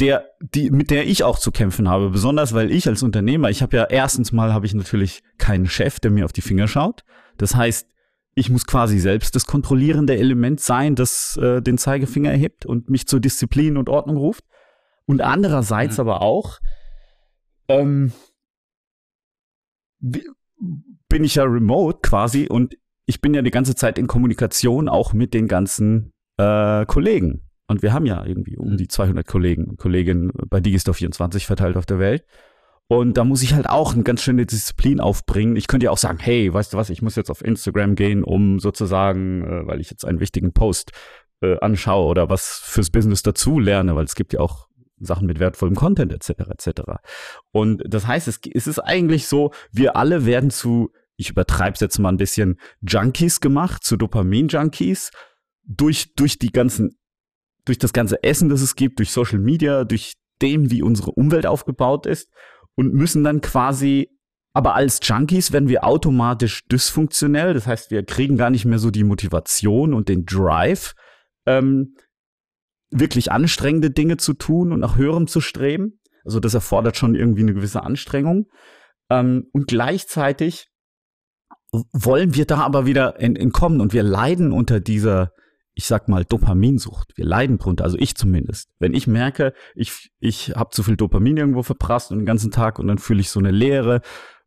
der, 0.00 0.30
die, 0.40 0.70
mit 0.70 0.90
der 0.90 1.06
ich 1.06 1.22
auch 1.22 1.38
zu 1.38 1.52
kämpfen 1.52 1.90
habe. 1.90 2.08
Besonders 2.08 2.54
weil 2.54 2.72
ich 2.72 2.88
als 2.88 3.02
Unternehmer, 3.02 3.50
ich 3.50 3.60
habe 3.60 3.76
ja 3.76 3.84
erstens 3.84 4.32
mal 4.32 4.54
habe 4.54 4.64
ich 4.64 4.72
natürlich 4.72 5.22
keinen 5.36 5.66
Chef, 5.66 6.00
der 6.00 6.10
mir 6.10 6.24
auf 6.24 6.32
die 6.32 6.40
Finger 6.40 6.68
schaut. 6.68 7.04
Das 7.36 7.54
heißt, 7.54 7.86
ich 8.34 8.48
muss 8.48 8.66
quasi 8.66 8.98
selbst 8.98 9.34
das 9.34 9.44
kontrollierende 9.44 10.16
Element 10.16 10.60
sein, 10.60 10.94
das 10.94 11.36
äh, 11.36 11.60
den 11.60 11.76
Zeigefinger 11.76 12.30
erhebt 12.30 12.64
und 12.64 12.88
mich 12.88 13.06
zur 13.06 13.20
Disziplin 13.20 13.76
und 13.76 13.90
Ordnung 13.90 14.16
ruft. 14.16 14.44
Und 15.04 15.20
andererseits 15.20 15.98
mhm. 15.98 16.00
aber 16.00 16.22
auch 16.22 16.60
ähm, 17.68 18.14
bin 20.00 21.24
ich 21.24 21.34
ja 21.34 21.44
remote 21.44 21.98
quasi 22.02 22.46
und 22.48 22.74
ich 23.06 23.20
bin 23.20 23.34
ja 23.34 23.42
die 23.42 23.50
ganze 23.50 23.74
Zeit 23.74 23.98
in 23.98 24.06
Kommunikation 24.06 24.88
auch 24.88 25.12
mit 25.12 25.32
den 25.32 25.48
ganzen 25.48 26.12
äh, 26.36 26.84
Kollegen. 26.86 27.42
Und 27.68 27.82
wir 27.82 27.92
haben 27.92 28.06
ja 28.06 28.24
irgendwie 28.24 28.56
um 28.56 28.76
die 28.76 28.88
200 28.88 29.26
Kollegen 29.26 29.64
und 29.64 29.78
Kolleginnen 29.78 30.30
bei 30.48 30.60
Digistore 30.60 30.94
24 30.94 31.46
verteilt 31.46 31.76
auf 31.76 31.86
der 31.86 31.98
Welt. 31.98 32.24
Und 32.88 33.16
da 33.16 33.24
muss 33.24 33.42
ich 33.42 33.54
halt 33.54 33.68
auch 33.68 33.94
eine 33.94 34.04
ganz 34.04 34.22
schöne 34.22 34.46
Disziplin 34.46 35.00
aufbringen. 35.00 35.56
Ich 35.56 35.66
könnte 35.66 35.86
ja 35.86 35.90
auch 35.90 35.98
sagen, 35.98 36.18
hey, 36.20 36.52
weißt 36.52 36.72
du 36.72 36.76
was, 36.76 36.90
ich 36.90 37.02
muss 37.02 37.16
jetzt 37.16 37.30
auf 37.30 37.44
Instagram 37.44 37.96
gehen, 37.96 38.22
um 38.22 38.60
sozusagen, 38.60 39.42
äh, 39.44 39.66
weil 39.66 39.80
ich 39.80 39.90
jetzt 39.90 40.04
einen 40.04 40.20
wichtigen 40.20 40.52
Post 40.52 40.92
äh, 41.40 41.58
anschaue 41.60 42.06
oder 42.06 42.28
was 42.28 42.60
fürs 42.64 42.90
Business 42.90 43.22
dazu 43.22 43.58
lerne, 43.58 43.96
weil 43.96 44.04
es 44.04 44.14
gibt 44.14 44.32
ja 44.32 44.40
auch 44.40 44.68
Sachen 44.98 45.26
mit 45.26 45.40
wertvollem 45.40 45.74
Content 45.74 46.12
etc. 46.12 46.48
etc. 46.48 46.82
Und 47.52 47.82
das 47.86 48.06
heißt, 48.06 48.28
es, 48.28 48.40
es 48.52 48.66
ist 48.66 48.78
eigentlich 48.78 49.26
so, 49.26 49.52
wir 49.72 49.96
alle 49.96 50.24
werden 50.24 50.50
zu, 50.50 50.92
ich 51.16 51.30
übertreibe 51.30 51.74
es 51.74 51.80
jetzt 51.80 51.98
mal 51.98 52.10
ein 52.10 52.16
bisschen, 52.16 52.58
Junkies 52.82 53.40
gemacht, 53.40 53.84
zu 53.84 53.96
Dopamin-Junkies 53.96 55.10
durch, 55.64 56.14
durch 56.14 56.38
die 56.38 56.50
ganzen 56.50 56.96
durch 57.66 57.78
das 57.78 57.92
ganze 57.92 58.22
Essen, 58.22 58.48
das 58.48 58.62
es 58.62 58.76
gibt, 58.76 58.98
durch 58.98 59.10
Social 59.10 59.38
Media, 59.38 59.84
durch 59.84 60.14
dem, 60.40 60.70
wie 60.70 60.82
unsere 60.82 61.10
Umwelt 61.10 61.46
aufgebaut 61.46 62.06
ist 62.06 62.30
und 62.74 62.94
müssen 62.94 63.24
dann 63.24 63.40
quasi, 63.42 64.08
aber 64.54 64.74
als 64.74 65.00
Junkies 65.02 65.52
werden 65.52 65.68
wir 65.68 65.84
automatisch 65.84 66.64
dysfunktionell. 66.68 67.52
Das 67.52 67.66
heißt, 67.66 67.90
wir 67.90 68.04
kriegen 68.04 68.36
gar 68.36 68.50
nicht 68.50 68.64
mehr 68.64 68.78
so 68.78 68.90
die 68.90 69.04
Motivation 69.04 69.92
und 69.92 70.08
den 70.08 70.24
Drive, 70.24 70.94
ähm, 71.44 71.96
wirklich 72.90 73.32
anstrengende 73.32 73.90
Dinge 73.90 74.16
zu 74.16 74.32
tun 74.34 74.72
und 74.72 74.80
nach 74.80 74.96
höherem 74.96 75.26
zu 75.26 75.40
streben. 75.40 75.98
Also 76.24 76.40
das 76.40 76.54
erfordert 76.54 76.96
schon 76.96 77.14
irgendwie 77.14 77.42
eine 77.42 77.54
gewisse 77.54 77.82
Anstrengung. 77.82 78.46
Ähm, 79.10 79.48
und 79.52 79.66
gleichzeitig 79.66 80.68
wollen 81.92 82.34
wir 82.34 82.46
da 82.46 82.58
aber 82.58 82.86
wieder 82.86 83.20
entkommen 83.20 83.80
und 83.80 83.92
wir 83.92 84.02
leiden 84.02 84.52
unter 84.52 84.80
dieser 84.80 85.32
ich 85.78 85.84
sag 85.84 86.08
mal, 86.08 86.24
Dopaminsucht. 86.24 87.12
Wir 87.16 87.26
leiden 87.26 87.58
drunter, 87.58 87.84
also 87.84 87.98
ich 87.98 88.16
zumindest. 88.16 88.70
Wenn 88.78 88.94
ich 88.94 89.06
merke, 89.06 89.52
ich, 89.74 90.10
ich 90.18 90.54
habe 90.56 90.70
zu 90.70 90.82
viel 90.82 90.96
Dopamin 90.96 91.36
irgendwo 91.36 91.62
verprasst 91.62 92.10
und 92.10 92.18
den 92.18 92.26
ganzen 92.26 92.50
Tag 92.50 92.78
und 92.78 92.88
dann 92.88 92.96
fühle 92.96 93.20
ich 93.20 93.28
so 93.28 93.38
eine 93.38 93.50
Leere 93.50 94.00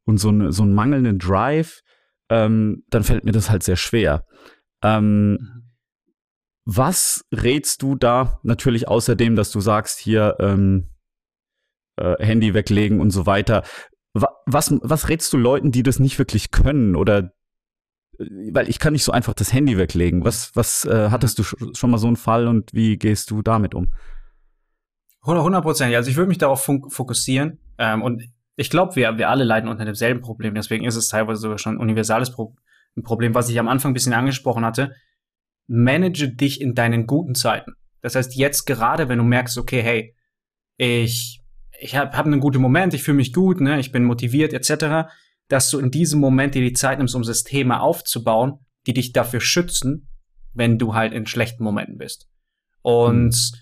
und 0.06 0.18
so, 0.18 0.30
eine, 0.30 0.52
so 0.52 0.64
einen 0.64 0.74
mangelnden 0.74 1.20
Drive, 1.20 1.82
ähm, 2.30 2.84
dann 2.90 3.04
fällt 3.04 3.26
mir 3.26 3.32
das 3.32 3.52
halt 3.52 3.62
sehr 3.62 3.76
schwer. 3.76 4.26
Ähm, 4.82 5.70
was 6.66 7.24
rätst 7.32 7.84
du 7.84 7.96
da 7.96 8.40
natürlich 8.42 8.88
außerdem, 8.88 9.36
dass 9.36 9.52
du 9.52 9.60
sagst, 9.60 10.00
hier 10.00 10.36
ähm, 10.40 10.90
äh, 11.98 12.16
Handy 12.26 12.56
weglegen 12.56 13.00
und 13.00 13.12
so 13.12 13.28
weiter? 13.28 13.64
Was, 14.14 14.74
was 14.82 15.10
rätst 15.10 15.32
du 15.34 15.38
Leuten, 15.38 15.72
die 15.72 15.84
das 15.84 16.00
nicht 16.00 16.18
wirklich 16.18 16.52
können 16.52 16.96
oder 16.96 17.32
weil 18.52 18.70
ich 18.70 18.80
kann 18.80 18.94
nicht 18.94 19.04
so 19.04 19.12
einfach 19.12 19.34
das 19.34 19.54
Handy 19.54 19.78
weglegen. 19.78 20.26
Was, 20.26 20.54
was 20.56 20.84
äh, 20.86 21.10
hattest 21.10 21.40
du 21.40 21.44
schon 21.44 21.90
mal 21.90 21.98
so 21.98 22.08
einen 22.08 22.18
Fall 22.18 22.48
und 22.48 22.74
wie 22.74 22.98
gehst 22.98 23.32
du 23.32 23.42
damit 23.42 23.74
um? 23.74 23.94
100 25.22 25.64
Prozent. 25.64 25.96
Also 25.96 26.10
ich 26.10 26.18
würde 26.18 26.28
mich 26.28 26.38
darauf 26.38 26.64
fokussieren 26.64 27.60
ähm, 27.78 28.02
und 28.02 28.24
ich 28.56 28.70
glaube, 28.70 28.96
wir, 28.98 29.18
wir 29.18 29.30
alle 29.30 29.46
leiden 29.46 29.70
unter 29.70 29.86
demselben 29.86 30.22
Problem. 30.22 30.54
Deswegen 30.54 30.86
ist 30.86 30.98
es 30.98 31.08
teilweise 31.08 31.40
sogar 31.40 31.58
schon 31.58 31.76
ein 31.76 31.80
universales 31.80 32.32
Pro 32.32 32.56
ein 32.98 33.04
Problem, 33.04 33.36
was 33.36 33.50
ich 33.50 33.60
am 33.60 33.68
Anfang 33.68 33.92
ein 33.92 33.94
bisschen 33.94 34.14
angesprochen 34.14 34.66
hatte. 34.66 34.96
Manage 35.68 36.30
dich 36.30 36.60
in 36.60 36.74
deinen 36.74 37.06
guten 37.06 37.36
Zeiten. 37.36 37.76
Das 38.02 38.16
heißt, 38.16 38.36
jetzt 38.36 38.66
gerade, 38.66 39.08
wenn 39.08 39.20
du 39.20 39.24
merkst, 39.24 39.58
okay, 39.58 39.82
hey, 39.82 40.16
ich, 40.78 41.39
ich 41.80 41.96
habe 41.96 42.16
hab 42.18 42.26
einen 42.26 42.40
guten 42.40 42.62
Moment, 42.62 42.94
ich 42.94 43.04
fühle 43.04 43.18
mich 43.18 43.34
gut, 43.34 43.62
ne, 43.62 43.80
ich 43.80 43.92
bin 43.92 44.04
motiviert, 44.04 44.54
etc 44.54 45.10
dass 45.50 45.72
du 45.72 45.80
in 45.80 45.92
diesem 45.92 46.22
Moment 46.22 46.56
dir 46.56 46.62
die 46.62 46.74
Zeit 46.74 47.00
nimmst, 47.00 47.16
um 47.16 47.24
Systeme 47.24 47.82
aufzubauen, 47.82 48.60
die 48.88 48.94
dich 48.94 49.12
dafür 49.12 49.42
schützen, 49.42 50.08
wenn 50.54 50.78
du 50.78 50.94
halt 50.94 51.12
in 51.12 51.26
schlechten 51.26 51.64
Momenten 51.64 51.98
bist. 51.98 52.30
Und 52.82 53.34
mhm. 53.34 53.58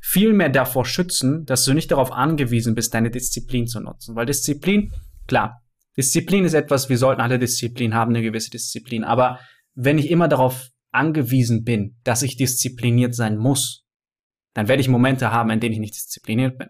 viel 0.00 0.32
mehr 0.32 0.50
davor 0.50 0.84
schützen, 0.84 1.46
dass 1.46 1.64
du 1.64 1.72
nicht 1.72 1.90
darauf 1.90 2.12
angewiesen 2.12 2.74
bist, 2.74 2.92
deine 2.92 3.10
Disziplin 3.10 3.66
zu 3.66 3.80
nutzen. 3.80 4.16
Weil 4.16 4.26
Disziplin, 4.26 4.92
klar, 5.26 5.62
Disziplin 5.96 6.44
ist 6.44 6.54
etwas, 6.54 6.88
wir 6.88 6.98
sollten 6.98 7.22
alle 7.22 7.38
Disziplin 7.38 7.94
haben, 7.94 8.10
eine 8.10 8.22
gewisse 8.22 8.50
Disziplin. 8.50 9.04
Aber 9.04 9.38
wenn 9.74 9.98
ich 9.98 10.10
immer 10.10 10.26
darauf 10.26 10.68
angewiesen 10.90 11.62
bin, 11.62 11.96
dass 12.02 12.22
ich 12.22 12.36
diszipliniert 12.36 13.14
sein 13.14 13.36
muss, 13.36 13.86
dann 14.52 14.66
werde 14.66 14.80
ich 14.80 14.88
Momente 14.88 15.30
haben, 15.30 15.50
in 15.50 15.60
denen 15.60 15.74
ich 15.74 15.80
nicht 15.80 15.94
diszipliniert 15.94 16.58
bin. 16.58 16.68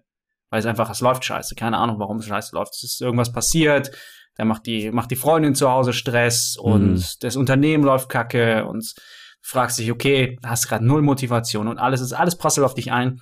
Weil 0.54 0.60
es 0.60 0.66
einfach, 0.66 0.88
es 0.88 1.00
läuft 1.00 1.24
scheiße. 1.24 1.56
Keine 1.56 1.78
Ahnung, 1.78 1.98
warum 1.98 2.18
es 2.18 2.26
scheiße 2.26 2.54
läuft. 2.54 2.76
Es 2.76 2.84
ist 2.84 3.00
irgendwas 3.00 3.32
passiert, 3.32 3.90
da 4.36 4.44
macht 4.44 4.66
die, 4.66 4.92
macht 4.92 5.10
die 5.10 5.16
Freundin 5.16 5.56
zu 5.56 5.68
Hause 5.68 5.92
Stress 5.92 6.56
und 6.56 6.92
mhm. 6.92 7.04
das 7.18 7.34
Unternehmen 7.34 7.82
läuft 7.82 8.08
kacke 8.08 8.64
und 8.64 8.94
fragst 9.42 9.80
dich, 9.80 9.90
okay, 9.90 10.38
hast 10.44 10.68
gerade 10.68 10.86
null 10.86 11.02
Motivation 11.02 11.66
und 11.66 11.78
alles 11.78 12.00
ist, 12.00 12.12
alles 12.12 12.38
prasselt 12.38 12.64
auf 12.64 12.74
dich 12.74 12.92
ein. 12.92 13.20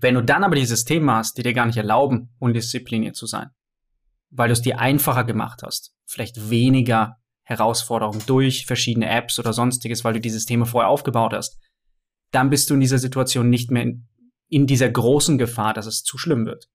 Wenn 0.00 0.14
du 0.14 0.22
dann 0.22 0.42
aber 0.42 0.54
die 0.54 0.64
Systeme 0.64 1.12
hast, 1.12 1.36
die 1.36 1.42
dir 1.42 1.52
gar 1.52 1.66
nicht 1.66 1.76
erlauben, 1.76 2.30
undiszipliniert 2.38 3.14
zu 3.14 3.26
sein, 3.26 3.50
weil 4.30 4.48
du 4.48 4.54
es 4.54 4.62
dir 4.62 4.78
einfacher 4.78 5.24
gemacht 5.24 5.60
hast, 5.62 5.92
vielleicht 6.06 6.48
weniger 6.48 7.16
Herausforderungen 7.42 8.22
durch 8.24 8.64
verschiedene 8.64 9.10
Apps 9.10 9.38
oder 9.38 9.52
sonstiges, 9.52 10.02
weil 10.02 10.14
du 10.14 10.20
die 10.20 10.30
Systeme 10.30 10.64
vorher 10.64 10.88
aufgebaut 10.88 11.34
hast, 11.34 11.58
dann 12.30 12.48
bist 12.48 12.70
du 12.70 12.74
in 12.74 12.80
dieser 12.80 12.98
Situation 12.98 13.50
nicht 13.50 13.70
mehr 13.70 13.84
in, 14.48 14.66
dieser 14.66 14.90
großen 14.90 15.38
Gefahr, 15.38 15.74
dass 15.74 15.86
es 15.86 16.02
zu 16.02 16.18
schlimm 16.18 16.46
wird. 16.46 16.68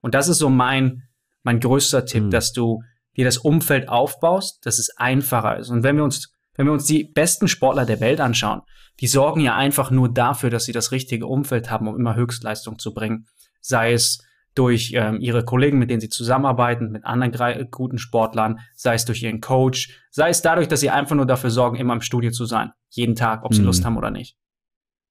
Und 0.00 0.14
das 0.14 0.28
ist 0.28 0.38
so 0.38 0.50
mein, 0.50 1.04
mein 1.42 1.60
größter 1.60 2.04
Tipp, 2.04 2.24
mhm. 2.24 2.30
dass 2.30 2.52
du 2.52 2.82
dir 3.16 3.24
das 3.24 3.38
Umfeld 3.38 3.88
aufbaust, 3.88 4.64
dass 4.66 4.78
es 4.78 4.96
einfacher 4.96 5.58
ist. 5.58 5.70
Und 5.70 5.82
wenn 5.82 5.96
wir 5.96 6.04
uns, 6.04 6.32
wenn 6.54 6.66
wir 6.66 6.72
uns 6.72 6.84
die 6.84 7.04
besten 7.04 7.48
Sportler 7.48 7.86
der 7.86 8.00
Welt 8.00 8.20
anschauen, 8.20 8.62
die 9.00 9.06
sorgen 9.06 9.40
ja 9.40 9.56
einfach 9.56 9.90
nur 9.90 10.12
dafür, 10.12 10.50
dass 10.50 10.64
sie 10.64 10.72
das 10.72 10.92
richtige 10.92 11.26
Umfeld 11.26 11.70
haben, 11.70 11.88
um 11.88 11.96
immer 11.96 12.14
Höchstleistung 12.14 12.78
zu 12.78 12.94
bringen. 12.94 13.26
Sei 13.60 13.92
es 13.92 14.24
durch 14.54 14.92
ähm, 14.94 15.20
ihre 15.20 15.44
Kollegen, 15.44 15.78
mit 15.78 15.90
denen 15.90 16.00
sie 16.00 16.08
zusammenarbeiten, 16.08 16.92
mit 16.92 17.04
anderen 17.04 17.70
guten 17.70 17.98
Sportlern, 17.98 18.60
sei 18.76 18.94
es 18.94 19.04
durch 19.04 19.22
ihren 19.22 19.40
Coach, 19.40 20.00
sei 20.10 20.28
es 20.28 20.42
dadurch, 20.42 20.68
dass 20.68 20.80
sie 20.80 20.90
einfach 20.90 21.16
nur 21.16 21.26
dafür 21.26 21.50
sorgen, 21.50 21.76
immer 21.76 21.94
im 21.94 22.00
Studio 22.00 22.30
zu 22.30 22.46
sein. 22.46 22.70
Jeden 22.90 23.16
Tag, 23.16 23.44
ob 23.44 23.52
sie 23.52 23.60
mhm. 23.60 23.66
Lust 23.66 23.84
haben 23.84 23.96
oder 23.96 24.10
nicht. 24.10 24.36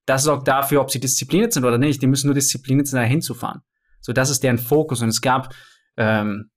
Das 0.06 0.24
sorgt 0.24 0.48
dafür, 0.48 0.80
ob 0.80 0.90
sie 0.90 1.00
diszipliniert 1.00 1.52
sind 1.52 1.64
oder 1.64 1.78
nicht. 1.78 2.02
Die 2.02 2.06
müssen 2.06 2.26
nur 2.26 2.34
diszipliniert 2.34 2.86
sein, 2.86 3.02
da 3.02 3.06
hinzufahren. 3.06 3.62
So, 4.00 4.12
das 4.12 4.30
ist 4.30 4.42
deren 4.42 4.58
Fokus. 4.58 5.00
Und 5.00 5.08
es 5.08 5.20
gab 5.20 5.54
ähm, 5.96 6.50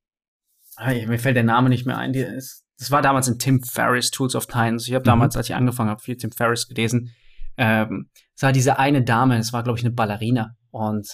mir 0.79 1.19
fällt 1.19 1.35
der 1.35 1.43
Name 1.43 1.69
nicht 1.69 1.85
mehr 1.85 1.97
ein. 1.97 2.13
Die, 2.13 2.21
es, 2.21 2.65
das 2.77 2.91
war 2.91 3.01
damals 3.01 3.27
in 3.27 3.39
Tim 3.39 3.63
Ferriss 3.63 4.11
Tools 4.11 4.35
of 4.35 4.45
Titans. 4.45 4.87
Ich 4.87 4.93
habe 4.93 5.03
mhm. 5.03 5.11
damals, 5.11 5.35
als 5.35 5.49
ich 5.49 5.55
angefangen 5.55 5.89
habe, 5.89 6.01
viel 6.01 6.17
Tim 6.17 6.31
Ferriss 6.31 6.67
gelesen. 6.67 7.13
Ähm, 7.57 8.09
es 8.35 8.43
war 8.43 8.51
diese 8.51 8.77
eine 8.77 9.03
Dame, 9.03 9.37
es 9.37 9.53
war, 9.53 9.63
glaube 9.63 9.79
ich, 9.79 9.85
eine 9.85 9.93
Ballerina. 9.93 10.55
Und 10.69 11.07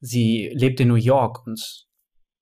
sie 0.00 0.50
lebte 0.54 0.84
in 0.84 0.88
New 0.88 0.94
York 0.94 1.46
und 1.46 1.86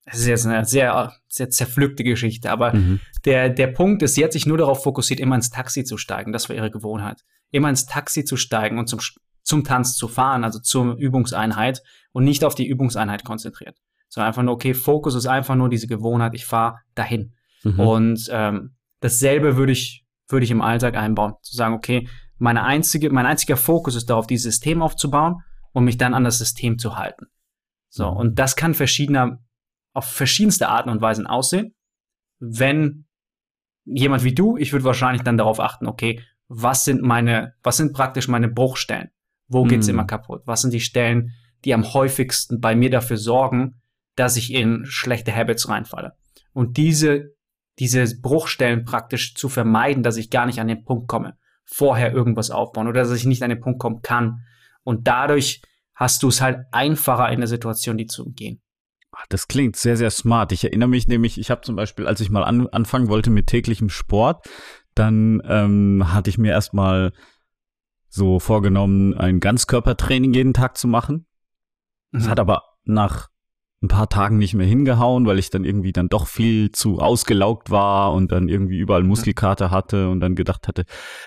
das 0.05 0.19
ist 0.19 0.27
jetzt 0.27 0.47
eine 0.47 0.65
sehr, 0.65 1.13
sehr 1.27 1.49
zerpflückte 1.49 2.03
Geschichte, 2.03 2.49
aber 2.49 2.73
mhm. 2.73 2.99
der, 3.23 3.49
der 3.49 3.67
Punkt 3.67 4.01
ist, 4.01 4.15
sie 4.15 4.23
hat 4.23 4.33
sich 4.33 4.47
nur 4.47 4.57
darauf 4.57 4.81
fokussiert, 4.81 5.19
immer 5.19 5.35
ins 5.35 5.51
Taxi 5.51 5.83
zu 5.83 5.97
steigen. 5.97 6.31
Das 6.31 6.49
war 6.49 6.55
ihre 6.55 6.71
Gewohnheit. 6.71 7.21
Immer 7.51 7.69
ins 7.69 7.85
Taxi 7.85 8.25
zu 8.25 8.35
steigen 8.35 8.79
und 8.79 8.87
zum, 8.87 8.99
zum 9.51 9.65
Tanz 9.65 9.95
zu 9.97 10.07
fahren, 10.07 10.45
also 10.45 10.59
zur 10.59 10.95
Übungseinheit 10.95 11.83
und 12.13 12.23
nicht 12.23 12.45
auf 12.45 12.55
die 12.55 12.65
Übungseinheit 12.65 13.25
konzentriert. 13.25 13.77
Sondern 14.07 14.29
einfach 14.29 14.43
nur, 14.43 14.53
okay, 14.53 14.73
Fokus 14.73 15.13
ist 15.13 15.27
einfach 15.27 15.55
nur 15.55 15.67
diese 15.67 15.87
Gewohnheit, 15.87 16.33
ich 16.35 16.45
fahre 16.45 16.77
dahin. 16.95 17.33
Mhm. 17.63 17.79
Und 17.79 18.29
ähm, 18.31 18.75
dasselbe 19.01 19.57
würde 19.57 19.73
ich, 19.73 20.05
würde 20.29 20.45
ich 20.45 20.51
im 20.51 20.61
Alltag 20.61 20.95
einbauen. 20.95 21.33
Zu 21.41 21.57
sagen, 21.57 21.75
okay, 21.75 22.07
meine 22.37 22.63
einzige, 22.63 23.09
mein 23.09 23.25
einziger 23.25 23.57
Fokus 23.57 23.95
ist 23.95 24.09
darauf, 24.09 24.25
dieses 24.25 24.53
System 24.53 24.81
aufzubauen 24.81 25.41
und 25.73 25.83
mich 25.83 25.97
dann 25.97 26.13
an 26.13 26.23
das 26.23 26.37
System 26.37 26.79
zu 26.79 26.95
halten. 26.95 27.25
So, 27.89 28.09
mhm. 28.09 28.17
und 28.17 28.39
das 28.39 28.55
kann 28.55 28.73
verschiedener, 28.73 29.39
auf 29.93 30.05
verschiedenste 30.05 30.69
Arten 30.69 30.89
und 30.89 31.01
Weisen 31.01 31.27
aussehen. 31.27 31.75
Wenn 32.39 33.05
jemand 33.83 34.23
wie 34.23 34.33
du, 34.33 34.55
ich 34.55 34.71
würde 34.71 34.85
wahrscheinlich 34.85 35.23
dann 35.23 35.37
darauf 35.37 35.59
achten, 35.59 35.87
okay, 35.87 36.21
was 36.47 36.85
sind 36.85 37.01
meine, 37.01 37.53
was 37.63 37.75
sind 37.75 37.91
praktisch 37.91 38.29
meine 38.29 38.47
Bruchstellen? 38.47 39.09
Wo 39.51 39.63
geht's 39.63 39.87
mhm. 39.87 39.95
immer 39.95 40.05
kaputt? 40.05 40.43
Was 40.45 40.61
sind 40.61 40.73
die 40.73 40.79
Stellen, 40.79 41.33
die 41.65 41.73
am 41.73 41.93
häufigsten 41.93 42.59
bei 42.59 42.75
mir 42.75 42.89
dafür 42.89 43.17
sorgen, 43.17 43.81
dass 44.15 44.37
ich 44.37 44.53
in 44.53 44.85
schlechte 44.85 45.35
Habits 45.35 45.67
reinfalle? 45.67 46.13
Und 46.53 46.77
diese, 46.77 47.35
diese 47.79 48.05
Bruchstellen 48.21 48.85
praktisch 48.85 49.35
zu 49.35 49.49
vermeiden, 49.49 50.03
dass 50.03 50.17
ich 50.17 50.29
gar 50.29 50.45
nicht 50.45 50.59
an 50.59 50.67
den 50.67 50.83
Punkt 50.83 51.07
komme, 51.07 51.37
vorher 51.65 52.13
irgendwas 52.13 52.49
aufbauen 52.49 52.87
oder 52.87 53.01
dass 53.01 53.11
ich 53.11 53.25
nicht 53.25 53.43
an 53.43 53.49
den 53.49 53.59
Punkt 53.61 53.79
kommen 53.79 54.01
kann. 54.01 54.45
Und 54.83 55.07
dadurch 55.07 55.61
hast 55.93 56.23
du 56.23 56.29
es 56.29 56.41
halt 56.41 56.65
einfacher 56.71 57.29
in 57.29 57.39
der 57.39 57.47
Situation, 57.47 57.97
die 57.97 58.07
zu 58.07 58.25
umgehen. 58.25 58.61
Das 59.29 59.47
klingt 59.47 59.75
sehr, 59.75 59.97
sehr 59.97 60.09
smart. 60.09 60.51
Ich 60.51 60.63
erinnere 60.63 60.89
mich 60.89 61.07
nämlich, 61.07 61.37
ich 61.37 61.51
habe 61.51 61.61
zum 61.61 61.75
Beispiel, 61.75 62.07
als 62.07 62.21
ich 62.21 62.29
mal 62.29 62.43
an, 62.43 62.67
anfangen 62.67 63.09
wollte 63.09 63.29
mit 63.29 63.47
täglichem 63.47 63.89
Sport, 63.89 64.47
dann 64.95 65.41
ähm, 65.45 66.13
hatte 66.13 66.29
ich 66.29 66.37
mir 66.37 66.51
erstmal 66.51 67.11
so 68.11 68.39
vorgenommen, 68.39 69.13
ein 69.15 69.39
Ganzkörpertraining 69.39 70.33
jeden 70.33 70.53
Tag 70.53 70.77
zu 70.77 70.87
machen. 70.87 71.25
Das 72.11 72.25
mhm. 72.25 72.29
hat 72.29 72.39
aber 72.39 72.63
nach 72.83 73.29
ein 73.81 73.87
paar 73.87 74.09
Tagen 74.09 74.37
nicht 74.37 74.53
mehr 74.53 74.67
hingehauen, 74.67 75.25
weil 75.25 75.39
ich 75.39 75.49
dann 75.49 75.63
irgendwie 75.63 75.93
dann 75.93 76.07
doch 76.07 76.27
viel 76.27 76.71
zu 76.71 76.99
ausgelaugt 76.99 77.71
war 77.71 78.13
und 78.13 78.31
dann 78.31 78.47
irgendwie 78.47 78.77
überall 78.77 79.03
Muskelkater 79.03 79.71
hatte 79.71 80.09
und 80.09 80.19
dann 80.19 80.35
gedacht 80.35 80.67
hatte, 80.67 80.85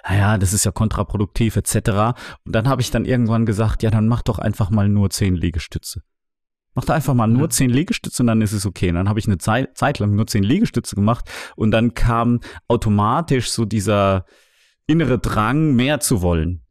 naja, 0.08 0.38
das 0.38 0.52
ist 0.52 0.64
ja 0.64 0.70
kontraproduktiv 0.70 1.56
etc. 1.56 2.14
Und 2.44 2.54
dann 2.54 2.68
habe 2.68 2.80
ich 2.80 2.92
dann 2.92 3.06
irgendwann 3.06 3.44
gesagt, 3.44 3.82
ja, 3.82 3.90
dann 3.90 4.06
mach 4.06 4.22
doch 4.22 4.38
einfach 4.38 4.70
mal 4.70 4.88
nur 4.88 5.10
zehn 5.10 5.34
Liegestütze. 5.34 6.02
Mach 6.74 6.84
da 6.84 6.94
einfach 6.94 7.14
mal 7.14 7.28
nur 7.28 7.50
zehn 7.50 7.70
Liegestütze 7.70 8.22
und 8.22 8.26
dann 8.28 8.42
ist 8.42 8.52
es 8.52 8.66
okay. 8.66 8.90
Und 8.90 8.96
dann 8.96 9.08
habe 9.08 9.18
ich 9.18 9.26
eine 9.26 9.38
Zeit, 9.38 9.76
Zeit 9.76 9.98
lang 9.98 10.14
nur 10.14 10.26
zehn 10.26 10.44
Liegestütze 10.44 10.94
gemacht 10.94 11.28
und 11.56 11.70
dann 11.70 11.94
kam 11.94 12.40
automatisch 12.68 13.50
so 13.50 13.64
dieser 13.64 14.26
innere 14.86 15.18
Drang, 15.18 15.74
mehr 15.74 15.98
zu 16.00 16.20
wollen. 16.22 16.63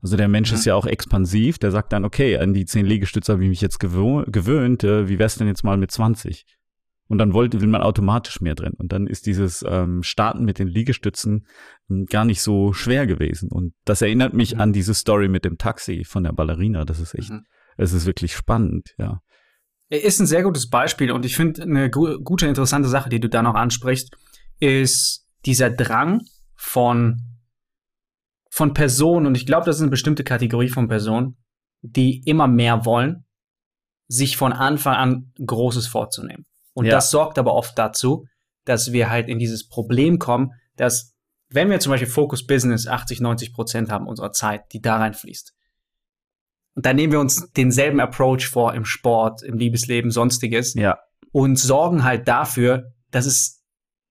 Also 0.00 0.16
der 0.16 0.28
Mensch 0.28 0.50
mhm. 0.50 0.58
ist 0.58 0.64
ja 0.64 0.74
auch 0.74 0.86
expansiv, 0.86 1.58
der 1.58 1.70
sagt 1.70 1.92
dann, 1.92 2.04
okay, 2.04 2.38
an 2.38 2.54
die 2.54 2.66
zehn 2.66 2.86
Liegestütze 2.86 3.32
habe 3.32 3.42
ich 3.42 3.48
mich 3.48 3.60
jetzt 3.60 3.78
gewöhnt, 3.80 4.84
äh, 4.84 5.08
wie 5.08 5.18
wär's 5.18 5.36
denn 5.36 5.48
jetzt 5.48 5.64
mal 5.64 5.76
mit 5.76 5.90
20? 5.90 6.44
Und 7.08 7.18
dann 7.18 7.32
wollte, 7.32 7.60
will 7.60 7.68
man 7.68 7.80
automatisch 7.80 8.40
mehr 8.40 8.54
drin. 8.54 8.74
Und 8.76 8.92
dann 8.92 9.06
ist 9.06 9.26
dieses 9.26 9.64
ähm, 9.66 10.02
Starten 10.02 10.44
mit 10.44 10.58
den 10.58 10.68
Liegestützen 10.68 11.46
hm, 11.88 12.04
gar 12.06 12.24
nicht 12.24 12.42
so 12.42 12.74
schwer 12.74 13.06
gewesen. 13.06 13.50
Und 13.50 13.72
das 13.84 14.02
erinnert 14.02 14.34
mich 14.34 14.54
mhm. 14.54 14.60
an 14.60 14.72
diese 14.72 14.94
Story 14.94 15.28
mit 15.28 15.44
dem 15.44 15.56
Taxi 15.56 16.04
von 16.04 16.22
der 16.22 16.32
Ballerina. 16.32 16.84
Das 16.84 17.00
ist 17.00 17.14
echt, 17.14 17.30
mhm. 17.30 17.44
es 17.78 17.92
ist 17.92 18.06
wirklich 18.06 18.34
spannend, 18.34 18.94
ja. 18.98 19.20
Ist 19.90 20.20
ein 20.20 20.26
sehr 20.26 20.42
gutes 20.42 20.68
Beispiel 20.68 21.10
und 21.10 21.24
ich 21.24 21.34
finde 21.34 21.62
eine 21.62 21.88
gu 21.88 22.18
gute, 22.22 22.46
interessante 22.46 22.90
Sache, 22.90 23.08
die 23.08 23.20
du 23.20 23.28
da 23.30 23.42
noch 23.42 23.54
ansprichst, 23.54 24.14
ist 24.60 25.26
dieser 25.46 25.70
Drang 25.70 26.20
von, 26.56 27.22
von 28.58 28.74
Personen, 28.74 29.26
und 29.26 29.36
ich 29.36 29.46
glaube, 29.46 29.66
das 29.66 29.76
ist 29.76 29.82
eine 29.82 29.90
bestimmte 29.90 30.24
Kategorie 30.24 30.68
von 30.68 30.88
Personen, 30.88 31.36
die 31.80 32.22
immer 32.24 32.48
mehr 32.48 32.84
wollen, 32.84 33.24
sich 34.08 34.36
von 34.36 34.52
Anfang 34.52 34.94
an 34.94 35.32
Großes 35.38 35.86
vorzunehmen. 35.86 36.44
Und 36.74 36.86
ja. 36.86 36.90
das 36.90 37.12
sorgt 37.12 37.38
aber 37.38 37.54
oft 37.54 37.78
dazu, 37.78 38.26
dass 38.64 38.92
wir 38.92 39.10
halt 39.10 39.28
in 39.28 39.38
dieses 39.38 39.68
Problem 39.68 40.18
kommen, 40.18 40.50
dass 40.74 41.14
wenn 41.48 41.70
wir 41.70 41.78
zum 41.78 41.90
Beispiel 41.90 42.08
Focus 42.08 42.46
Business 42.46 42.88
80, 42.88 43.20
90 43.20 43.54
Prozent 43.54 43.90
haben 43.90 44.08
unserer 44.08 44.32
Zeit, 44.32 44.72
die 44.72 44.80
da 44.80 44.96
reinfließt, 44.96 45.54
und 46.74 46.84
dann 46.84 46.96
nehmen 46.96 47.12
wir 47.12 47.20
uns 47.20 47.52
denselben 47.52 48.00
Approach 48.00 48.48
vor 48.48 48.74
im 48.74 48.84
Sport, 48.84 49.42
im 49.42 49.56
Liebesleben, 49.56 50.10
sonstiges. 50.12 50.74
Ja. 50.74 50.98
Und 51.32 51.58
sorgen 51.58 52.04
halt 52.04 52.28
dafür, 52.28 52.92
dass 53.10 53.26
es 53.26 53.57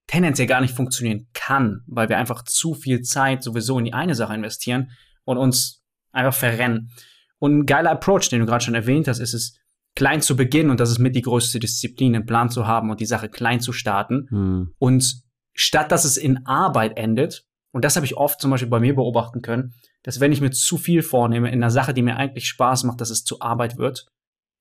tendenziell 0.07 0.47
gar 0.47 0.61
nicht 0.61 0.73
funktionieren 0.73 1.27
kann, 1.33 1.83
weil 1.85 2.09
wir 2.09 2.17
einfach 2.17 2.43
zu 2.43 2.73
viel 2.73 3.01
Zeit 3.01 3.43
sowieso 3.43 3.77
in 3.77 3.85
die 3.85 3.93
eine 3.93 4.15
Sache 4.15 4.33
investieren 4.33 4.91
und 5.25 5.37
uns 5.37 5.83
einfach 6.11 6.33
verrennen. 6.33 6.91
Und 7.39 7.59
ein 7.59 7.65
geiler 7.65 7.91
Approach, 7.91 8.29
den 8.29 8.39
du 8.39 8.45
gerade 8.45 8.63
schon 8.63 8.75
erwähnt 8.75 9.07
hast, 9.07 9.19
ist 9.19 9.33
es, 9.33 9.59
klein 9.97 10.21
zu 10.21 10.35
beginnen 10.35 10.69
und 10.69 10.79
das 10.79 10.91
ist 10.91 10.99
mit 10.99 11.15
die 11.15 11.23
größte 11.23 11.59
Disziplin, 11.59 12.15
einen 12.15 12.27
Plan 12.27 12.51
zu 12.51 12.67
haben 12.67 12.91
und 12.91 12.99
die 12.99 13.07
Sache 13.07 13.29
klein 13.29 13.59
zu 13.59 13.73
starten. 13.73 14.27
Hm. 14.29 14.73
Und 14.77 15.23
statt 15.53 15.91
dass 15.91 16.05
es 16.05 16.17
in 16.17 16.45
Arbeit 16.45 16.97
endet, 16.97 17.45
und 17.71 17.83
das 17.83 17.95
habe 17.95 18.05
ich 18.05 18.15
oft 18.15 18.39
zum 18.39 18.51
Beispiel 18.51 18.69
bei 18.69 18.79
mir 18.79 18.93
beobachten 18.93 19.41
können, 19.41 19.73
dass 20.03 20.19
wenn 20.19 20.31
ich 20.31 20.39
mir 20.39 20.51
zu 20.51 20.77
viel 20.77 21.01
vornehme 21.01 21.47
in 21.49 21.55
einer 21.55 21.71
Sache, 21.71 21.95
die 21.95 22.03
mir 22.03 22.15
eigentlich 22.15 22.47
Spaß 22.47 22.83
macht, 22.83 23.01
dass 23.01 23.09
es 23.09 23.23
zu 23.23 23.41
Arbeit 23.41 23.77
wird, 23.77 24.05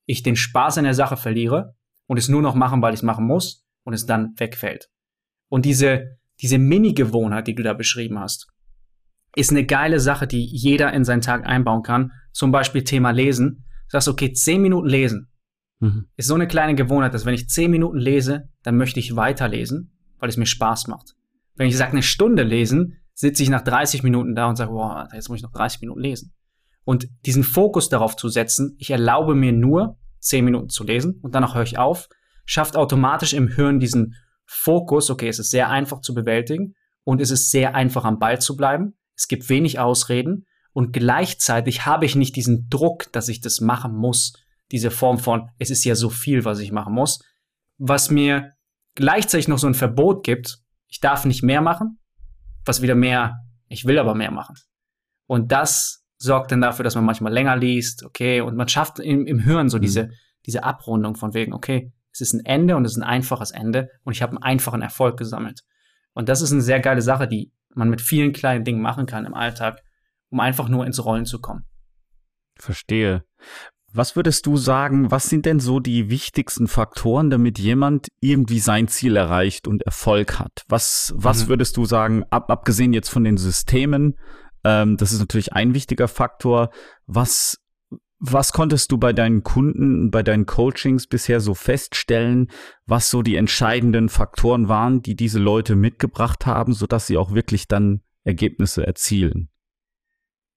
ich 0.07 0.23
den 0.23 0.35
Spaß 0.35 0.77
in 0.77 0.85
der 0.85 0.95
Sache 0.95 1.17
verliere 1.17 1.75
und 2.07 2.17
es 2.17 2.29
nur 2.29 2.41
noch 2.41 2.55
machen, 2.55 2.81
weil 2.81 2.93
ich 2.93 3.01
es 3.01 3.03
machen 3.03 3.25
muss 3.25 3.63
und 3.83 3.93
es 3.93 4.07
dann 4.07 4.33
wegfällt. 4.37 4.89
Und 5.49 5.65
diese, 5.65 6.17
diese 6.41 6.57
Mini-Gewohnheit, 6.57 7.47
die 7.47 7.55
du 7.55 7.63
da 7.63 7.73
beschrieben 7.73 8.19
hast, 8.19 8.47
ist 9.35 9.51
eine 9.51 9.65
geile 9.65 9.99
Sache, 9.99 10.27
die 10.27 10.43
jeder 10.43 10.93
in 10.93 11.03
seinen 11.03 11.21
Tag 11.21 11.45
einbauen 11.45 11.83
kann. 11.83 12.11
Zum 12.31 12.51
Beispiel 12.51 12.83
Thema 12.83 13.11
Lesen. 13.11 13.65
Du 13.87 13.91
sagst, 13.91 14.07
okay, 14.07 14.33
zehn 14.33 14.61
Minuten 14.61 14.87
lesen. 14.87 15.29
Mhm. 15.79 16.07
Ist 16.15 16.27
so 16.27 16.33
eine 16.33 16.47
kleine 16.47 16.75
Gewohnheit, 16.75 17.13
dass 17.13 17.25
wenn 17.25 17.33
ich 17.33 17.47
zehn 17.47 17.71
Minuten 17.71 17.97
lese, 17.97 18.49
dann 18.63 18.77
möchte 18.77 18.99
ich 18.99 19.15
weiterlesen, 19.15 19.95
weil 20.17 20.29
es 20.29 20.37
mir 20.37 20.45
Spaß 20.45 20.87
macht. 20.87 21.13
Wenn 21.55 21.67
ich 21.67 21.77
sage, 21.77 21.91
eine 21.91 22.03
Stunde 22.03 22.43
lesen, 22.43 22.97
sitze 23.13 23.43
ich 23.43 23.49
nach 23.49 23.61
30 23.61 24.03
Minuten 24.03 24.35
da 24.35 24.47
und 24.47 24.55
sage, 24.55 24.71
boah, 24.71 25.07
jetzt 25.13 25.29
muss 25.29 25.37
ich 25.37 25.43
noch 25.43 25.51
30 25.51 25.81
Minuten 25.81 26.01
lesen. 26.01 26.33
Und 26.83 27.07
diesen 27.25 27.43
Fokus 27.43 27.89
darauf 27.89 28.15
zu 28.15 28.29
setzen, 28.29 28.75
ich 28.77 28.91
erlaube 28.91 29.35
mir 29.35 29.51
nur 29.51 29.97
10 30.19 30.45
Minuten 30.45 30.69
zu 30.69 30.83
lesen 30.83 31.19
und 31.21 31.35
danach 31.35 31.55
höre 31.55 31.63
ich 31.63 31.77
auf, 31.77 32.09
schafft 32.45 32.75
automatisch 32.75 33.33
im 33.33 33.47
Hirn 33.47 33.79
diesen 33.79 34.15
Fokus, 34.47 35.09
okay, 35.09 35.27
es 35.27 35.39
ist 35.39 35.51
sehr 35.51 35.69
einfach 35.69 36.01
zu 36.01 36.13
bewältigen 36.13 36.73
und 37.03 37.21
es 37.21 37.29
ist 37.29 37.51
sehr 37.51 37.75
einfach 37.75 38.05
am 38.05 38.17
Ball 38.17 38.39
zu 38.39 38.55
bleiben. 38.55 38.97
Es 39.15 39.27
gibt 39.27 39.49
wenig 39.49 39.77
Ausreden 39.77 40.45
und 40.73 40.93
gleichzeitig 40.93 41.85
habe 41.85 42.05
ich 42.05 42.15
nicht 42.15 42.35
diesen 42.35 42.69
Druck, 42.69 43.11
dass 43.11 43.29
ich 43.29 43.41
das 43.41 43.61
machen 43.61 43.95
muss. 43.95 44.33
Diese 44.71 44.89
Form 44.89 45.19
von, 45.19 45.49
es 45.59 45.69
ist 45.69 45.83
ja 45.83 45.95
so 45.95 46.09
viel, 46.09 46.45
was 46.45 46.59
ich 46.59 46.71
machen 46.71 46.93
muss, 46.93 47.19
was 47.77 48.09
mir 48.09 48.53
gleichzeitig 48.95 49.47
noch 49.47 49.59
so 49.59 49.67
ein 49.67 49.73
Verbot 49.73 50.23
gibt, 50.23 50.59
ich 50.87 50.99
darf 50.99 51.25
nicht 51.25 51.43
mehr 51.43 51.61
machen, 51.61 51.99
was 52.65 52.81
wieder 52.81 52.95
mehr, 52.95 53.35
ich 53.67 53.85
will 53.85 53.99
aber 53.99 54.15
mehr 54.15 54.31
machen. 54.31 54.55
Und 55.25 55.51
das 55.51 56.05
sorgt 56.17 56.51
dann 56.51 56.61
dafür, 56.61 56.83
dass 56.83 56.95
man 56.95 57.05
manchmal 57.05 57.33
länger 57.33 57.55
liest, 57.55 58.03
okay, 58.03 58.41
und 58.41 58.55
man 58.55 58.67
schafft 58.67 58.99
im, 58.99 59.27
im 59.27 59.39
Hirn 59.39 59.69
so 59.69 59.77
mhm. 59.77 59.81
diese, 59.81 60.09
diese 60.45 60.63
Abrundung 60.63 61.15
von 61.15 61.33
wegen, 61.33 61.53
okay, 61.53 61.91
es 62.21 62.33
ist 62.33 62.33
ein 62.33 62.45
Ende 62.45 62.75
und 62.75 62.85
es 62.85 62.93
ist 62.93 62.97
ein 62.97 63.03
einfaches 63.03 63.51
Ende 63.51 63.89
und 64.03 64.13
ich 64.13 64.21
habe 64.21 64.31
einen 64.31 64.43
einfachen 64.43 64.81
Erfolg 64.81 65.17
gesammelt. 65.17 65.61
Und 66.13 66.29
das 66.29 66.41
ist 66.41 66.51
eine 66.51 66.61
sehr 66.61 66.79
geile 66.79 67.01
Sache, 67.01 67.27
die 67.27 67.51
man 67.73 67.89
mit 67.89 68.01
vielen 68.01 68.33
kleinen 68.33 68.63
Dingen 68.63 68.81
machen 68.81 69.05
kann 69.05 69.25
im 69.25 69.33
Alltag, 69.33 69.81
um 70.29 70.39
einfach 70.39 70.67
nur 70.67 70.85
ins 70.85 71.03
Rollen 71.03 71.25
zu 71.25 71.39
kommen. 71.39 71.65
Verstehe. 72.57 73.23
Was 73.93 74.15
würdest 74.15 74.45
du 74.45 74.57
sagen, 74.57 75.11
was 75.11 75.29
sind 75.29 75.45
denn 75.45 75.59
so 75.59 75.79
die 75.79 76.09
wichtigsten 76.09 76.67
Faktoren, 76.67 77.29
damit 77.29 77.57
jemand 77.57 78.07
irgendwie 78.19 78.59
sein 78.59 78.87
Ziel 78.87 79.15
erreicht 79.15 79.67
und 79.67 79.83
Erfolg 79.83 80.39
hat? 80.39 80.63
Was, 80.67 81.13
was 81.15 81.45
mhm. 81.45 81.49
würdest 81.49 81.77
du 81.77 81.85
sagen, 81.85 82.23
ab, 82.29 82.51
abgesehen 82.51 82.93
jetzt 82.93 83.09
von 83.09 83.23
den 83.23 83.37
Systemen, 83.37 84.15
ähm, 84.63 84.97
das 84.97 85.13
ist 85.13 85.19
natürlich 85.19 85.53
ein 85.53 85.73
wichtiger 85.73 86.07
Faktor. 86.07 86.69
Was, 87.05 87.57
was 88.19 88.51
konntest 88.51 88.91
du 88.91 88.97
bei 88.97 89.13
deinen 89.13 89.43
Kunden, 89.43 90.09
bei 90.09 90.23
deinen 90.23 90.45
Coachings 90.45 91.07
bisher 91.07 91.39
so 91.39 91.53
feststellen, 91.53 92.49
was 92.85 93.09
so 93.09 93.21
die 93.21 93.35
entscheidenden 93.35 94.09
Faktoren 94.09 94.67
waren, 94.67 95.01
die 95.01 95.15
diese 95.15 95.39
Leute 95.39 95.75
mitgebracht 95.75 96.45
haben, 96.45 96.73
sodass 96.73 97.07
sie 97.07 97.17
auch 97.17 97.33
wirklich 97.33 97.67
dann 97.67 98.01
Ergebnisse 98.23 98.85
erzielen? 98.85 99.49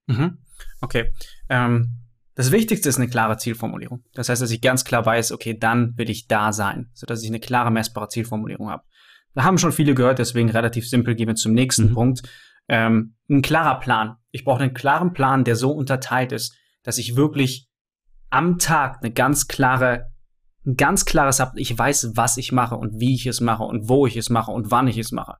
Mhm. 0.07 0.38
Okay. 0.81 1.12
Ähm 1.49 1.96
das 2.37 2.53
Wichtigste 2.53 2.88
ist 2.88 2.96
eine 2.96 3.09
klare 3.09 3.37
Zielformulierung. 3.37 4.03
Das 4.14 4.31
heißt, 4.31 4.40
dass 4.40 4.51
ich 4.51 4.62
ganz 4.62 4.85
klar 4.85 5.05
weiß, 5.05 5.33
okay, 5.33 5.59
dann 5.59 5.99
will 5.99 6.09
ich 6.09 6.27
da 6.27 6.55
sein, 6.55 6.88
sodass 6.94 7.23
ich 7.23 7.29
eine 7.29 7.40
klare, 7.40 7.70
messbare 7.70 8.09
Zielformulierung 8.09 8.70
habe. 8.70 8.85
Wir 9.35 9.44
haben 9.44 9.59
schon 9.59 9.73
viele 9.73 9.94
gehört, 9.94 10.18
deswegen 10.18 10.49
relativ 10.49 10.88
simpel 10.88 11.14
gehen 11.14 11.29
wir 11.29 11.35
zum 11.35 11.53
nächsten 11.53 11.90
mhm. 11.90 11.94
Punkt. 11.94 12.23
Ähm, 12.66 13.16
ein 13.29 13.42
klarer 13.42 13.79
Plan. 13.81 14.16
Ich 14.31 14.44
brauche 14.44 14.62
einen 14.62 14.73
klaren 14.73 15.12
Plan, 15.12 15.44
der 15.44 15.55
so 15.55 15.73
unterteilt 15.73 16.33
ist, 16.33 16.57
dass 16.83 16.99
ich 16.99 17.16
wirklich 17.16 17.69
am 18.31 18.59
Tag 18.59 18.99
eine 19.01 19.12
ganz 19.12 19.49
klare 19.49 20.11
ein 20.66 20.77
ganz 20.77 21.05
klares 21.05 21.40
habe, 21.40 21.59
ich 21.59 21.77
weiß, 21.77 22.12
was 22.14 22.37
ich 22.37 22.53
mache 22.53 22.77
und 22.77 23.01
wie 23.01 23.14
ich 23.14 23.27
es 23.27 23.40
mache 23.40 23.62
und 23.62 23.88
wo 23.88 24.07
ich 24.07 24.16
es 24.16 24.29
mache 24.29 24.51
und 24.51 24.71
wann 24.71 24.88
ich 24.88 24.99
es 24.99 25.11
mache. 25.11 25.37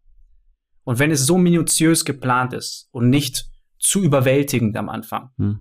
Und 0.85 0.99
wenn 0.99 1.11
es 1.11 1.27
so 1.27 1.37
minutiös 1.37 2.05
geplant 2.05 2.53
ist 2.53 2.89
und 2.91 3.11
nicht 3.11 3.45
zu 3.79 4.03
überwältigend 4.03 4.77
am 4.77 4.89
Anfang, 4.89 5.31
hm. 5.37 5.61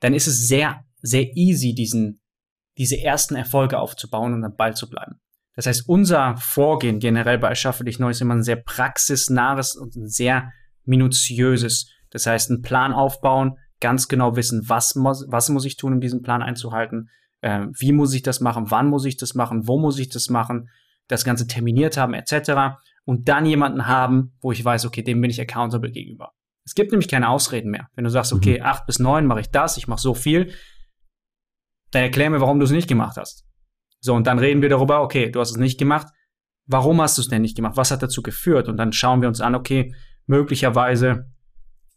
dann 0.00 0.14
ist 0.14 0.26
es 0.26 0.46
sehr, 0.46 0.84
sehr 1.00 1.36
easy, 1.36 1.74
diesen, 1.74 2.20
diese 2.78 3.00
ersten 3.00 3.34
Erfolge 3.34 3.78
aufzubauen 3.78 4.34
und 4.34 4.44
am 4.44 4.54
Ball 4.54 4.74
zu 4.74 4.88
bleiben. 4.88 5.20
Das 5.54 5.66
heißt, 5.66 5.88
unser 5.88 6.36
Vorgehen 6.36 6.98
generell 6.98 7.38
bei 7.38 7.48
Erschaffe 7.48 7.84
dich 7.84 7.98
neu 7.98 8.10
ist 8.10 8.22
immer 8.22 8.34
ein 8.34 8.42
sehr 8.42 8.56
praxisnahes 8.56 9.76
und 9.76 9.94
ein 9.96 10.08
sehr 10.08 10.50
minutiöses. 10.84 11.90
Das 12.10 12.26
heißt, 12.26 12.50
einen 12.50 12.62
Plan 12.62 12.92
aufbauen, 12.92 13.58
ganz 13.82 14.08
genau 14.08 14.36
wissen, 14.36 14.62
was 14.68 14.94
muss, 14.94 15.26
was 15.28 15.50
muss 15.50 15.66
ich 15.66 15.76
tun, 15.76 15.92
um 15.92 16.00
diesen 16.00 16.22
Plan 16.22 16.42
einzuhalten, 16.42 17.10
äh, 17.42 17.66
wie 17.78 17.92
muss 17.92 18.14
ich 18.14 18.22
das 18.22 18.40
machen, 18.40 18.70
wann 18.70 18.88
muss 18.88 19.04
ich 19.04 19.18
das 19.18 19.34
machen, 19.34 19.68
wo 19.68 19.78
muss 19.78 19.98
ich 19.98 20.08
das 20.08 20.30
machen, 20.30 20.70
das 21.08 21.24
Ganze 21.24 21.46
terminiert 21.46 21.98
haben, 21.98 22.14
etc. 22.14 22.78
Und 23.04 23.28
dann 23.28 23.44
jemanden 23.44 23.86
haben, 23.86 24.32
wo 24.40 24.52
ich 24.52 24.64
weiß, 24.64 24.86
okay, 24.86 25.02
dem 25.02 25.20
bin 25.20 25.30
ich 25.30 25.40
accountable 25.40 25.90
gegenüber. 25.90 26.32
Es 26.64 26.74
gibt 26.74 26.92
nämlich 26.92 27.08
keine 27.08 27.28
Ausreden 27.28 27.70
mehr. 27.70 27.88
Wenn 27.94 28.04
du 28.04 28.10
sagst, 28.10 28.32
okay, 28.32 28.60
mhm. 28.60 28.66
acht 28.66 28.86
bis 28.86 29.00
neun 29.00 29.26
mache 29.26 29.40
ich 29.40 29.50
das, 29.50 29.76
ich 29.76 29.88
mache 29.88 30.00
so 30.00 30.14
viel, 30.14 30.54
dann 31.90 32.02
erklär 32.02 32.30
mir, 32.30 32.40
warum 32.40 32.58
du 32.58 32.64
es 32.64 32.70
nicht 32.70 32.88
gemacht 32.88 33.16
hast. 33.16 33.44
So, 34.00 34.14
und 34.14 34.26
dann 34.26 34.38
reden 34.38 34.62
wir 34.62 34.68
darüber, 34.68 35.02
okay, 35.02 35.30
du 35.30 35.40
hast 35.40 35.50
es 35.50 35.56
nicht 35.56 35.78
gemacht. 35.78 36.08
Warum 36.66 37.00
hast 37.00 37.18
du 37.18 37.22
es 37.22 37.28
denn 37.28 37.42
nicht 37.42 37.56
gemacht? 37.56 37.76
Was 37.76 37.90
hat 37.90 38.02
dazu 38.02 38.22
geführt? 38.22 38.68
Und 38.68 38.76
dann 38.76 38.92
schauen 38.92 39.20
wir 39.20 39.28
uns 39.28 39.40
an, 39.40 39.54
okay, 39.54 39.94
möglicherweise, 40.26 41.30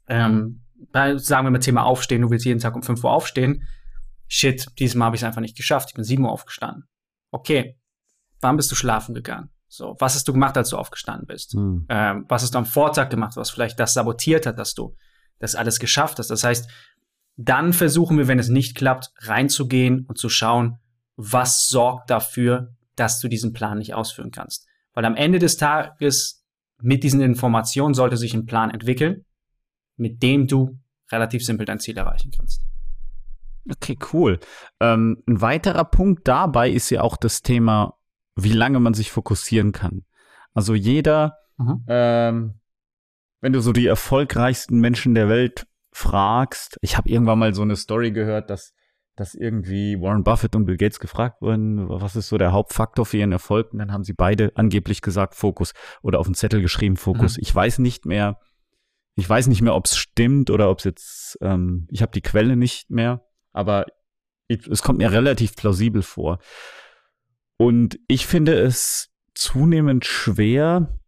ähm, 0.07 0.64
sagen 0.93 1.45
wir 1.45 1.51
mal 1.51 1.59
Thema 1.59 1.83
Aufstehen, 1.83 2.21
du 2.21 2.29
willst 2.29 2.45
jeden 2.45 2.59
Tag 2.59 2.75
um 2.75 2.83
5 2.83 3.03
Uhr 3.03 3.11
aufstehen. 3.11 3.67
Shit, 4.27 4.67
diesmal 4.79 5.07
habe 5.07 5.15
ich 5.15 5.21
es 5.21 5.25
einfach 5.25 5.41
nicht 5.41 5.57
geschafft. 5.57 5.89
Ich 5.89 5.95
bin 5.95 6.03
7 6.03 6.23
Uhr 6.23 6.31
aufgestanden. 6.31 6.87
Okay, 7.31 7.77
wann 8.41 8.57
bist 8.57 8.71
du 8.71 8.75
schlafen 8.75 9.13
gegangen? 9.13 9.49
So, 9.67 9.95
was 9.99 10.15
hast 10.15 10.27
du 10.27 10.33
gemacht, 10.33 10.57
als 10.57 10.69
du 10.69 10.77
aufgestanden 10.77 11.27
bist? 11.27 11.53
Hm. 11.53 11.85
Ähm, 11.89 12.25
was 12.29 12.43
hast 12.43 12.53
du 12.53 12.57
am 12.57 12.65
Vortag 12.65 13.09
gemacht, 13.09 13.35
was 13.35 13.49
vielleicht 13.49 13.79
das 13.79 13.93
sabotiert 13.93 14.45
hat, 14.45 14.57
dass 14.57 14.73
du 14.73 14.95
das 15.39 15.55
alles 15.55 15.79
geschafft 15.79 16.19
hast? 16.19 16.29
Das 16.29 16.43
heißt, 16.43 16.69
dann 17.37 17.73
versuchen 17.73 18.17
wir, 18.17 18.27
wenn 18.27 18.39
es 18.39 18.49
nicht 18.49 18.75
klappt, 18.75 19.11
reinzugehen 19.19 20.05
und 20.07 20.17
zu 20.17 20.29
schauen, 20.29 20.79
was 21.17 21.67
sorgt 21.67 22.09
dafür, 22.09 22.75
dass 22.95 23.19
du 23.19 23.27
diesen 23.27 23.51
Plan 23.51 23.77
nicht 23.77 23.93
ausführen 23.93 24.31
kannst. 24.31 24.65
Weil 24.93 25.05
am 25.05 25.15
Ende 25.15 25.39
des 25.39 25.57
Tages 25.57 26.45
mit 26.81 27.03
diesen 27.03 27.21
Informationen 27.21 27.93
sollte 27.93 28.17
sich 28.17 28.33
ein 28.33 28.45
Plan 28.45 28.69
entwickeln, 28.69 29.25
mit 29.97 30.21
dem 30.23 30.47
du 30.47 30.79
relativ 31.11 31.45
simpel 31.45 31.65
dein 31.65 31.79
Ziel 31.79 31.97
erreichen 31.97 32.31
kannst. 32.35 32.61
Okay, 33.71 33.97
cool. 34.13 34.39
Ähm, 34.79 35.23
ein 35.27 35.41
weiterer 35.41 35.85
Punkt 35.85 36.27
dabei 36.27 36.69
ist 36.69 36.89
ja 36.89 37.01
auch 37.01 37.17
das 37.17 37.41
Thema, 37.41 37.97
wie 38.35 38.53
lange 38.53 38.79
man 38.79 38.93
sich 38.93 39.11
fokussieren 39.11 39.71
kann. 39.71 40.05
Also 40.53 40.75
jeder, 40.75 41.37
mhm. 41.57 41.83
ähm, 41.87 42.53
wenn 43.41 43.53
du 43.53 43.61
so 43.61 43.73
die 43.73 43.87
erfolgreichsten 43.87 44.79
Menschen 44.79 45.15
der 45.15 45.29
Welt 45.29 45.67
fragst, 45.91 46.77
ich 46.81 46.97
habe 46.97 47.09
irgendwann 47.09 47.39
mal 47.39 47.55
so 47.55 47.63
eine 47.63 47.75
Story 47.75 48.11
gehört, 48.11 48.49
dass 48.49 48.73
dass 49.15 49.33
irgendwie 49.33 49.99
Warren 49.99 50.23
Buffett 50.23 50.55
und 50.55 50.65
Bill 50.65 50.77
Gates 50.77 50.99
gefragt 50.99 51.41
wurden, 51.41 51.87
was 51.89 52.15
ist 52.15 52.27
so 52.27 52.37
der 52.37 52.51
Hauptfaktor 52.51 53.05
für 53.05 53.17
ihren 53.17 53.31
Erfolg? 53.31 53.71
Und 53.71 53.79
dann 53.79 53.91
haben 53.91 54.03
sie 54.03 54.13
beide 54.13 54.51
angeblich 54.55 55.01
gesagt 55.01 55.35
Fokus 55.35 55.73
oder 56.01 56.19
auf 56.19 56.27
den 56.27 56.35
Zettel 56.35 56.61
geschrieben 56.61 56.97
Fokus. 56.97 57.37
Mhm. 57.37 57.41
Ich 57.43 57.55
weiß 57.55 57.79
nicht 57.79 58.05
mehr, 58.05 58.39
ich 59.15 59.29
weiß 59.29 59.47
nicht 59.47 59.61
mehr, 59.61 59.75
ob 59.75 59.85
es 59.85 59.97
stimmt 59.97 60.49
oder 60.49 60.69
ob 60.69 60.79
es 60.79 60.83
jetzt, 60.83 61.37
ähm, 61.41 61.87
ich 61.89 62.01
habe 62.01 62.11
die 62.11 62.21
Quelle 62.21 62.55
nicht 62.55 62.89
mehr, 62.89 63.25
aber 63.51 63.85
es 64.47 64.83
kommt 64.83 64.99
mir 64.99 65.11
relativ 65.11 65.55
plausibel 65.55 66.03
vor. 66.03 66.39
Und 67.57 67.97
ich 68.07 68.27
finde 68.27 68.53
es 68.53 69.09
zunehmend 69.33 70.05
schwer, 70.05 70.99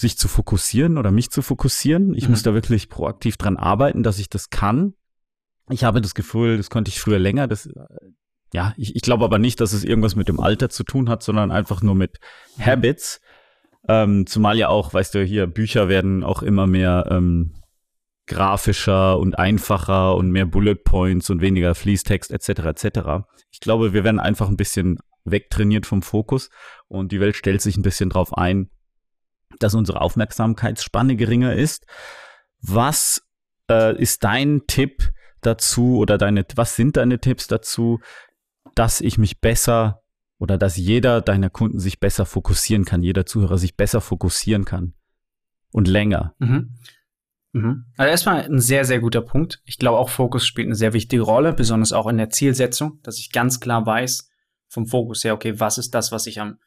sich 0.00 0.16
zu 0.16 0.28
fokussieren 0.28 0.98
oder 0.98 1.10
mich 1.10 1.30
zu 1.30 1.42
fokussieren. 1.42 2.14
Ich 2.14 2.24
mhm. 2.24 2.30
muss 2.30 2.42
da 2.42 2.54
wirklich 2.54 2.88
proaktiv 2.88 3.36
dran 3.36 3.56
arbeiten, 3.56 4.02
dass 4.02 4.18
ich 4.18 4.30
das 4.30 4.50
kann. 4.50 4.94
Ich 5.68 5.84
habe 5.84 6.00
das 6.00 6.14
Gefühl, 6.14 6.56
das 6.56 6.70
konnte 6.70 6.88
ich 6.88 7.00
früher 7.00 7.18
länger. 7.18 7.46
Das, 7.46 7.68
ja, 8.52 8.74
ich, 8.76 8.96
ich 8.96 9.02
glaube 9.02 9.24
aber 9.24 9.38
nicht, 9.38 9.60
dass 9.60 9.72
es 9.72 9.84
irgendwas 9.84 10.16
mit 10.16 10.28
dem 10.28 10.40
Alter 10.40 10.70
zu 10.70 10.84
tun 10.84 11.08
hat, 11.08 11.22
sondern 11.22 11.50
einfach 11.50 11.82
nur 11.82 11.94
mit 11.94 12.18
Habits. 12.58 13.20
Ähm, 13.88 14.26
zumal 14.26 14.58
ja 14.58 14.68
auch, 14.68 14.92
weißt 14.92 15.14
du, 15.14 15.24
hier 15.24 15.46
Bücher 15.46 15.88
werden 15.88 16.22
auch 16.22 16.42
immer 16.42 16.66
mehr 16.66 17.06
ähm, 17.10 17.54
grafischer 18.26 19.18
und 19.18 19.38
einfacher 19.38 20.14
und 20.14 20.30
mehr 20.30 20.46
Bullet 20.46 20.76
Points 20.76 21.30
und 21.30 21.40
weniger 21.40 21.74
Fließtext 21.74 22.30
etc. 22.30 22.48
etc. 22.60 22.98
Ich 23.50 23.60
glaube, 23.60 23.92
wir 23.92 24.04
werden 24.04 24.20
einfach 24.20 24.48
ein 24.48 24.56
bisschen 24.56 24.98
wegtrainiert 25.24 25.86
vom 25.86 26.02
Fokus 26.02 26.50
und 26.88 27.12
die 27.12 27.20
Welt 27.20 27.36
stellt 27.36 27.60
sich 27.60 27.76
ein 27.76 27.82
bisschen 27.82 28.10
drauf 28.10 28.36
ein, 28.36 28.70
dass 29.58 29.74
unsere 29.74 30.00
Aufmerksamkeitsspanne 30.00 31.16
geringer 31.16 31.54
ist. 31.54 31.86
Was 32.62 33.22
äh, 33.70 34.00
ist 34.00 34.22
dein 34.24 34.62
Tipp 34.66 35.10
dazu 35.40 35.98
oder 35.98 36.18
deine, 36.18 36.44
was 36.54 36.76
sind 36.76 36.96
deine 36.96 37.18
Tipps 37.18 37.46
dazu, 37.46 38.00
dass 38.74 39.00
ich 39.00 39.18
mich 39.18 39.40
besser 39.40 40.02
oder 40.40 40.56
dass 40.56 40.76
jeder 40.76 41.20
deiner 41.20 41.50
Kunden 41.50 41.78
sich 41.78 42.00
besser 42.00 42.24
fokussieren 42.24 42.84
kann, 42.84 43.02
jeder 43.02 43.26
Zuhörer 43.26 43.58
sich 43.58 43.76
besser 43.76 44.00
fokussieren 44.00 44.64
kann 44.64 44.94
und 45.70 45.86
länger. 45.86 46.34
Mhm. 46.38 46.74
Mhm. 47.52 47.84
Also 47.98 48.10
erstmal 48.10 48.42
ein 48.42 48.58
sehr, 48.58 48.86
sehr 48.86 49.00
guter 49.00 49.20
Punkt. 49.20 49.60
Ich 49.64 49.78
glaube 49.78 49.98
auch 49.98 50.08
Fokus 50.08 50.46
spielt 50.46 50.66
eine 50.66 50.74
sehr 50.74 50.94
wichtige 50.94 51.22
Rolle, 51.22 51.52
besonders 51.52 51.92
auch 51.92 52.06
in 52.06 52.16
der 52.16 52.30
Zielsetzung, 52.30 53.00
dass 53.02 53.18
ich 53.18 53.32
ganz 53.32 53.60
klar 53.60 53.84
weiß 53.84 54.30
vom 54.68 54.86
Fokus 54.86 55.24
her, 55.24 55.34
okay, 55.34 55.60
was 55.60 55.76
ist 55.76 55.94
das, 55.94 56.10
was 56.10 56.26
ich 56.26 56.40
am, 56.40 56.58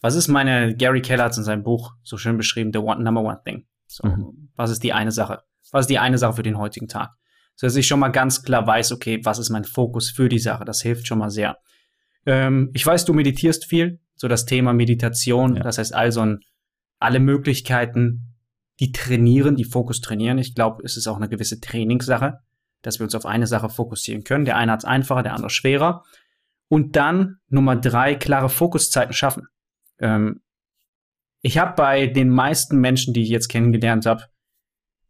was 0.00 0.16
ist 0.16 0.28
meine, 0.28 0.74
Gary 0.74 1.00
Keller 1.00 1.24
hat 1.24 1.36
in 1.36 1.44
seinem 1.44 1.62
Buch 1.62 1.92
so 2.02 2.16
schön 2.16 2.36
beschrieben, 2.36 2.72
the 2.72 2.80
one, 2.80 3.02
number 3.02 3.22
one 3.22 3.40
thing. 3.44 3.66
So, 3.86 4.08
mhm. 4.08 4.50
was 4.56 4.70
ist 4.70 4.82
die 4.82 4.92
eine 4.92 5.12
Sache? 5.12 5.42
Was 5.70 5.82
ist 5.82 5.90
die 5.90 6.00
eine 6.00 6.18
Sache 6.18 6.34
für 6.34 6.42
den 6.42 6.58
heutigen 6.58 6.88
Tag? 6.88 7.12
So 7.54 7.68
dass 7.68 7.76
ich 7.76 7.86
schon 7.86 8.00
mal 8.00 8.08
ganz 8.08 8.42
klar 8.42 8.66
weiß, 8.66 8.90
okay, 8.90 9.20
was 9.22 9.38
ist 9.38 9.50
mein 9.50 9.64
Fokus 9.64 10.10
für 10.10 10.28
die 10.28 10.40
Sache? 10.40 10.64
Das 10.64 10.82
hilft 10.82 11.06
schon 11.06 11.18
mal 11.18 11.30
sehr. 11.30 11.58
Ähm, 12.26 12.70
ich 12.72 12.84
weiß, 12.84 13.04
du 13.04 13.12
meditierst 13.12 13.66
viel, 13.66 14.00
so 14.14 14.28
das 14.28 14.46
Thema 14.46 14.72
Meditation, 14.72 15.56
ja. 15.56 15.62
das 15.62 15.78
heißt 15.78 15.94
also 15.94 16.36
alle 16.98 17.20
Möglichkeiten, 17.20 18.34
die 18.80 18.92
trainieren, 18.92 19.56
die 19.56 19.64
Fokus 19.64 20.00
trainieren. 20.00 20.38
Ich 20.38 20.54
glaube, 20.54 20.82
es 20.84 20.96
ist 20.96 21.06
auch 21.06 21.16
eine 21.16 21.28
gewisse 21.28 21.60
Trainingssache, 21.60 22.38
dass 22.82 22.98
wir 22.98 23.04
uns 23.04 23.14
auf 23.14 23.26
eine 23.26 23.46
Sache 23.46 23.68
fokussieren 23.68 24.24
können. 24.24 24.44
Der 24.44 24.56
eine 24.56 24.72
hat 24.72 24.80
es 24.80 24.84
einfacher, 24.84 25.22
der 25.22 25.34
andere 25.34 25.50
schwerer. 25.50 26.02
Und 26.68 26.96
dann 26.96 27.36
Nummer 27.48 27.76
drei, 27.76 28.14
klare 28.14 28.48
Fokuszeiten 28.48 29.12
schaffen. 29.12 29.46
Ähm, 29.98 30.40
ich 31.40 31.58
habe 31.58 31.74
bei 31.76 32.06
den 32.06 32.30
meisten 32.30 32.78
Menschen, 32.78 33.14
die 33.14 33.22
ich 33.22 33.28
jetzt 33.28 33.48
kennengelernt 33.48 34.06
habe, 34.06 34.24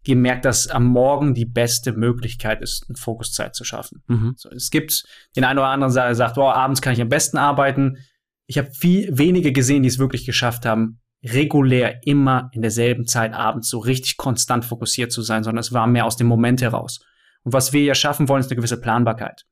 gemerkt, 0.05 0.45
dass 0.45 0.69
am 0.69 0.85
Morgen 0.85 1.35
die 1.35 1.47
beste 1.47 1.93
Möglichkeit 1.93 2.61
ist, 2.61 2.87
eine 2.89 2.97
Fokuszeit 2.97 3.55
zu 3.55 3.65
schaffen. 3.65 4.03
Mhm. 4.07 4.35
So, 4.37 4.51
es 4.51 4.71
gibt 4.71 5.05
den 5.37 5.45
einen 5.45 5.59
oder 5.59 5.69
anderen, 5.69 5.93
der 5.93 6.15
sagt, 6.15 6.39
oh, 6.39 6.49
abends 6.49 6.83
kann 6.83 6.93
ich 6.93 7.01
am 7.01 7.09
besten 7.09 7.39
arbeiten. 7.39 7.99
Ich 8.47 8.59
habe 8.59 8.71
viel 8.71 9.17
wenige 9.17 9.53
gesehen, 9.53 9.83
die 9.83 9.89
es 9.89 9.99
wirklich 9.99 10.27
geschafft 10.27 10.67
haben, 10.67 11.01
regulär 11.25 12.01
immer 12.05 12.51
in 12.53 12.63
derselben 12.63 13.07
Zeit 13.07 13.33
abends 13.33 13.69
so 13.69 13.79
richtig 13.79 14.17
konstant 14.19 14.65
fokussiert 14.65 15.11
zu 15.11 15.23
sein, 15.23 15.43
sondern 15.43 15.61
es 15.61 15.73
war 15.73 15.87
mehr 15.87 16.05
aus 16.05 16.17
dem 16.17 16.27
Moment 16.27 16.61
heraus. 16.61 17.01
Und 17.43 17.53
was 17.53 17.73
wir 17.73 17.83
ja 17.83 17.95
schaffen 17.95 18.29
wollen, 18.29 18.41
ist 18.41 18.51
eine 18.51 18.57
gewisse 18.57 18.81
Planbarkeit. 18.81 19.45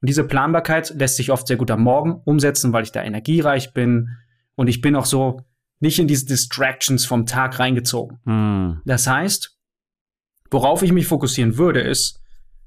Und 0.00 0.08
diese 0.08 0.24
Planbarkeit 0.24 0.94
lässt 0.96 1.16
sich 1.16 1.32
oft 1.32 1.46
sehr 1.46 1.56
gut 1.56 1.70
am 1.70 1.82
Morgen 1.82 2.20
umsetzen, 2.24 2.72
weil 2.72 2.84
ich 2.84 2.92
da 2.92 3.02
energiereich 3.02 3.72
bin 3.72 4.10
und 4.54 4.68
ich 4.68 4.80
bin 4.80 4.94
auch 4.94 5.06
so 5.06 5.40
nicht 5.80 5.98
in 5.98 6.08
diese 6.08 6.26
Distractions 6.26 7.04
vom 7.04 7.26
Tag 7.26 7.58
reingezogen. 7.58 8.18
Mhm. 8.24 8.82
Das 8.84 9.06
heißt, 9.06 9.55
Worauf 10.50 10.82
ich 10.82 10.92
mich 10.92 11.06
fokussieren 11.06 11.56
würde, 11.56 11.80
ist, 11.80 12.20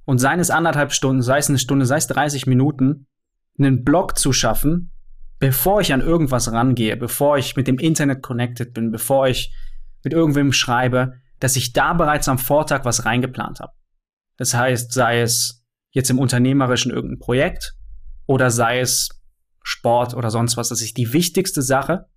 und 0.05 0.17
seien 0.17 0.39
es 0.39 0.49
anderthalb 0.49 0.91
Stunden, 0.91 1.21
sei 1.21 1.37
es 1.37 1.49
eine 1.49 1.59
Stunde, 1.59 1.85
sei 1.85 1.97
es 1.97 2.07
30 2.07 2.47
Minuten, 2.47 3.05
einen 3.59 3.83
Blog 3.83 4.17
zu 4.17 4.33
schaffen, 4.33 4.91
bevor 5.37 5.81
ich 5.81 5.93
an 5.93 6.01
irgendwas 6.01 6.51
rangehe, 6.51 6.97
bevor 6.97 7.37
ich 7.37 7.55
mit 7.55 7.67
dem 7.67 7.77
Internet 7.77 8.23
connected 8.23 8.73
bin, 8.73 8.91
bevor 8.91 9.27
ich 9.27 9.53
mit 10.03 10.13
irgendwem 10.13 10.51
schreibe, 10.51 11.13
dass 11.39 11.55
ich 11.55 11.73
da 11.73 11.93
bereits 11.93 12.27
am 12.27 12.39
Vortag 12.39 12.85
was 12.85 13.05
reingeplant 13.05 13.59
habe. 13.59 13.73
Das 14.37 14.55
heißt, 14.55 14.93
sei 14.93 15.21
es 15.21 15.63
jetzt 15.91 16.09
im 16.09 16.17
Unternehmerischen 16.17 16.91
irgendein 16.91 17.19
Projekt 17.19 17.75
oder 18.25 18.49
sei 18.49 18.79
es 18.79 19.09
Sport 19.61 20.15
oder 20.15 20.31
sonst 20.31 20.57
was, 20.57 20.69
dass 20.69 20.81
ich 20.81 20.93
die 20.93 21.13
wichtigste 21.13 21.61
Sache 21.61 22.07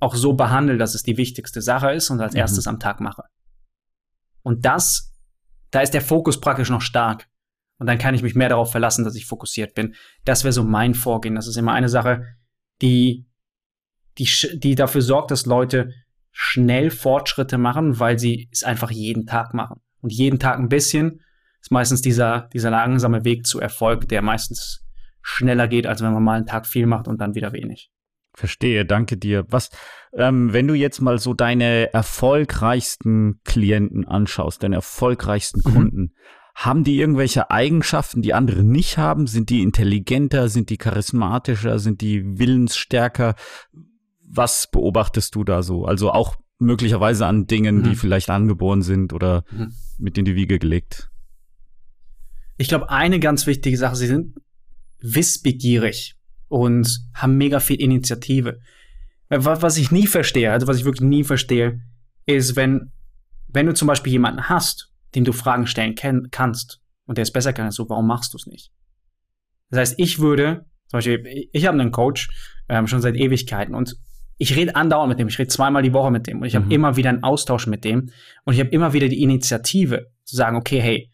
auch 0.00 0.14
so 0.14 0.32
behandle, 0.32 0.78
dass 0.78 0.94
es 0.94 1.02
die 1.02 1.16
wichtigste 1.16 1.60
Sache 1.60 1.92
ist 1.92 2.10
und 2.10 2.20
als 2.20 2.32
mhm. 2.32 2.40
erstes 2.40 2.66
am 2.66 2.80
Tag 2.80 3.00
mache. 3.00 3.24
Und 4.42 4.64
das 4.64 5.11
da 5.72 5.80
ist 5.80 5.94
der 5.94 6.02
Fokus 6.02 6.40
praktisch 6.40 6.70
noch 6.70 6.82
stark. 6.82 7.28
Und 7.78 7.86
dann 7.86 7.98
kann 7.98 8.14
ich 8.14 8.22
mich 8.22 8.36
mehr 8.36 8.48
darauf 8.48 8.70
verlassen, 8.70 9.04
dass 9.04 9.16
ich 9.16 9.26
fokussiert 9.26 9.74
bin. 9.74 9.96
Das 10.24 10.44
wäre 10.44 10.52
so 10.52 10.62
mein 10.62 10.94
Vorgehen. 10.94 11.34
Das 11.34 11.48
ist 11.48 11.56
immer 11.56 11.72
eine 11.72 11.88
Sache, 11.88 12.24
die, 12.80 13.26
die, 14.18 14.28
die 14.54 14.76
dafür 14.76 15.02
sorgt, 15.02 15.32
dass 15.32 15.46
Leute 15.46 15.92
schnell 16.30 16.90
Fortschritte 16.90 17.58
machen, 17.58 17.98
weil 17.98 18.18
sie 18.18 18.48
es 18.52 18.62
einfach 18.62 18.90
jeden 18.90 19.26
Tag 19.26 19.54
machen. 19.54 19.80
Und 20.00 20.12
jeden 20.12 20.38
Tag 20.38 20.58
ein 20.58 20.68
bisschen 20.68 21.22
ist 21.60 21.70
meistens 21.70 22.02
dieser, 22.02 22.48
dieser 22.52 22.70
langsame 22.70 23.24
Weg 23.24 23.46
zu 23.46 23.60
Erfolg, 23.60 24.08
der 24.08 24.22
meistens 24.22 24.84
schneller 25.22 25.68
geht, 25.68 25.86
als 25.86 26.02
wenn 26.02 26.12
man 26.12 26.22
mal 26.22 26.36
einen 26.36 26.46
Tag 26.46 26.66
viel 26.66 26.86
macht 26.86 27.08
und 27.08 27.20
dann 27.20 27.34
wieder 27.34 27.52
wenig. 27.52 27.91
Verstehe, 28.34 28.86
danke 28.86 29.16
dir. 29.16 29.44
Was, 29.48 29.70
ähm, 30.14 30.52
wenn 30.52 30.66
du 30.66 30.74
jetzt 30.74 31.00
mal 31.00 31.18
so 31.18 31.34
deine 31.34 31.92
erfolgreichsten 31.92 33.40
Klienten 33.44 34.06
anschaust, 34.06 34.62
deine 34.62 34.76
erfolgreichsten 34.76 35.60
mhm. 35.64 35.74
Kunden, 35.74 36.14
haben 36.54 36.84
die 36.84 36.98
irgendwelche 36.98 37.50
Eigenschaften, 37.50 38.22
die 38.22 38.34
andere 38.34 38.62
nicht 38.62 38.98
haben? 38.98 39.26
Sind 39.26 39.50
die 39.50 39.62
intelligenter? 39.62 40.48
Sind 40.48 40.70
die 40.70 40.76
charismatischer? 40.76 41.78
Sind 41.78 42.00
die 42.00 42.38
willensstärker? 42.38 43.34
Was 44.26 44.66
beobachtest 44.70 45.34
du 45.34 45.44
da 45.44 45.62
so? 45.62 45.84
Also 45.84 46.10
auch 46.10 46.36
möglicherweise 46.58 47.26
an 47.26 47.46
Dingen, 47.46 47.78
mhm. 47.78 47.82
die 47.84 47.96
vielleicht 47.96 48.30
angeboren 48.30 48.82
sind 48.82 49.12
oder 49.12 49.44
mhm. 49.50 49.72
mit 49.98 50.16
in 50.16 50.24
die 50.24 50.36
Wiege 50.36 50.58
gelegt? 50.58 51.10
Ich 52.56 52.68
glaube, 52.68 52.90
eine 52.90 53.18
ganz 53.18 53.46
wichtige 53.46 53.76
Sache, 53.76 53.96
sie 53.96 54.06
sind 54.06 54.36
wissbegierig 55.00 56.16
und 56.52 57.06
haben 57.14 57.38
mega 57.38 57.60
viel 57.60 57.80
Initiative. 57.80 58.60
Was 59.30 59.78
ich 59.78 59.90
nie 59.90 60.06
verstehe, 60.06 60.52
also 60.52 60.66
was 60.66 60.76
ich 60.76 60.84
wirklich 60.84 61.08
nie 61.08 61.24
verstehe, 61.24 61.80
ist, 62.26 62.56
wenn, 62.56 62.92
wenn 63.48 63.64
du 63.64 63.72
zum 63.72 63.88
Beispiel 63.88 64.12
jemanden 64.12 64.50
hast, 64.50 64.92
dem 65.14 65.24
du 65.24 65.32
Fragen 65.32 65.66
stellen 65.66 65.94
kannst 66.30 66.80
und 67.06 67.16
der 67.16 67.22
es 67.22 67.32
besser 67.32 67.54
kann 67.54 67.64
als 67.64 67.76
du, 67.76 67.88
warum 67.88 68.06
machst 68.06 68.34
du 68.34 68.36
es 68.36 68.46
nicht? 68.46 68.70
Das 69.70 69.80
heißt, 69.80 69.94
ich 69.98 70.18
würde, 70.18 70.66
zum 70.88 70.98
Beispiel, 70.98 71.48
ich 71.52 71.66
habe 71.66 71.80
einen 71.80 71.90
Coach 71.90 72.28
ähm, 72.68 72.86
schon 72.86 73.00
seit 73.00 73.16
Ewigkeiten 73.16 73.74
und 73.74 73.96
ich 74.36 74.54
rede 74.54 74.76
andauernd 74.76 75.08
mit 75.08 75.18
dem, 75.18 75.28
ich 75.28 75.38
rede 75.38 75.48
zweimal 75.48 75.82
die 75.82 75.94
Woche 75.94 76.10
mit 76.10 76.26
dem 76.26 76.40
und 76.40 76.46
ich 76.46 76.52
mhm. 76.52 76.64
habe 76.64 76.74
immer 76.74 76.96
wieder 76.96 77.08
einen 77.08 77.22
Austausch 77.22 77.66
mit 77.66 77.82
dem 77.84 78.10
und 78.44 78.52
ich 78.52 78.60
habe 78.60 78.70
immer 78.70 78.92
wieder 78.92 79.08
die 79.08 79.22
Initiative 79.22 80.10
zu 80.24 80.36
sagen, 80.36 80.58
okay, 80.58 80.82
hey, 80.82 81.11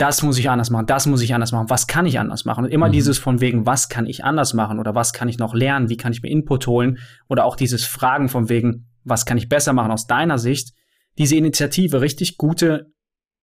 das 0.00 0.22
muss 0.22 0.38
ich 0.38 0.48
anders 0.48 0.70
machen, 0.70 0.86
das 0.86 1.06
muss 1.06 1.20
ich 1.20 1.34
anders 1.34 1.52
machen, 1.52 1.68
was 1.68 1.86
kann 1.86 2.06
ich 2.06 2.18
anders 2.18 2.46
machen? 2.46 2.64
Und 2.64 2.70
immer 2.70 2.88
mhm. 2.88 2.92
dieses 2.92 3.18
von 3.18 3.40
wegen, 3.40 3.66
was 3.66 3.88
kann 3.88 4.06
ich 4.06 4.24
anders 4.24 4.54
machen 4.54 4.78
oder 4.78 4.94
was 4.94 5.12
kann 5.12 5.28
ich 5.28 5.38
noch 5.38 5.54
lernen, 5.54 5.90
wie 5.90 5.96
kann 5.98 6.12
ich 6.12 6.22
mir 6.22 6.30
Input 6.30 6.66
holen 6.66 6.98
oder 7.28 7.44
auch 7.44 7.54
dieses 7.54 7.84
Fragen 7.84 8.28
von 8.28 8.48
wegen, 8.48 8.86
was 9.04 9.26
kann 9.26 9.36
ich 9.36 9.48
besser 9.48 9.72
machen 9.72 9.92
aus 9.92 10.06
deiner 10.06 10.38
Sicht, 10.38 10.72
diese 11.18 11.36
Initiative 11.36 12.00
richtig 12.00 12.38
gute, 12.38 12.92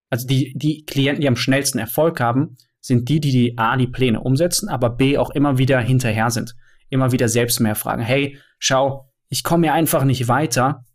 also 0.10 0.26
die, 0.26 0.54
die 0.56 0.84
Klienten, 0.86 1.22
die 1.22 1.28
am 1.28 1.36
schnellsten 1.36 1.78
Erfolg 1.78 2.20
haben, 2.20 2.58
sind 2.80 3.10
die, 3.10 3.20
die, 3.20 3.32
die 3.32 3.58
A, 3.58 3.78
die 3.78 3.88
Pläne 3.88 4.22
umsetzen, 4.22 4.70
aber 4.70 4.90
B, 4.90 5.18
auch 5.18 5.30
immer 5.32 5.58
wieder 5.58 5.80
hinterher 5.80 6.32
sind. 6.32 6.56
Immer 6.90 7.12
wieder 7.12 7.28
selbst 7.28 7.60
mehr 7.60 7.76
fragen. 7.76 8.02
Hey, 8.02 8.40
schau, 8.60 9.12
ich 9.28 9.44
komme 9.44 9.68
mir 9.68 9.74
einfach 9.74 10.06
nicht 10.06 10.28
weiter. 10.28 10.86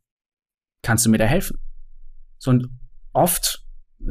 Kannst 0.82 1.04
du 1.04 1.10
mir 1.10 1.18
da 1.18 1.26
helfen? 1.26 1.58
So, 2.38 2.50
und 2.50 2.68
oft 3.12 3.62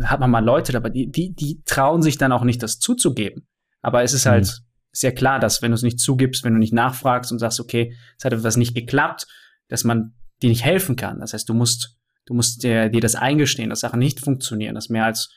hat 0.04 0.20
man 0.20 0.32
mal 0.32 0.44
Leute 0.44 0.72
dabei, 0.72 0.90
die, 0.90 1.10
die, 1.10 1.34
die 1.34 1.62
trauen 1.66 2.02
sich 2.02 2.18
dann 2.18 2.32
auch 2.32 2.44
nicht, 2.44 2.64
das 2.64 2.80
zuzugeben. 2.80 3.48
Aber 3.82 4.04
es 4.04 4.14
ist 4.14 4.26
halt 4.26 4.46
mhm. 4.46 4.66
sehr 4.92 5.14
klar, 5.14 5.40
dass 5.40 5.62
wenn 5.62 5.72
du 5.72 5.76
es 5.76 5.84
nicht 5.84 6.00
zugibst, 6.00 6.44
wenn 6.44 6.54
du 6.54 6.60
nicht 6.60 6.74
nachfragst 6.74 7.32
und 7.32 7.40
sagst, 7.40 7.60
okay, 7.60 7.96
es 8.18 8.26
hat 8.26 8.34
etwas 8.34 8.58
nicht 8.58 8.76
geklappt, 8.76 9.28
dass 9.68 9.84
man 9.84 10.14
dir 10.42 10.50
nicht 10.50 10.64
helfen 10.64 10.96
kann. 10.96 11.20
Das 11.20 11.34
heißt, 11.34 11.48
du 11.48 11.54
musst 11.54 11.98
Du 12.26 12.34
musst 12.34 12.64
dir, 12.64 12.90
dir 12.90 13.02
das 13.02 13.16
eingestehen, 13.16 13.70
dass 13.70 13.80
Sachen 13.82 14.00
nicht 14.00 14.20
funktionieren, 14.20 14.76
dass 14.76 14.90
mehr 14.90 15.06
als, 15.06 15.30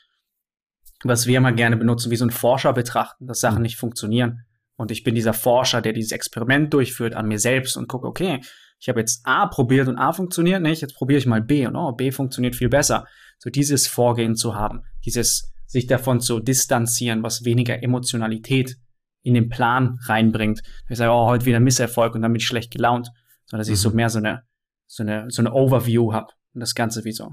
was 1.03 1.25
wir 1.25 1.37
immer 1.37 1.51
gerne 1.51 1.77
benutzen, 1.77 2.11
wie 2.11 2.15
so 2.15 2.25
ein 2.25 2.31
Forscher 2.31 2.73
betrachten, 2.73 3.27
dass 3.27 3.39
Sachen 3.39 3.57
mhm. 3.57 3.63
nicht 3.63 3.77
funktionieren. 3.77 4.45
Und 4.77 4.91
ich 4.91 5.03
bin 5.03 5.15
dieser 5.15 5.33
Forscher, 5.33 5.81
der 5.81 5.93
dieses 5.93 6.11
Experiment 6.11 6.73
durchführt 6.73 7.15
an 7.15 7.27
mir 7.27 7.39
selbst 7.39 7.77
und 7.77 7.87
gucke, 7.87 8.07
okay, 8.07 8.41
ich 8.79 8.89
habe 8.89 8.99
jetzt 8.99 9.25
A 9.25 9.47
probiert 9.47 9.87
und 9.87 9.97
A 9.97 10.11
funktioniert 10.11 10.61
nicht, 10.61 10.81
jetzt 10.81 10.95
probiere 10.95 11.17
ich 11.17 11.25
mal 11.25 11.41
B 11.41 11.65
und 11.65 11.75
oh, 11.75 11.93
B 11.93 12.11
funktioniert 12.11 12.55
viel 12.55 12.69
besser. 12.69 13.05
So 13.37 13.49
dieses 13.49 13.87
Vorgehen 13.87 14.35
zu 14.35 14.55
haben, 14.55 14.81
dieses 15.05 15.53
sich 15.65 15.87
davon 15.87 16.21
zu 16.21 16.39
distanzieren, 16.39 17.23
was 17.23 17.43
weniger 17.43 17.81
Emotionalität 17.83 18.77
in 19.23 19.33
den 19.33 19.49
Plan 19.49 19.97
reinbringt. 20.03 20.61
Ich 20.87 20.97
sage, 20.97 21.11
oh, 21.11 21.25
heute 21.25 21.45
wieder 21.45 21.59
Misserfolg 21.59 22.15
und 22.15 22.21
dann 22.21 22.31
bin 22.31 22.39
ich 22.39 22.47
schlecht 22.47 22.71
gelaunt, 22.71 23.09
sondern 23.45 23.61
dass 23.61 23.67
mhm. 23.67 23.73
ich 23.73 23.79
so 23.79 23.89
mhm. 23.89 23.95
mehr 23.95 24.09
so 24.09 24.19
eine, 24.19 24.43
so 24.87 25.03
eine, 25.03 25.25
so 25.29 25.41
eine 25.41 25.53
Overview 25.53 26.13
habe 26.13 26.27
und 26.53 26.61
das 26.61 26.75
Ganze 26.75 27.03
wie 27.03 27.11
so, 27.11 27.31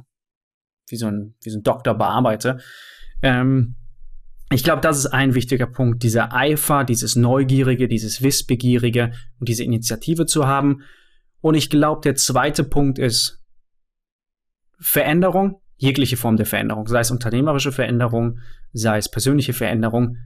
wie 0.88 0.96
so 0.96 1.06
ein, 1.06 1.34
wie 1.42 1.50
so 1.50 1.58
ein 1.58 1.62
Doktor 1.62 1.94
bearbeite. 1.94 2.58
Ähm, 3.20 3.76
ich 4.50 4.64
glaube, 4.64 4.82
das 4.82 4.98
ist 4.98 5.06
ein 5.06 5.34
wichtiger 5.34 5.66
Punkt, 5.66 6.02
dieser 6.02 6.34
Eifer, 6.34 6.84
dieses 6.84 7.16
Neugierige, 7.16 7.88
dieses 7.88 8.22
Wissbegierige 8.22 9.12
und 9.38 9.48
diese 9.48 9.64
Initiative 9.64 10.26
zu 10.26 10.46
haben. 10.46 10.82
Und 11.40 11.54
ich 11.54 11.70
glaube, 11.70 12.02
der 12.02 12.16
zweite 12.16 12.64
Punkt 12.64 12.98
ist 12.98 13.42
Veränderung, 14.78 15.61
jegliche 15.82 16.16
Form 16.16 16.36
der 16.36 16.46
Veränderung, 16.46 16.86
sei 16.86 17.00
es 17.00 17.10
unternehmerische 17.10 17.72
Veränderung, 17.72 18.38
sei 18.72 18.98
es 18.98 19.10
persönliche 19.10 19.52
Veränderung, 19.52 20.16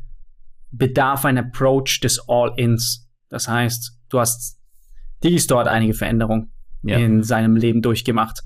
bedarf 0.70 1.24
ein 1.24 1.38
Approach 1.38 2.00
des 2.02 2.28
All-Ins. 2.28 3.08
Das 3.30 3.48
heißt, 3.48 3.98
du 4.10 4.20
hast 4.20 4.56
Digistore 5.24 5.60
hat 5.60 5.68
einige 5.68 5.94
Veränderungen 5.94 6.52
ja. 6.82 6.98
in 6.98 7.22
seinem 7.22 7.56
Leben 7.56 7.82
durchgemacht. 7.82 8.42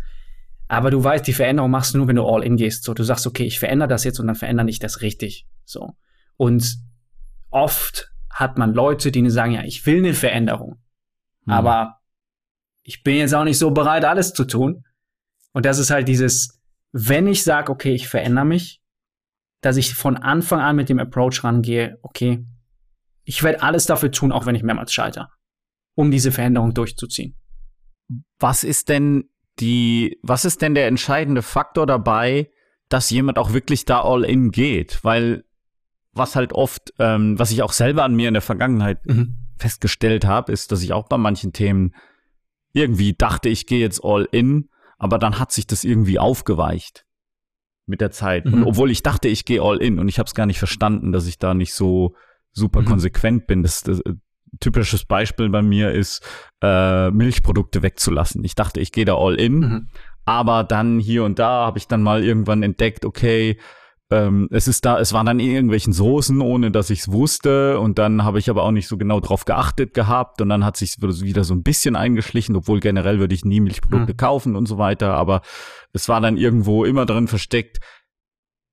Aber 0.69 0.91
du 0.91 1.03
weißt, 1.03 1.27
die 1.27 1.33
Veränderung 1.33 1.71
machst 1.71 1.95
du 1.95 1.99
nur, 1.99 2.07
wenn 2.07 2.17
du 2.17 2.25
all 2.25 2.45
in 2.45 2.57
gehst. 2.57 2.85
So, 2.85 2.95
du 2.95 3.03
sagst, 3.03 3.27
okay, 3.27 3.43
ich 3.45 3.59
verändere 3.59 3.89
das 3.89 4.05
jetzt 4.05 4.21
und 4.21 4.29
dann 4.29 4.37
verändere 4.37 4.69
ich 4.69 4.79
das 4.79 5.03
richtig. 5.03 5.49
So. 5.65 5.97
Und 6.37 6.77
oft 7.51 8.13
hat 8.31 8.57
man 8.57 8.73
Leute, 8.73 9.11
die 9.11 9.29
sagen, 9.31 9.53
ja, 9.53 9.65
ich 9.65 9.85
will 9.85 9.99
eine 9.99 10.15
Veränderung. 10.15 10.77
Mhm. 11.45 11.53
Aber 11.53 11.97
ich 12.83 13.03
bin 13.03 13.17
jetzt 13.17 13.35
auch 13.35 13.45
nicht 13.45 13.59
so 13.59 13.73
bereit, 13.73 14.05
alles 14.05 14.33
zu 14.33 14.45
tun. 14.45 14.85
Und 15.53 15.67
das 15.67 15.79
ist 15.79 15.91
halt 15.91 16.07
dieses, 16.07 16.60
wenn 16.93 17.27
ich 17.27 17.45
sage, 17.45 17.71
okay, 17.71 17.95
ich 17.95 18.09
verändere 18.09 18.45
mich, 18.45 18.81
dass 19.61 19.77
ich 19.77 19.95
von 19.95 20.17
Anfang 20.17 20.61
an 20.61 20.77
mit 20.77 20.89
dem 20.89 20.99
Approach 20.99 21.45
rangehe, 21.45 21.99
okay, 22.03 22.45
ich 23.25 23.43
werde 23.43 23.63
alles 23.63 23.87
dafür 23.87 24.11
tun, 24.11 24.33
auch 24.33 24.47
wenn 24.47 24.55
ich 24.55 24.63
mehrmals 24.63 24.93
scheitere, 24.93 25.29
um 25.95 26.11
diese 26.11 26.33
Veränderung 26.33 26.75
durchzuziehen. 26.75 27.37
Was 28.39 28.65
ist 28.65 28.89
denn 28.89 29.29
die, 29.61 30.19
was 30.23 30.45
ist 30.45 30.63
denn 30.63 30.75
der 30.75 30.89
entscheidende 30.89 31.43
Faktor 31.43 31.87
dabei, 31.87 32.51
dass 32.89 33.11
jemand 33.11 33.39
auch 33.39 33.53
wirklich 33.53 33.85
da 33.85 34.01
all 34.03 34.25
in 34.25 34.51
geht? 34.51 35.05
Weil 35.05 35.45
was 36.13 36.35
halt 36.35 36.53
oft, 36.53 36.93
ähm, 36.99 37.39
was 37.39 37.53
ich 37.53 37.63
auch 37.63 37.73
selber 37.73 38.03
an 38.05 38.15
mir 38.15 38.29
in 38.29 38.35
der 38.35 38.43
Vergangenheit 38.43 39.05
mhm. 39.07 39.37
festgestellt 39.59 40.25
habe, 40.25 40.51
ist, 40.51 40.73
dass 40.73 40.83
ich 40.83 40.93
auch 40.93 41.07
bei 41.07 41.19
manchen 41.19 41.53
Themen 41.53 41.95
irgendwie 42.73 43.13
dachte, 43.13 43.49
ich 43.49 43.67
gehe 43.67 43.81
jetzt 43.81 44.03
all 44.03 44.27
in, 44.33 44.71
aber 45.01 45.19
dann 45.19 45.41
hat 45.41 45.51
sich 45.51 45.67
das 45.67 45.83
irgendwie 45.83 46.21
aufgeweicht 46.21 47.05
mit 47.87 48.01
der 48.01 48.13
Zeit. 48.13 48.45
Mhm. 48.45 48.55
Und 48.55 48.65
obwohl 48.65 48.91
ich 48.91 49.03
dachte, 49.03 49.27
ich 49.27 49.45
gehe 49.45 49.63
all 49.63 49.79
in 49.79 49.99
und 49.99 50.09
ich 50.09 50.21
habe 50.21 50.29
es 50.29 50.35
gar 50.35 50.47
nicht 50.47 50.59
verstanden, 50.59 51.11
dass 51.11 51.27
ich 51.27 51.39
da 51.39 51.55
nicht 51.55 51.75
so 51.75 52.15
super 52.53 52.83
mhm. 52.83 52.85
konsequent 52.85 53.47
bin. 53.49 53.63
Das, 53.65 53.83
das, 53.83 54.01
typisches 54.59 55.05
Beispiel 55.05 55.49
bei 55.49 55.63
mir 55.63 55.93
ist, 55.93 56.27
äh, 56.61 57.11
Milchprodukte 57.13 57.83
wegzulassen. 57.83 58.43
Ich 58.45 58.57
dachte, 58.57 58.81
ich 58.81 58.91
gehe 58.91 59.05
da 59.05 59.17
all 59.17 59.37
in, 59.37 59.59
mhm. 59.61 59.89
aber 60.25 60.65
dann 60.65 60.99
hier 60.99 61.25
und 61.25 61.39
da 61.39 61.67
habe 61.67 61.79
ich 61.79 61.87
dann 61.87 62.03
mal 62.03 62.25
irgendwann 62.25 62.65
entdeckt, 62.65 63.05
okay, 63.05 63.59
ähm, 64.11 64.49
es 64.51 64.67
ist 64.67 64.85
da, 64.85 64.99
es 64.99 65.13
waren 65.13 65.27
dann 65.27 65.39
irgendwelchen 65.39 65.93
Soßen, 65.93 66.41
ohne 66.41 66.71
dass 66.71 66.91
ich 66.91 67.01
es 67.01 67.13
wusste. 67.13 67.79
Und 67.79 67.99
dann 67.99 68.25
habe 68.25 68.39
ich 68.39 68.51
aber 68.51 68.65
auch 68.65 68.73
nicht 68.73 68.89
so 68.89 68.97
genau 68.97 69.21
drauf 69.21 69.45
geachtet 69.45 69.95
gehabt. 69.95 70.41
Und 70.41 70.49
dann 70.49 70.65
hat 70.65 70.77
sich 70.77 70.97
wieder 71.01 71.45
so 71.45 71.55
ein 71.55 71.63
bisschen 71.63 71.95
eingeschlichen, 71.95 72.57
obwohl 72.57 72.81
generell 72.81 73.21
würde 73.21 73.35
ich 73.35 73.45
nie 73.45 73.61
Milchprodukte 73.61 74.13
mhm. 74.13 74.17
kaufen 74.17 74.57
und 74.57 74.67
so 74.67 74.79
weiter. 74.79 75.15
Aber 75.15 75.43
es 75.93 76.09
war 76.09 76.21
dann 76.21 76.37
irgendwo 76.37 76.85
immer 76.85 77.07
drin 77.07 77.29
versteckt, 77.29 77.79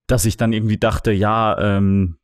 dass 0.08 0.26
ich 0.26 0.38
dann 0.38 0.54
irgendwie 0.54 0.78
dachte, 0.78 1.12
ja, 1.12 1.58
ähm, 1.60 2.17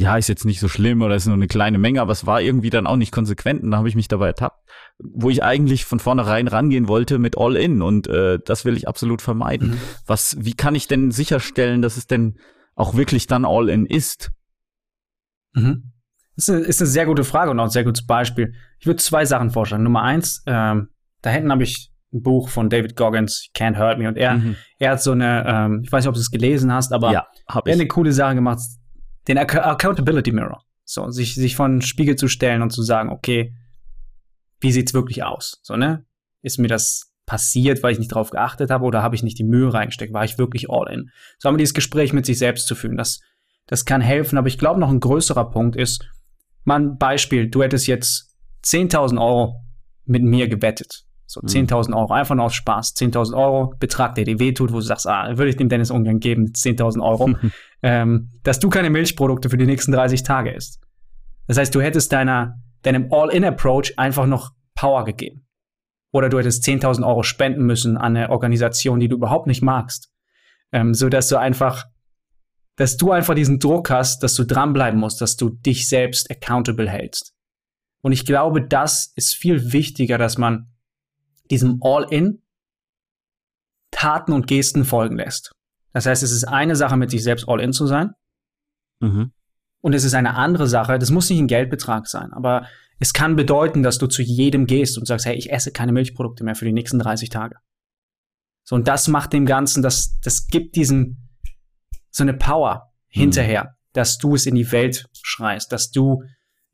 ja, 0.00 0.16
ist 0.16 0.28
jetzt 0.28 0.46
nicht 0.46 0.60
so 0.60 0.68
schlimm 0.68 1.02
oder 1.02 1.14
ist 1.14 1.26
nur 1.26 1.34
eine 1.34 1.46
kleine 1.46 1.76
Menge, 1.76 2.00
aber 2.00 2.12
es 2.12 2.24
war 2.24 2.40
irgendwie 2.40 2.70
dann 2.70 2.86
auch 2.86 2.96
nicht 2.96 3.12
konsequent 3.12 3.62
und 3.62 3.70
da 3.70 3.76
habe 3.76 3.88
ich 3.88 3.94
mich 3.94 4.08
dabei 4.08 4.28
ertappt, 4.28 4.58
wo 4.98 5.28
ich 5.28 5.44
eigentlich 5.44 5.84
von 5.84 6.00
vornherein 6.00 6.48
rangehen 6.48 6.88
wollte 6.88 7.18
mit 7.18 7.36
All-In 7.36 7.82
und 7.82 8.06
äh, 8.08 8.38
das 8.44 8.64
will 8.64 8.76
ich 8.76 8.88
absolut 8.88 9.20
vermeiden. 9.20 9.72
Mhm. 9.72 9.80
Was, 10.06 10.36
wie 10.40 10.54
kann 10.54 10.74
ich 10.74 10.88
denn 10.88 11.10
sicherstellen, 11.10 11.82
dass 11.82 11.98
es 11.98 12.06
denn 12.06 12.38
auch 12.74 12.94
wirklich 12.94 13.26
dann 13.26 13.44
All-In 13.44 13.84
ist? 13.84 14.30
Mhm. 15.52 15.92
Das 16.34 16.48
ist 16.48 16.54
eine, 16.54 16.60
ist 16.60 16.80
eine 16.80 16.88
sehr 16.88 17.04
gute 17.04 17.24
Frage 17.24 17.50
und 17.50 17.60
auch 17.60 17.64
ein 17.64 17.70
sehr 17.70 17.84
gutes 17.84 18.06
Beispiel. 18.06 18.54
Ich 18.78 18.86
würde 18.86 19.02
zwei 19.02 19.26
Sachen 19.26 19.50
vorschlagen. 19.50 19.82
Nummer 19.82 20.02
eins, 20.02 20.42
ähm, 20.46 20.88
da 21.20 21.28
hinten 21.28 21.52
habe 21.52 21.62
ich 21.62 21.90
ein 22.14 22.22
Buch 22.22 22.48
von 22.48 22.70
David 22.70 22.96
Goggins, 22.96 23.50
Can't 23.54 23.78
Hurt 23.78 23.98
Me, 23.98 24.08
und 24.08 24.16
er, 24.16 24.38
mhm. 24.38 24.56
er 24.78 24.92
hat 24.92 25.02
so 25.02 25.12
eine, 25.12 25.44
ähm, 25.46 25.82
ich 25.84 25.92
weiß 25.92 26.04
nicht, 26.04 26.08
ob 26.08 26.14
du 26.14 26.20
es 26.20 26.30
gelesen 26.30 26.72
hast, 26.72 26.94
aber 26.94 27.12
ja, 27.12 27.26
er 27.46 27.54
hat 27.54 27.68
eine 27.68 27.86
coole 27.86 28.12
Sache 28.12 28.34
gemacht 28.34 28.60
den 29.28 29.38
Ac 29.38 29.54
Accountability 29.54 30.32
Mirror. 30.32 30.62
So, 30.84 31.10
sich, 31.10 31.34
sich 31.34 31.56
von 31.56 31.82
Spiegel 31.82 32.16
zu 32.16 32.28
stellen 32.28 32.62
und 32.62 32.70
zu 32.70 32.82
sagen, 32.82 33.10
okay, 33.10 33.54
wie 34.60 34.72
sieht's 34.72 34.94
wirklich 34.94 35.22
aus? 35.22 35.60
So, 35.62 35.76
ne? 35.76 36.04
Ist 36.42 36.58
mir 36.58 36.68
das 36.68 37.12
passiert, 37.26 37.82
weil 37.82 37.92
ich 37.92 37.98
nicht 37.98 38.12
drauf 38.12 38.30
geachtet 38.30 38.70
habe 38.70 38.84
oder 38.84 39.02
habe 39.02 39.14
ich 39.14 39.22
nicht 39.22 39.38
die 39.38 39.44
Mühe 39.44 39.72
reingesteckt? 39.72 40.12
War 40.12 40.24
ich 40.24 40.38
wirklich 40.38 40.68
all 40.68 40.92
in? 40.92 41.10
So 41.38 41.46
haben 41.46 41.54
wir 41.54 41.58
dieses 41.58 41.74
Gespräch 41.74 42.12
mit 42.12 42.26
sich 42.26 42.38
selbst 42.38 42.66
zu 42.66 42.74
führen. 42.74 42.96
Das, 42.96 43.20
das 43.66 43.84
kann 43.84 44.00
helfen, 44.00 44.36
aber 44.36 44.48
ich 44.48 44.58
glaube, 44.58 44.80
noch 44.80 44.90
ein 44.90 45.00
größerer 45.00 45.50
Punkt 45.50 45.76
ist, 45.76 46.04
mal 46.64 46.80
ein 46.80 46.98
Beispiel, 46.98 47.48
du 47.48 47.62
hättest 47.62 47.86
jetzt 47.86 48.36
10.000 48.64 49.20
Euro 49.20 49.62
mit 50.04 50.24
mir 50.24 50.48
gewettet. 50.48 51.04
So 51.30 51.42
10.000 51.42 51.90
mhm. 51.90 51.94
Euro, 51.94 52.12
einfach 52.12 52.34
nur 52.34 52.46
aus 52.46 52.54
Spaß. 52.54 52.96
10.000 52.96 53.36
Euro, 53.36 53.72
Betrag, 53.78 54.16
der 54.16 54.24
dir 54.24 54.40
wehtut, 54.40 54.72
wo 54.72 54.76
du 54.76 54.80
sagst, 54.80 55.06
ah, 55.06 55.28
würde 55.38 55.48
ich 55.48 55.56
dem 55.56 55.68
Dennis 55.68 55.92
ungern 55.92 56.18
geben, 56.18 56.46
10.000 56.46 57.00
Euro, 57.00 57.30
ähm, 57.84 58.32
dass 58.42 58.58
du 58.58 58.68
keine 58.68 58.90
Milchprodukte 58.90 59.48
für 59.48 59.56
die 59.56 59.64
nächsten 59.64 59.92
30 59.92 60.24
Tage 60.24 60.50
isst. 60.50 60.80
Das 61.46 61.56
heißt, 61.56 61.72
du 61.72 61.80
hättest 61.80 62.10
deiner, 62.10 62.56
deinem 62.82 63.12
All-In-Approach 63.12 63.96
einfach 63.96 64.26
noch 64.26 64.50
Power 64.74 65.04
gegeben. 65.04 65.46
Oder 66.10 66.30
du 66.30 66.40
hättest 66.40 66.64
10.000 66.64 67.06
Euro 67.06 67.22
spenden 67.22 67.64
müssen 67.64 67.96
an 67.96 68.16
eine 68.16 68.30
Organisation, 68.30 68.98
die 68.98 69.06
du 69.06 69.14
überhaupt 69.14 69.46
nicht 69.46 69.62
magst. 69.62 70.10
Ähm, 70.72 70.94
so 70.94 71.08
dass 71.08 71.28
du 71.28 71.36
einfach, 71.36 71.84
dass 72.74 72.96
du 72.96 73.12
einfach 73.12 73.36
diesen 73.36 73.60
Druck 73.60 73.88
hast, 73.90 74.24
dass 74.24 74.34
du 74.34 74.42
dranbleiben 74.42 74.98
musst, 74.98 75.20
dass 75.20 75.36
du 75.36 75.50
dich 75.50 75.88
selbst 75.88 76.28
accountable 76.28 76.90
hältst. 76.90 77.34
Und 78.02 78.10
ich 78.10 78.26
glaube, 78.26 78.66
das 78.66 79.12
ist 79.14 79.36
viel 79.36 79.72
wichtiger, 79.72 80.18
dass 80.18 80.38
man 80.38 80.66
diesem 81.50 81.80
All-In 81.82 82.42
Taten 83.90 84.32
und 84.32 84.46
Gesten 84.46 84.84
folgen 84.84 85.16
lässt. 85.16 85.52
Das 85.92 86.06
heißt, 86.06 86.22
es 86.22 86.30
ist 86.30 86.44
eine 86.44 86.76
Sache, 86.76 86.96
mit 86.96 87.10
sich 87.10 87.22
selbst 87.22 87.48
All-In 87.48 87.72
zu 87.72 87.86
sein. 87.86 88.12
Mhm. 89.00 89.32
Und 89.80 89.94
es 89.94 90.04
ist 90.04 90.14
eine 90.14 90.34
andere 90.34 90.66
Sache, 90.66 90.98
das 90.98 91.10
muss 91.10 91.30
nicht 91.30 91.38
ein 91.38 91.46
Geldbetrag 91.46 92.06
sein, 92.06 92.32
aber 92.32 92.66
es 92.98 93.14
kann 93.14 93.34
bedeuten, 93.34 93.82
dass 93.82 93.98
du 93.98 94.06
zu 94.06 94.22
jedem 94.22 94.66
gehst 94.66 94.98
und 94.98 95.06
sagst, 95.06 95.24
hey, 95.24 95.34
ich 95.34 95.50
esse 95.50 95.72
keine 95.72 95.92
Milchprodukte 95.92 96.44
mehr 96.44 96.54
für 96.54 96.66
die 96.66 96.72
nächsten 96.72 96.98
30 96.98 97.30
Tage. 97.30 97.56
So, 98.62 98.76
und 98.76 98.86
das 98.86 99.08
macht 99.08 99.32
dem 99.32 99.46
Ganzen, 99.46 99.82
das, 99.82 100.18
das 100.22 100.46
gibt 100.48 100.76
diesen, 100.76 101.30
so 102.10 102.22
eine 102.22 102.34
Power 102.34 102.92
hinterher, 103.08 103.64
mhm. 103.64 103.68
dass 103.94 104.18
du 104.18 104.34
es 104.34 104.44
in 104.44 104.54
die 104.54 104.70
Welt 104.70 105.08
schreist, 105.22 105.72
dass 105.72 105.90
du 105.90 106.22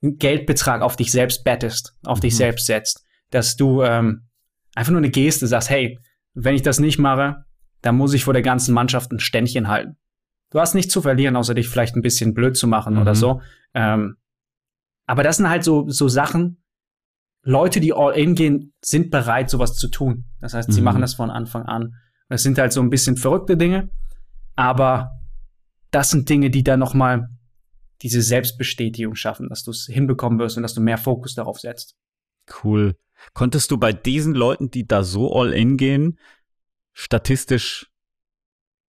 einen 0.02 0.18
Geldbetrag 0.18 0.82
auf 0.82 0.96
dich 0.96 1.12
selbst 1.12 1.44
bettest, 1.44 1.94
auf 2.04 2.18
mhm. 2.18 2.22
dich 2.22 2.36
selbst 2.36 2.66
setzt, 2.66 3.04
dass 3.30 3.56
du 3.56 3.82
ähm, 3.82 4.25
einfach 4.76 4.92
nur 4.92 5.00
eine 5.00 5.10
Geste 5.10 5.46
sagst, 5.46 5.70
hey, 5.70 5.98
wenn 6.34 6.54
ich 6.54 6.62
das 6.62 6.78
nicht 6.78 6.98
mache, 6.98 7.44
dann 7.80 7.96
muss 7.96 8.14
ich 8.14 8.24
vor 8.24 8.34
der 8.34 8.42
ganzen 8.42 8.74
Mannschaft 8.74 9.10
ein 9.10 9.18
Ständchen 9.18 9.68
halten. 9.68 9.96
Du 10.50 10.60
hast 10.60 10.74
nichts 10.74 10.92
zu 10.92 11.02
verlieren, 11.02 11.34
außer 11.34 11.54
dich 11.54 11.68
vielleicht 11.68 11.96
ein 11.96 12.02
bisschen 12.02 12.34
blöd 12.34 12.56
zu 12.56 12.68
machen 12.68 12.94
mhm. 12.94 13.00
oder 13.00 13.14
so. 13.14 13.40
Ähm, 13.74 14.16
aber 15.06 15.22
das 15.22 15.38
sind 15.38 15.48
halt 15.48 15.64
so, 15.64 15.88
so 15.88 16.08
Sachen, 16.08 16.62
Leute, 17.42 17.80
die 17.80 17.92
all 17.92 18.16
in 18.16 18.34
gehen, 18.34 18.74
sind 18.84 19.10
bereit, 19.10 19.50
sowas 19.50 19.74
zu 19.76 19.88
tun. 19.88 20.24
Das 20.40 20.54
heißt, 20.54 20.72
sie 20.72 20.80
mhm. 20.80 20.84
machen 20.84 21.00
das 21.00 21.14
von 21.14 21.30
Anfang 21.30 21.62
an. 21.62 21.94
Das 22.28 22.42
sind 22.42 22.58
halt 22.58 22.72
so 22.72 22.80
ein 22.80 22.90
bisschen 22.90 23.16
verrückte 23.16 23.56
Dinge, 23.56 23.90
aber 24.56 25.12
das 25.90 26.10
sind 26.10 26.28
Dinge, 26.28 26.50
die 26.50 26.64
dann 26.64 26.80
noch 26.80 26.92
mal 26.92 27.28
diese 28.02 28.20
Selbstbestätigung 28.20 29.14
schaffen, 29.14 29.48
dass 29.48 29.62
du 29.62 29.70
es 29.70 29.86
hinbekommen 29.86 30.38
wirst 30.38 30.56
und 30.56 30.64
dass 30.64 30.74
du 30.74 30.80
mehr 30.80 30.98
Fokus 30.98 31.34
darauf 31.34 31.60
setzt. 31.60 31.96
Cool. 32.62 32.96
Konntest 33.34 33.70
du 33.70 33.78
bei 33.78 33.92
diesen 33.92 34.34
Leuten, 34.34 34.70
die 34.70 34.86
da 34.86 35.02
so 35.02 35.32
all 35.34 35.52
in 35.52 35.76
gehen, 35.76 36.18
statistisch 36.92 37.90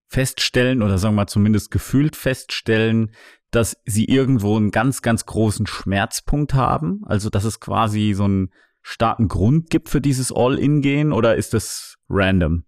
feststellen 0.09 0.81
oder 0.81 0.97
sagen 0.97 1.15
wir 1.15 1.23
mal 1.23 1.27
zumindest 1.27 1.71
gefühlt 1.71 2.15
feststellen, 2.15 3.11
dass 3.51 3.77
sie 3.85 4.05
irgendwo 4.05 4.55
einen 4.55 4.71
ganz, 4.71 5.01
ganz 5.01 5.25
großen 5.25 5.67
Schmerzpunkt 5.67 6.53
haben? 6.53 7.01
Also, 7.05 7.29
dass 7.29 7.43
es 7.43 7.59
quasi 7.59 8.13
so 8.13 8.25
einen 8.25 8.51
starken 8.81 9.27
Grund 9.27 9.69
gibt 9.69 9.89
für 9.89 9.99
dieses 9.99 10.31
All-In-Gehen 10.33 11.11
oder 11.11 11.35
ist 11.35 11.53
das 11.53 11.95
random? 12.09 12.63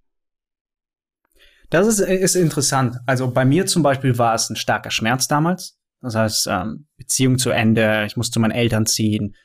Das 1.69 1.87
ist, 1.87 1.99
ist 1.99 2.35
interessant. 2.35 2.97
Also 3.05 3.31
bei 3.31 3.45
mir 3.45 3.67
zum 3.67 3.83
Beispiel 3.83 4.17
war 4.17 4.33
es 4.33 4.49
ein 4.49 4.55
starker 4.55 4.91
Schmerz 4.91 5.27
damals. 5.27 5.77
Das 6.01 6.15
heißt, 6.15 6.47
ähm, 6.49 6.87
Beziehung 6.97 7.37
zu 7.37 7.51
Ende, 7.51 8.05
ich 8.05 8.17
musste 8.17 8.33
zu 8.33 8.39
meinen 8.39 8.51
Eltern 8.51 8.85
ziehen, 8.85 9.35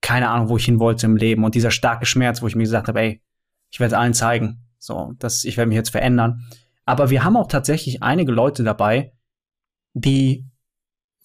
keine 0.00 0.28
Ahnung, 0.28 0.48
wo 0.48 0.56
ich 0.56 0.64
hin 0.64 0.78
wollte 0.78 1.06
im 1.06 1.16
Leben. 1.16 1.44
Und 1.44 1.54
dieser 1.54 1.70
starke 1.70 2.06
Schmerz, 2.06 2.42
wo 2.42 2.46
ich 2.46 2.56
mir 2.56 2.62
gesagt 2.62 2.88
habe, 2.88 3.00
ey, 3.00 3.22
ich 3.70 3.80
werde 3.80 3.98
allen 3.98 4.14
zeigen, 4.14 4.64
so, 4.78 5.12
dass 5.18 5.44
ich 5.44 5.56
werde 5.56 5.68
mich 5.68 5.76
jetzt 5.76 5.90
verändern. 5.90 6.46
Aber 6.86 7.10
wir 7.10 7.22
haben 7.22 7.36
auch 7.36 7.48
tatsächlich 7.48 8.02
einige 8.02 8.32
Leute 8.32 8.64
dabei, 8.64 9.12
die, 9.92 10.46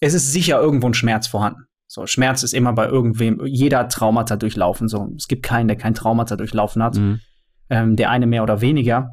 es 0.00 0.14
ist 0.14 0.32
sicher 0.32 0.60
irgendwo 0.60 0.86
ein 0.86 0.94
Schmerz 0.94 1.26
vorhanden. 1.26 1.62
So, 1.88 2.06
Schmerz 2.06 2.42
ist 2.42 2.52
immer 2.52 2.72
bei 2.72 2.86
irgendwem, 2.86 3.44
jeder 3.46 3.78
hat 3.78 3.92
Traumata 3.92 4.36
durchlaufen. 4.36 4.88
So, 4.88 5.12
es 5.16 5.28
gibt 5.28 5.44
keinen, 5.44 5.68
der 5.68 5.76
kein 5.76 5.94
Traumata 5.94 6.36
durchlaufen 6.36 6.82
hat. 6.82 6.96
Mhm. 6.96 7.20
Ähm, 7.68 7.96
der 7.96 8.10
eine 8.10 8.26
mehr 8.26 8.42
oder 8.42 8.60
weniger. 8.60 9.10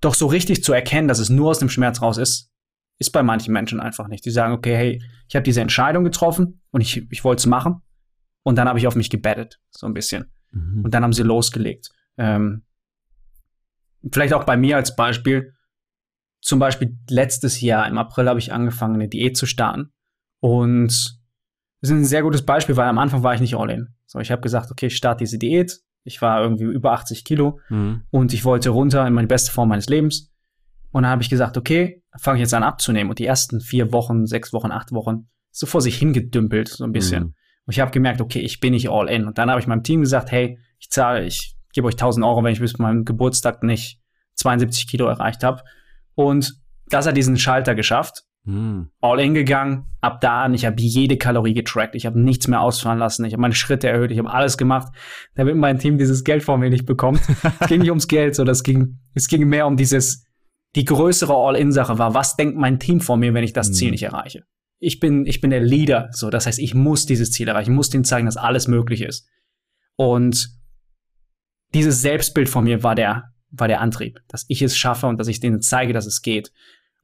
Doch 0.00 0.14
so 0.14 0.26
richtig 0.26 0.64
zu 0.64 0.72
erkennen, 0.72 1.08
dass 1.08 1.18
es 1.18 1.30
nur 1.30 1.50
aus 1.50 1.58
dem 1.58 1.68
Schmerz 1.68 2.02
raus 2.02 2.18
ist, 2.18 2.50
ist 2.98 3.10
bei 3.10 3.22
manchen 3.22 3.52
Menschen 3.52 3.80
einfach 3.80 4.08
nicht. 4.08 4.24
Die 4.24 4.30
sagen, 4.30 4.52
okay, 4.52 4.76
hey, 4.76 5.02
ich 5.28 5.36
habe 5.36 5.44
diese 5.44 5.60
Entscheidung 5.60 6.04
getroffen 6.04 6.60
und 6.70 6.80
ich, 6.80 7.06
ich 7.10 7.24
wollte 7.24 7.40
es 7.40 7.46
machen. 7.46 7.82
Und 8.42 8.56
dann 8.56 8.68
habe 8.68 8.78
ich 8.78 8.86
auf 8.86 8.96
mich 8.96 9.10
gebettet, 9.10 9.60
so 9.70 9.86
ein 9.86 9.94
bisschen. 9.94 10.32
Mhm. 10.50 10.84
Und 10.84 10.94
dann 10.94 11.02
haben 11.02 11.12
sie 11.12 11.22
losgelegt. 11.22 11.90
Ähm, 12.16 12.64
vielleicht 14.10 14.34
auch 14.34 14.44
bei 14.44 14.56
mir 14.56 14.76
als 14.76 14.96
Beispiel. 14.96 15.54
Zum 16.40 16.58
Beispiel 16.58 16.98
letztes 17.08 17.60
Jahr 17.60 17.86
im 17.86 17.98
April 17.98 18.28
habe 18.28 18.40
ich 18.40 18.52
angefangen, 18.52 18.94
eine 18.94 19.08
Diät 19.08 19.36
zu 19.36 19.46
starten. 19.46 19.92
Und 20.40 21.20
das 21.80 21.90
ist 21.90 21.96
ein 21.96 22.04
sehr 22.04 22.22
gutes 22.22 22.44
Beispiel, 22.44 22.76
weil 22.76 22.88
am 22.88 22.98
Anfang 22.98 23.22
war 23.22 23.34
ich 23.34 23.40
nicht 23.40 23.56
all 23.56 23.70
in. 23.70 23.94
So, 24.06 24.18
ich 24.18 24.32
habe 24.32 24.42
gesagt, 24.42 24.70
okay, 24.70 24.86
ich 24.86 24.96
starte 24.96 25.18
diese 25.18 25.38
Diät. 25.38 25.80
Ich 26.04 26.20
war 26.20 26.42
irgendwie 26.42 26.64
über 26.64 26.92
80 26.92 27.24
Kilo 27.24 27.60
mhm. 27.68 28.02
und 28.10 28.32
ich 28.32 28.44
wollte 28.44 28.70
runter 28.70 29.06
in 29.06 29.14
meine 29.14 29.28
beste 29.28 29.52
Form 29.52 29.68
meines 29.68 29.88
Lebens. 29.88 30.32
Und 30.90 31.04
dann 31.04 31.12
habe 31.12 31.22
ich 31.22 31.30
gesagt, 31.30 31.56
okay, 31.56 32.02
fange 32.18 32.38
ich 32.38 32.42
jetzt 32.42 32.54
an 32.54 32.64
abzunehmen. 32.64 33.10
Und 33.10 33.18
die 33.20 33.26
ersten 33.26 33.60
vier 33.60 33.92
Wochen, 33.92 34.26
sechs 34.26 34.52
Wochen, 34.52 34.72
acht 34.72 34.92
Wochen 34.92 35.28
so 35.50 35.66
vor 35.66 35.80
sich 35.80 35.96
hingedümpelt, 35.96 36.68
so 36.68 36.84
ein 36.84 36.92
bisschen. 36.92 37.22
Mhm. 37.22 37.34
Und 37.66 37.72
ich 37.72 37.80
habe 37.80 37.90
gemerkt, 37.90 38.20
okay, 38.20 38.40
ich 38.40 38.60
bin 38.60 38.72
nicht 38.72 38.90
all 38.90 39.08
in. 39.08 39.26
Und 39.26 39.38
dann 39.38 39.50
habe 39.50 39.60
ich 39.60 39.66
meinem 39.66 39.82
Team 39.82 40.00
gesagt, 40.00 40.32
hey, 40.32 40.58
ich 40.78 40.90
zahle, 40.90 41.24
ich 41.24 41.56
gebe 41.72 41.86
euch 41.86 41.94
1000 41.94 42.24
Euro, 42.24 42.42
wenn 42.42 42.52
ich 42.52 42.60
bis 42.60 42.78
meinem 42.78 43.04
Geburtstag 43.04 43.62
nicht 43.62 44.00
72 44.34 44.88
Kilo 44.88 45.06
erreicht 45.06 45.44
habe. 45.44 45.62
Und 46.14 46.54
das 46.86 47.06
hat 47.06 47.16
diesen 47.16 47.38
Schalter 47.38 47.74
geschafft. 47.74 48.24
Mm. 48.44 48.82
All 49.00 49.20
in 49.20 49.34
gegangen, 49.34 49.86
ab 50.00 50.20
da 50.20 50.42
an, 50.42 50.54
ich 50.54 50.66
habe 50.66 50.80
jede 50.80 51.16
Kalorie 51.16 51.54
getrackt, 51.54 51.94
ich 51.94 52.06
habe 52.06 52.20
nichts 52.20 52.48
mehr 52.48 52.60
ausfahren 52.60 52.98
lassen, 52.98 53.24
ich 53.24 53.34
habe 53.34 53.40
meine 53.40 53.54
Schritte 53.54 53.88
erhöht, 53.88 54.10
ich 54.10 54.18
habe 54.18 54.32
alles 54.32 54.58
gemacht, 54.58 54.92
damit 55.36 55.56
mein 55.56 55.78
Team 55.78 55.96
dieses 55.96 56.24
Geld 56.24 56.42
von 56.42 56.58
mir 56.58 56.68
nicht 56.68 56.84
bekommt. 56.84 57.20
es 57.60 57.68
ging 57.68 57.80
nicht 57.80 57.90
ums 57.90 58.08
Geld, 58.08 58.34
so 58.34 58.42
das 58.42 58.64
ging, 58.64 58.98
es 59.14 59.28
ging 59.28 59.48
mehr 59.48 59.66
um 59.68 59.76
dieses, 59.76 60.26
die 60.74 60.84
größere 60.84 61.32
All-in-Sache 61.32 61.98
war, 61.98 62.14
was 62.14 62.34
denkt 62.34 62.58
mein 62.58 62.80
Team 62.80 63.00
von 63.00 63.20
mir, 63.20 63.32
wenn 63.32 63.44
ich 63.44 63.52
das 63.52 63.70
mm. 63.70 63.72
Ziel 63.74 63.90
nicht 63.92 64.02
erreiche? 64.02 64.42
Ich 64.84 64.98
bin, 64.98 65.26
ich 65.26 65.40
bin 65.40 65.50
der 65.50 65.60
Leader, 65.60 66.08
so, 66.10 66.28
das 66.28 66.46
heißt, 66.46 66.58
ich 66.58 66.74
muss 66.74 67.06
dieses 67.06 67.30
Ziel 67.30 67.46
erreichen, 67.46 67.70
ich 67.70 67.76
muss 67.76 67.90
denen 67.90 68.04
zeigen, 68.04 68.26
dass 68.26 68.36
alles 68.36 68.66
möglich 68.66 69.02
ist. 69.02 69.28
Und 69.94 70.48
dieses 71.72 72.02
Selbstbild 72.02 72.48
von 72.48 72.64
mir 72.64 72.82
war 72.82 72.96
der, 72.96 73.32
war 73.50 73.68
der 73.68 73.80
Antrieb, 73.80 74.20
dass 74.26 74.44
ich 74.48 74.60
es 74.60 74.76
schaffe 74.76 75.06
und 75.06 75.18
dass 75.18 75.28
ich 75.28 75.38
denen 75.38 75.62
zeige, 75.62 75.92
dass 75.92 76.06
es 76.06 76.20
geht. 76.20 76.52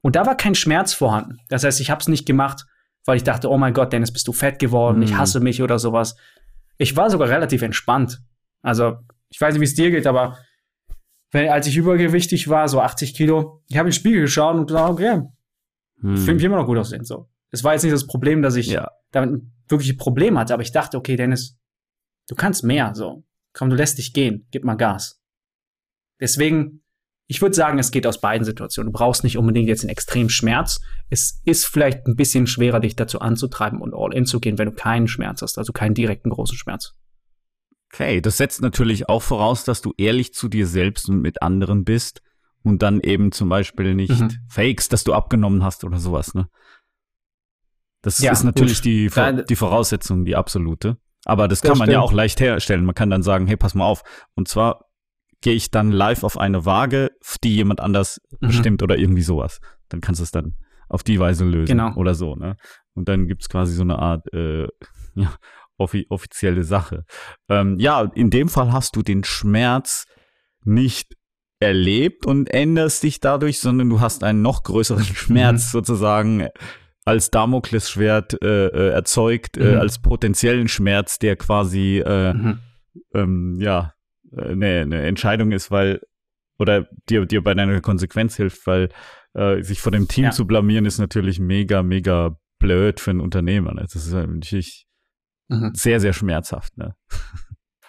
Und 0.01 0.17
da 0.17 0.25
war 0.25 0.35
kein 0.35 0.55
Schmerz 0.55 0.93
vorhanden. 0.93 1.37
Das 1.47 1.63
heißt, 1.63 1.79
ich 1.79 1.89
habe 1.89 2.01
es 2.01 2.09
nicht 2.09 2.25
gemacht, 2.25 2.65
weil 3.05 3.15
ich 3.15 3.23
dachte, 3.23 3.49
oh 3.49 3.57
mein 3.57 3.73
Gott, 3.73 3.93
Dennis, 3.93 4.11
bist 4.11 4.27
du 4.27 4.33
fett 4.33 4.59
geworden, 4.59 4.97
mhm. 4.97 5.03
ich 5.03 5.15
hasse 5.15 5.39
mich 5.39 5.61
oder 5.61 5.79
sowas. 5.79 6.17
Ich 6.77 6.97
war 6.97 7.09
sogar 7.09 7.29
relativ 7.29 7.61
entspannt. 7.61 8.21
Also, 8.61 8.97
ich 9.29 9.39
weiß 9.39 9.53
nicht, 9.53 9.61
wie 9.61 9.65
es 9.65 9.75
dir 9.75 9.89
geht, 9.89 10.05
aber 10.05 10.37
wenn, 11.31 11.49
als 11.49 11.67
ich 11.67 11.77
übergewichtig 11.77 12.49
war, 12.49 12.67
so 12.67 12.81
80 12.81 13.13
Kilo, 13.13 13.63
ich 13.67 13.77
habe 13.77 13.87
in 13.87 13.91
den 13.91 13.99
Spiegel 13.99 14.21
geschaut 14.21 14.55
und 14.55 14.67
gesagt, 14.67 14.89
okay, 14.89 15.21
hm. 16.01 16.13
ich 16.13 16.19
finde 16.19 16.35
mich 16.35 16.43
immer 16.43 16.57
noch 16.57 16.65
gut 16.65 16.77
aussehen. 16.77 17.05
So. 17.05 17.29
Es 17.51 17.63
war 17.63 17.73
jetzt 17.73 17.83
nicht 17.83 17.93
das 17.93 18.07
Problem, 18.07 18.41
dass 18.41 18.55
ich 18.55 18.67
ja. 18.67 18.91
damit 19.11 19.41
wirklich 19.67 19.91
ein 19.91 19.97
Problem 19.97 20.37
hatte, 20.37 20.53
aber 20.53 20.63
ich 20.63 20.71
dachte, 20.71 20.97
okay, 20.97 21.15
Dennis, 21.15 21.57
du 22.27 22.35
kannst 22.35 22.63
mehr. 22.63 22.93
So, 22.95 23.23
komm, 23.53 23.69
du 23.69 23.75
lässt 23.75 23.97
dich 23.97 24.13
gehen, 24.13 24.47
gib 24.51 24.63
mal 24.63 24.75
Gas. 24.75 25.21
Deswegen, 26.19 26.83
ich 27.27 27.41
würde 27.41 27.55
sagen, 27.55 27.79
es 27.79 27.91
geht 27.91 28.05
aus 28.05 28.21
beiden 28.21 28.45
Situationen. 28.45 28.91
Du 28.91 28.97
brauchst 28.97 29.23
nicht 29.23 29.37
unbedingt 29.37 29.67
jetzt 29.67 29.83
einen 29.83 29.89
extremen 29.89 30.29
Schmerz. 30.29 30.81
Es 31.09 31.41
ist 31.45 31.65
vielleicht 31.65 32.05
ein 32.07 32.15
bisschen 32.15 32.47
schwerer, 32.47 32.79
dich 32.79 32.95
dazu 32.95 33.19
anzutreiben 33.19 33.81
und 33.81 33.93
all 33.93 34.13
in 34.13 34.25
zu 34.25 34.39
gehen, 34.39 34.57
wenn 34.57 34.69
du 34.69 34.75
keinen 34.75 35.07
Schmerz 35.07 35.41
hast, 35.41 35.57
also 35.57 35.71
keinen 35.71 35.93
direkten 35.93 36.29
großen 36.29 36.57
Schmerz. 36.57 36.93
Okay, 37.91 38.21
das 38.21 38.37
setzt 38.37 38.61
natürlich 38.61 39.09
auch 39.09 39.23
voraus, 39.23 39.63
dass 39.63 39.81
du 39.81 39.93
ehrlich 39.97 40.33
zu 40.33 40.47
dir 40.47 40.67
selbst 40.67 41.09
und 41.09 41.21
mit 41.21 41.41
anderen 41.41 41.85
bist 41.85 42.21
und 42.61 42.83
dann 42.83 42.99
eben 43.01 43.31
zum 43.31 43.49
Beispiel 43.49 43.95
nicht 43.95 44.19
mhm. 44.19 44.31
fakest, 44.47 44.93
dass 44.93 45.03
du 45.03 45.13
abgenommen 45.13 45.63
hast 45.63 45.83
oder 45.83 45.97
sowas, 45.97 46.33
ne? 46.33 46.49
Das 48.01 48.19
ja, 48.19 48.31
ist 48.31 48.43
natürlich 48.43 48.81
die, 48.81 49.09
die 49.49 49.55
Voraussetzung, 49.55 50.25
die 50.25 50.35
absolute. 50.35 50.97
Aber 51.25 51.47
das 51.47 51.61
kann 51.61 51.71
das 51.71 51.79
man 51.79 51.91
ja 51.91 51.99
auch 51.99 52.13
leicht 52.13 52.39
herstellen. 52.39 52.85
Man 52.85 52.95
kann 52.95 53.09
dann 53.09 53.23
sagen, 53.23 53.45
hey, 53.47 53.57
pass 53.57 53.75
mal 53.75 53.85
auf. 53.85 54.03
Und 54.35 54.47
zwar 54.47 54.85
gehe 55.41 55.53
ich 55.53 55.71
dann 55.71 55.91
live 55.91 56.23
auf 56.23 56.37
eine 56.37 56.65
Waage, 56.65 57.11
die 57.43 57.55
jemand 57.55 57.81
anders 57.81 58.21
mhm. 58.39 58.47
bestimmt 58.47 58.83
oder 58.83 58.97
irgendwie 58.97 59.21
sowas. 59.21 59.59
Dann 59.89 60.01
kannst 60.01 60.19
du 60.19 60.23
es 60.23 60.31
dann 60.31 60.55
auf 60.87 61.03
die 61.03 61.19
Weise 61.19 61.45
lösen 61.45 61.77
genau. 61.77 61.93
oder 61.95 62.15
so. 62.15 62.35
Ne? 62.35 62.55
Und 62.93 63.09
dann 63.09 63.27
gibt 63.27 63.43
es 63.43 63.49
quasi 63.49 63.73
so 63.73 63.83
eine 63.83 63.99
Art 63.99 64.31
äh, 64.33 64.63
ja, 65.15 65.33
offi 65.77 66.07
offizielle 66.09 66.63
Sache. 66.63 67.05
Ähm, 67.47 67.77
ja, 67.79 68.01
in 68.15 68.29
dem 68.29 68.49
Fall 68.49 68.71
hast 68.71 68.95
du 68.95 69.01
den 69.01 69.23
Schmerz 69.23 70.05
nicht 70.63 71.15
erlebt 71.59 72.25
und 72.25 72.49
änderst 72.49 73.03
dich 73.03 73.19
dadurch, 73.19 73.59
sondern 73.59 73.89
du 73.89 73.99
hast 73.99 74.23
einen 74.23 74.41
noch 74.41 74.63
größeren 74.63 75.03
Schmerz 75.15 75.65
mhm. 75.67 75.69
sozusagen 75.71 76.47
als 77.09 77.31
Damoklesschwert 77.31 78.41
äh, 78.41 78.67
äh, 78.67 78.89
erzeugt, 78.91 79.57
äh, 79.57 79.63
mhm. 79.63 79.73
äh, 79.73 79.75
als 79.77 79.99
potenziellen 79.99 80.67
Schmerz, 80.67 81.17
der 81.19 81.35
quasi 81.35 82.03
äh, 82.05 82.33
mhm. 82.33 82.59
ähm, 83.13 83.57
ja 83.59 83.93
eine, 84.35 84.67
äh, 84.67 84.81
eine 84.81 85.01
Entscheidung 85.01 85.51
ist, 85.51 85.71
weil 85.71 86.01
oder 86.59 86.87
dir, 87.09 87.25
dir 87.25 87.43
bei 87.43 87.53
deiner 87.53 87.81
Konsequenz 87.81 88.35
hilft, 88.35 88.65
weil 88.67 88.89
sich 89.61 89.79
vor 89.79 89.91
dem 89.91 90.07
Team 90.07 90.25
ja. 90.25 90.31
zu 90.31 90.47
blamieren 90.47 90.85
ist 90.85 90.97
natürlich 90.97 91.39
mega, 91.39 91.83
mega 91.83 92.35
blöd 92.57 92.99
für 92.99 93.11
einen 93.11 93.21
Unternehmer. 93.21 93.75
Ne? 93.75 93.83
Das 93.83 93.95
ist 93.95 94.11
natürlich 94.11 94.87
mhm. 95.49 95.71
sehr, 95.75 95.99
sehr 95.99 96.13
schmerzhaft. 96.13 96.75
Ne? 96.77 96.95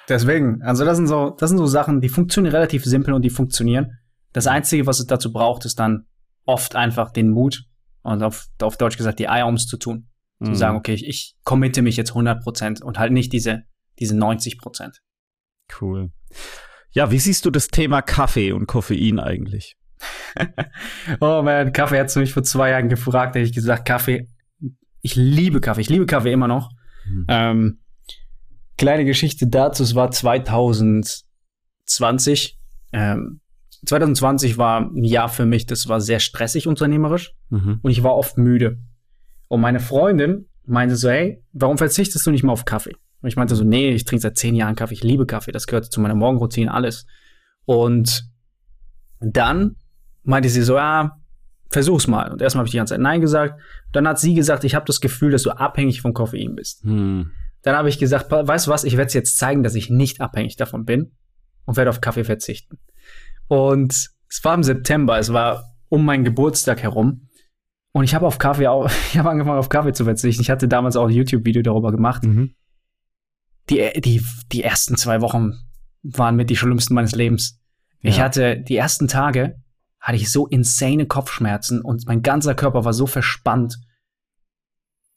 Deswegen, 0.09 0.61
also 0.63 0.85
das 0.85 0.99
sind 0.99 1.07
so, 1.07 1.31
das 1.31 1.49
sind 1.49 1.59
so 1.59 1.67
Sachen, 1.67 2.03
die 2.03 2.11
funktionieren 2.11 2.55
relativ 2.55 2.85
simpel 2.85 3.15
und 3.15 3.23
die 3.23 3.31
funktionieren. 3.31 3.99
Das 4.35 4.47
Einzige, 4.47 4.87
was 4.87 5.01
es 5.01 5.07
dazu 5.07 5.33
braucht, 5.33 5.65
ist 5.65 5.81
dann 5.81 6.07
oft 6.45 6.77
einfach 6.77 7.11
den 7.11 7.31
Mut 7.31 7.70
und 8.03 8.23
auf, 8.23 8.47
auf 8.61 8.77
Deutsch 8.77 8.97
gesagt 8.97 9.19
die 9.19 9.29
Eier, 9.29 9.53
es 9.53 9.67
zu 9.67 9.77
tun. 9.77 10.09
Mhm. 10.39 10.47
Zu 10.47 10.55
sagen, 10.55 10.77
okay, 10.77 10.95
ich, 10.95 11.07
ich 11.07 11.37
committe 11.45 11.83
mich 11.83 11.97
jetzt 11.97 12.11
100 12.11 12.43
Prozent 12.43 12.83
und 12.83 12.99
halt 12.99 13.13
nicht 13.13 13.33
diese, 13.33 13.65
diese 13.99 14.17
90 14.17 14.59
Prozent. 14.59 15.01
Cool. 15.81 16.11
Ja, 16.93 17.11
wie 17.11 17.19
siehst 17.19 17.45
du 17.45 17.51
das 17.51 17.69
Thema 17.69 18.03
Kaffee 18.03 18.53
und 18.53 18.67
Koffein 18.67 19.21
eigentlich? 19.21 19.77
oh 21.21 21.43
man, 21.43 21.73
Kaffee 21.73 22.01
hat 22.01 22.15
mich 22.17 22.33
vor 22.33 22.43
zwei 22.43 22.71
Jahren 22.71 22.89
gefragt, 22.89 23.35
hätte 23.35 23.47
ich 23.47 23.53
gesagt, 23.53 23.87
Kaffee, 23.87 24.29
ich 25.03 25.15
liebe 25.15 25.61
Kaffee, 25.61 25.83
ich 25.83 25.91
liebe 25.91 26.07
Kaffee 26.07 26.33
immer 26.33 26.49
noch. 26.49 26.71
Mhm. 27.07 27.27
Ähm, 27.29 27.81
kleine 28.77 29.05
Geschichte 29.05 29.47
dazu, 29.47 29.83
es 29.83 29.95
war 29.95 30.11
2020. 30.11 32.59
Ähm, 32.93 33.41
2020 33.87 34.59
war 34.59 34.81
ein 34.81 35.05
Jahr 35.05 35.29
für 35.29 35.47
mich, 35.47 35.67
das 35.67 35.89
war 35.89 36.01
sehr 36.01 36.21
stressig 36.21 36.67
unternehmerisch 36.67 37.35
mhm. 37.49 37.81
und 37.83 37.91
ich 37.91 38.03
war 38.03 38.15
oft 38.15 38.37
müde. 38.39 38.79
Und 39.49 39.61
meine 39.61 39.81
Freundin 39.81 40.47
meinte 40.65 40.97
so, 40.97 41.09
hey, 41.09 41.43
warum 41.53 41.79
verzichtest 41.79 42.27
du 42.27 42.31
nicht 42.31 42.45
mal 42.45 42.53
auf 42.53 42.65
Kaffee? 42.65 42.95
Und 43.23 43.29
ich 43.29 43.37
meinte 43.37 43.55
so, 43.55 43.65
nee, 43.65 43.91
ich 43.91 44.05
trinke 44.05 44.23
seit 44.23 44.39
zehn 44.39 44.55
Jahren 44.55 44.77
Kaffee, 44.77 44.95
ich 44.95 45.03
liebe 45.03 45.27
Kaffee, 45.27 45.53
das 45.53 45.67
gehört 45.67 45.87
zu 45.87 46.01
meiner 46.01 46.15
Morgenroutine, 46.15 46.73
alles. 46.73 47.07
Und 47.65 48.31
dann 49.21 49.77
meinte 50.23 50.49
sie 50.49 50.63
so, 50.63 50.77
ja, 50.77 51.19
versuch's 51.71 52.07
mal. 52.07 52.31
Und 52.33 52.43
erstmal 52.43 52.61
habe 52.61 52.69
ich 52.69 52.73
die 52.73 52.79
ganze 52.79 52.95
Zeit 52.95 53.01
Nein 53.01 53.21
gesagt. 53.21 53.61
Dann 53.93 54.07
hat 54.07 54.19
sie 54.19 54.35
gesagt, 54.35 54.65
ich 54.65 54.75
habe 54.75 54.87
das 54.87 55.01
Gefühl, 55.01 55.31
dass 55.31 55.43
du 55.43 55.51
abhängig 55.51 56.01
vom 56.01 56.15
Koffein 56.15 56.55
bist. 56.55 56.83
Hm. 56.83 57.31
Dann 57.63 57.77
habe 57.77 57.89
ich 57.89 57.99
gesagt, 57.99 58.31
weißt 58.31 58.67
du 58.67 58.71
was, 58.71 58.85
ich 58.85 58.97
werde 58.97 59.09
es 59.09 59.15
jetzt 59.15 59.39
zeigen, 59.39 59.63
dass 59.63 59.75
ich 59.75 59.91
nicht 59.91 60.21
abhängig 60.21 60.57
davon 60.57 60.85
bin 60.85 61.13
und 61.67 61.77
werde 61.77 61.91
auf 61.91 62.01
Kaffee 62.01 62.25
verzichten. 62.25 62.79
Und 63.51 64.11
es 64.29 64.45
war 64.45 64.55
im 64.55 64.63
September, 64.63 65.19
es 65.19 65.33
war 65.33 65.65
um 65.89 66.05
meinen 66.05 66.23
Geburtstag 66.23 66.85
herum. 66.85 67.27
Und 67.91 68.05
ich 68.05 68.15
habe 68.15 68.25
auf 68.25 68.39
Kaffee 68.39 68.69
auch, 68.69 68.89
ich 69.11 69.19
habe 69.19 69.29
angefangen 69.29 69.59
auf 69.59 69.69
Kaffee 69.69 69.93
zu 69.93 70.05
verzichten. 70.05 70.41
Ich 70.41 70.51
hatte 70.51 70.69
damals 70.69 70.95
auch 70.95 71.09
ein 71.09 71.13
YouTube-Video 71.13 71.61
darüber 71.61 71.91
gemacht. 71.91 72.23
Mhm. 72.23 72.55
Die, 73.69 73.91
die, 74.01 74.25
die 74.53 74.63
ersten 74.63 74.97
zwei 74.97 75.21
Wochen 75.21 75.55
waren 76.05 76.37
mit 76.37 76.49
die 76.49 76.55
schlimmsten 76.55 76.95
meines 76.95 77.13
Lebens. 77.13 77.61
Ja. 78.03 78.11
Ich 78.11 78.21
hatte 78.21 78.57
die 78.57 78.77
ersten 78.77 79.09
Tage, 79.09 79.57
hatte 79.99 80.17
ich 80.17 80.31
so 80.31 80.47
insane 80.47 81.07
Kopfschmerzen 81.07 81.83
und 81.83 82.07
mein 82.07 82.23
ganzer 82.23 82.55
Körper 82.55 82.85
war 82.85 82.93
so 82.93 83.09
verspannt. 83.09 83.81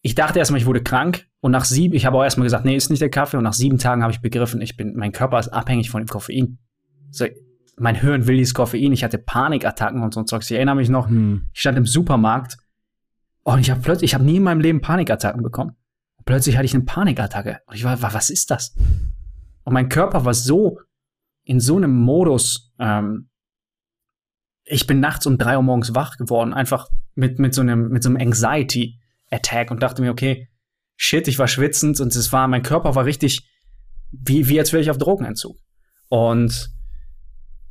Ich 0.01 0.15
dachte 0.15 0.39
erstmal, 0.39 0.59
ich 0.59 0.65
wurde 0.65 0.81
krank 0.81 1.27
und 1.39 1.51
nach 1.51 1.65
sieben, 1.65 1.93
ich 1.93 2.07
habe 2.07 2.17
auch 2.17 2.23
erstmal 2.23 2.45
gesagt, 2.45 2.65
nee, 2.65 2.75
ist 2.75 2.89
nicht 2.89 3.01
der 3.01 3.11
Kaffee 3.11 3.38
und 3.38 3.43
nach 3.43 3.53
sieben 3.53 3.77
Tagen 3.77 4.01
habe 4.01 4.11
ich 4.11 4.21
begriffen, 4.21 4.59
ich 4.59 4.75
bin, 4.75 4.95
mein 4.95 5.11
Körper 5.11 5.38
ist 5.38 5.49
abhängig 5.49 5.91
von 5.91 6.01
dem 6.01 6.07
Koffein. 6.07 6.57
So, 7.11 7.27
mein 7.76 7.95
Hirn 7.95 8.28
will 8.28 8.38
dieses 8.38 8.53
Koffein, 8.53 8.91
ich 8.91 9.03
hatte 9.03 9.17
Panikattacken 9.17 10.01
und 10.01 10.13
so 10.13 10.19
ein 10.19 10.28
Zeugs. 10.28 10.49
Ich 10.49 10.55
erinnere 10.55 10.76
mich 10.76 10.89
noch, 10.89 11.07
hm. 11.07 11.49
ich 11.53 11.59
stand 11.59 11.78
im 11.78 11.86
Supermarkt 11.86 12.57
und 13.43 13.59
ich 13.59 13.71
habe 13.71 13.82
plötzlich, 13.82 14.11
ich 14.11 14.13
habe 14.13 14.24
nie 14.24 14.38
in 14.38 14.43
meinem 14.43 14.61
Leben 14.61 14.82
Panikattacken 14.82 15.41
bekommen. 15.41 15.76
Und 16.17 16.26
plötzlich 16.26 16.55
hatte 16.55 16.65
ich 16.65 16.74
eine 16.74 16.84
Panikattacke 16.84 17.59
und 17.65 17.76
ich 17.76 17.84
war, 17.84 18.01
was 18.01 18.30
ist 18.30 18.51
das? 18.51 18.76
Und 19.63 19.74
mein 19.74 19.89
Körper 19.89 20.26
war 20.26 20.34
so 20.34 20.80
in 21.43 21.59
so 21.59 21.78
einem 21.78 21.95
Modus, 21.95 22.74
ähm, 22.80 23.30
ich 24.65 24.88
bin 24.88 24.99
nachts 24.99 25.26
um 25.26 25.38
drei 25.38 25.57
Uhr 25.57 25.63
morgens 25.63 25.93
wach 25.93 26.17
geworden, 26.17 26.53
einfach 26.53 26.88
mit, 27.15 27.39
mit 27.39 27.53
so 27.53 27.61
einem, 27.61 27.89
mit 27.89 28.03
so 28.03 28.09
einem 28.09 28.17
Anxiety-Attack 28.17 29.71
und 29.71 29.84
dachte 29.84 30.01
mir, 30.01 30.11
okay, 30.11 30.47
shit, 30.95 31.28
ich 31.28 31.39
war 31.39 31.47
schwitzend 31.47 31.99
und 31.99 32.15
es 32.15 32.32
war, 32.32 32.47
mein 32.47 32.63
Körper 32.63 32.95
war 32.95 33.05
richtig, 33.05 33.49
wie, 34.11 34.47
wie 34.47 34.59
als 34.59 34.71
wäre 34.71 34.82
ich 34.82 34.89
auf 34.89 34.97
Drogenentzug. 34.97 35.57
Und 36.07 36.72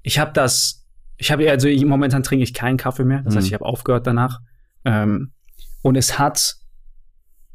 ich 0.03 0.19
habe 0.19 0.33
das, 0.33 0.87
ich 1.17 1.31
habe 1.31 1.51
also 1.51 1.69
momentan 1.87 2.23
trinke 2.23 2.45
ich 2.45 2.55
keinen 2.55 2.77
Kaffee 2.77 3.05
mehr, 3.05 3.23
das 3.23 3.37
heißt, 3.37 3.45
mhm. 3.45 3.49
ich 3.49 3.55
habe 3.55 3.67
aufgehört 3.67 4.07
danach. 4.07 4.41
Ähm, 4.85 5.33
und 5.83 5.97
es 5.97 6.19
hat, 6.19 6.57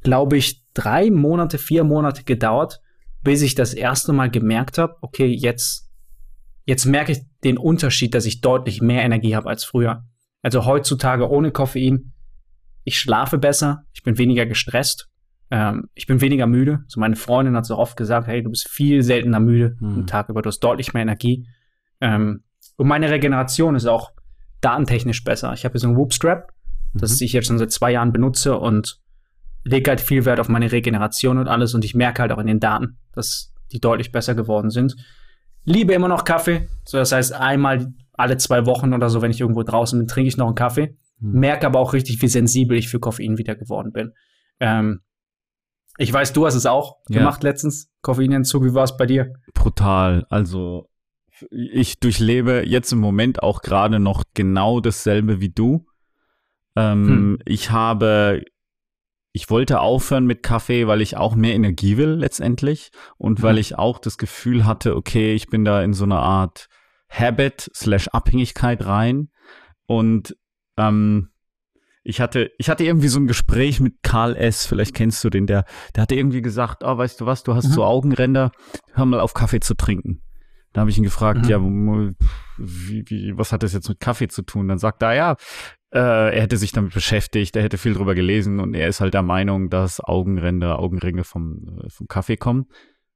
glaube 0.02 0.38
ich, 0.38 0.64
drei 0.74 1.10
Monate, 1.12 1.58
vier 1.58 1.84
Monate 1.84 2.24
gedauert, 2.24 2.82
bis 3.24 3.42
ich 3.42 3.56
das 3.56 3.74
erste 3.74 4.14
Mal 4.14 4.30
gemerkt 4.30 4.78
habe, 4.78 4.96
okay, 5.02 5.28
jetzt 5.28 5.88
Jetzt 6.68 6.84
merke 6.86 7.14
ich 7.14 7.20
den 7.46 7.58
Unterschied, 7.58 8.14
dass 8.14 8.26
ich 8.26 8.42
deutlich 8.42 8.82
mehr 8.82 9.02
Energie 9.02 9.38
habe 9.38 9.48
als 9.48 9.64
früher. 9.64 10.04
Also 10.42 10.66
heutzutage 10.66 11.30
ohne 11.32 11.52
Koffein. 11.52 12.12
Ich 12.84 13.00
schlafe 13.00 13.38
besser, 13.38 13.86
ich 13.94 14.04
bin 14.04 14.18
weniger 14.18 14.46
gestresst, 14.46 15.10
ähm, 15.50 15.88
ich 15.96 16.08
bin 16.08 16.20
weniger 16.20 16.46
müde. 16.46 16.84
So 16.88 17.00
meine 17.00 17.16
Freundin 17.16 17.56
hat 17.56 17.66
so 17.66 17.78
oft 17.78 17.96
gesagt, 17.96 18.28
hey, 18.28 18.44
du 18.44 18.50
bist 18.50 18.68
viel 18.68 19.02
seltener 19.02 19.40
müde 19.40 19.78
mhm. 19.80 19.94
am 19.94 20.08
Tag 20.08 20.28
über, 20.28 20.42
du 20.42 20.50
hast 20.50 20.60
deutlich 20.60 20.94
mehr 20.94 21.04
Energie. 21.04 21.48
Ähm, 22.02 22.44
und 22.76 22.88
meine 22.88 23.10
Regeneration 23.10 23.76
ist 23.76 23.86
auch 23.86 24.12
datentechnisch 24.62 25.24
besser. 25.24 25.54
Ich 25.54 25.66
habe 25.66 25.74
hier 25.74 25.82
so 25.82 25.88
einen 25.88 25.98
Whoop-Strap, 25.98 26.52
mhm. 26.94 27.00
das 27.00 27.20
ich 27.22 27.34
jetzt 27.34 27.48
schon 27.48 27.58
seit 27.58 27.72
zwei 27.72 27.92
Jahren 27.92 28.12
benutze 28.12 28.58
und 28.58 29.00
lege 29.64 29.90
halt 29.90 30.02
viel 30.02 30.26
Wert 30.26 30.40
auf 30.40 30.50
meine 30.50 30.72
Regeneration 30.72 31.38
und 31.38 31.48
alles 31.48 31.74
und 31.74 31.84
ich 31.84 31.96
merke 31.96 32.22
halt 32.22 32.32
auch 32.32 32.38
in 32.38 32.48
den 32.48 32.60
Daten, 32.60 32.98
dass 33.14 33.54
die 33.72 33.80
deutlich 33.80 34.12
besser 34.12 34.36
geworden 34.36 34.70
sind 34.70 34.96
liebe 35.68 35.94
immer 35.94 36.08
noch 36.08 36.24
Kaffee. 36.24 36.68
So, 36.86 36.98
das 36.98 37.12
heißt, 37.12 37.34
einmal 37.34 37.94
alle 38.14 38.38
zwei 38.38 38.66
Wochen 38.66 38.94
oder 38.94 39.10
so, 39.10 39.22
wenn 39.22 39.30
ich 39.30 39.42
irgendwo 39.42 39.62
draußen 39.62 40.00
bin, 40.00 40.08
trinke 40.08 40.30
ich 40.30 40.38
noch 40.38 40.48
einen 40.48 40.56
Kaffee. 40.56 40.98
Mhm. 41.20 41.40
Merke 41.40 41.68
aber 41.68 41.80
auch 41.80 41.94
richtig, 41.94 42.22
wie 42.22 42.28
sensibel 42.28 42.78
ich 42.78 42.90
für 42.90 43.00
Koffein 43.00 43.38
wieder 43.38 43.56
geworden 43.56 43.92
bin. 43.92 44.14
Ähm, 44.60 45.02
ich 45.98 46.12
weiß, 46.12 46.34
du 46.34 46.46
hast 46.46 46.56
es 46.56 46.66
auch 46.66 46.98
ja. 47.10 47.20
gemacht 47.20 47.44
letztens, 47.44 47.92
Koffeinentzug. 48.02 48.64
Wie 48.64 48.74
war 48.74 48.86
es 48.86 48.98
bei 48.98 49.06
dir? 49.06 49.34
Brutal. 49.54 50.26
Also 50.30 50.90
ich 51.52 52.00
durchlebe 52.00 52.64
jetzt 52.66 52.92
im 52.92 53.00
Moment 53.00 53.44
auch 53.44 53.62
gerade 53.62 54.00
noch 54.00 54.24
genau 54.34 54.80
dasselbe 54.80 55.40
wie 55.40 55.50
du. 55.50 55.86
Ähm, 56.76 57.08
hm. 57.08 57.40
Ich 57.46 57.72
habe 57.72 58.44
ich 59.38 59.52
wollte 59.52 59.82
aufhören 59.82 60.26
mit 60.26 60.42
Kaffee, 60.42 60.88
weil 60.88 61.00
ich 61.00 61.16
auch 61.16 61.36
mehr 61.36 61.54
Energie 61.54 61.96
will 61.98 62.14
letztendlich 62.14 62.90
und 63.18 63.38
mhm. 63.38 63.44
weil 63.44 63.60
ich 63.60 63.78
auch 63.78 64.00
das 64.00 64.18
Gefühl 64.18 64.66
hatte, 64.66 64.96
okay, 64.96 65.36
ich 65.36 65.46
bin 65.46 65.64
da 65.64 65.84
in 65.84 65.94
so 65.94 66.06
einer 66.06 66.20
Art 66.20 66.70
Habit 67.08 67.70
slash 67.76 68.08
Abhängigkeit 68.08 68.84
rein 68.84 69.30
und 69.86 70.36
ähm, 70.76 71.30
ich 72.04 72.20
hatte, 72.20 72.50
ich 72.58 72.68
hatte 72.68 72.84
irgendwie 72.84 73.10
so 73.10 73.20
ein 73.20 73.28
Gespräch 73.28 73.80
mit 73.80 74.02
Karl 74.02 74.36
S., 74.36 74.66
vielleicht 74.66 74.96
kennst 74.96 75.24
du 75.24 75.30
den, 75.30 75.46
der, 75.46 75.66
der 75.96 76.02
hatte 76.02 76.16
irgendwie 76.16 76.42
gesagt, 76.42 76.84
oh, 76.84 76.98
weißt 76.98 77.22
du 77.22 77.28
was, 77.28 77.44
du 77.44 77.54
hast 77.54 77.68
mhm. 77.68 77.74
so 77.74 77.84
Augenränder, 77.84 78.52
hör 78.94 79.06
mal 79.06 79.20
auf 79.20 79.36
Kaffee 79.36 79.60
zu 79.60 79.76
trinken. 79.76 80.24
Da 80.78 80.82
habe 80.82 80.92
ich 80.92 80.98
ihn 81.00 81.04
gefragt, 81.04 81.46
mhm. 81.46 81.50
ja, 81.50 81.60
wie, 82.60 83.04
wie, 83.10 83.36
was 83.36 83.52
hat 83.52 83.64
das 83.64 83.74
jetzt 83.74 83.90
mit 83.90 84.00
Kaffee 84.00 84.28
zu 84.28 84.44
tun? 84.44 84.68
Dann 84.68 84.78
sagt 84.78 85.02
er, 85.02 85.16
ja, 85.16 85.36
äh, 85.92 86.36
er 86.36 86.40
hätte 86.40 86.58
sich 86.58 86.72
damit 86.72 86.94
beschäftigt, 86.94 87.56
er 87.56 87.64
hätte 87.64 87.80
viel 87.80 87.96
drüber 87.96 88.14
gelesen 88.14 88.60
und 88.60 88.76
er 88.76 88.88
ist 88.88 89.02
halt 89.02 89.16
der 89.16 89.24
Meinung, 89.24 89.72
dass 89.72 90.00
Augenränder, 90.00 90.78
Augenringe 90.78 91.24
vom, 91.24 91.82
äh, 91.84 91.90
vom 91.90 92.08
Kaffee 92.08 92.38
kommen. 92.38 92.68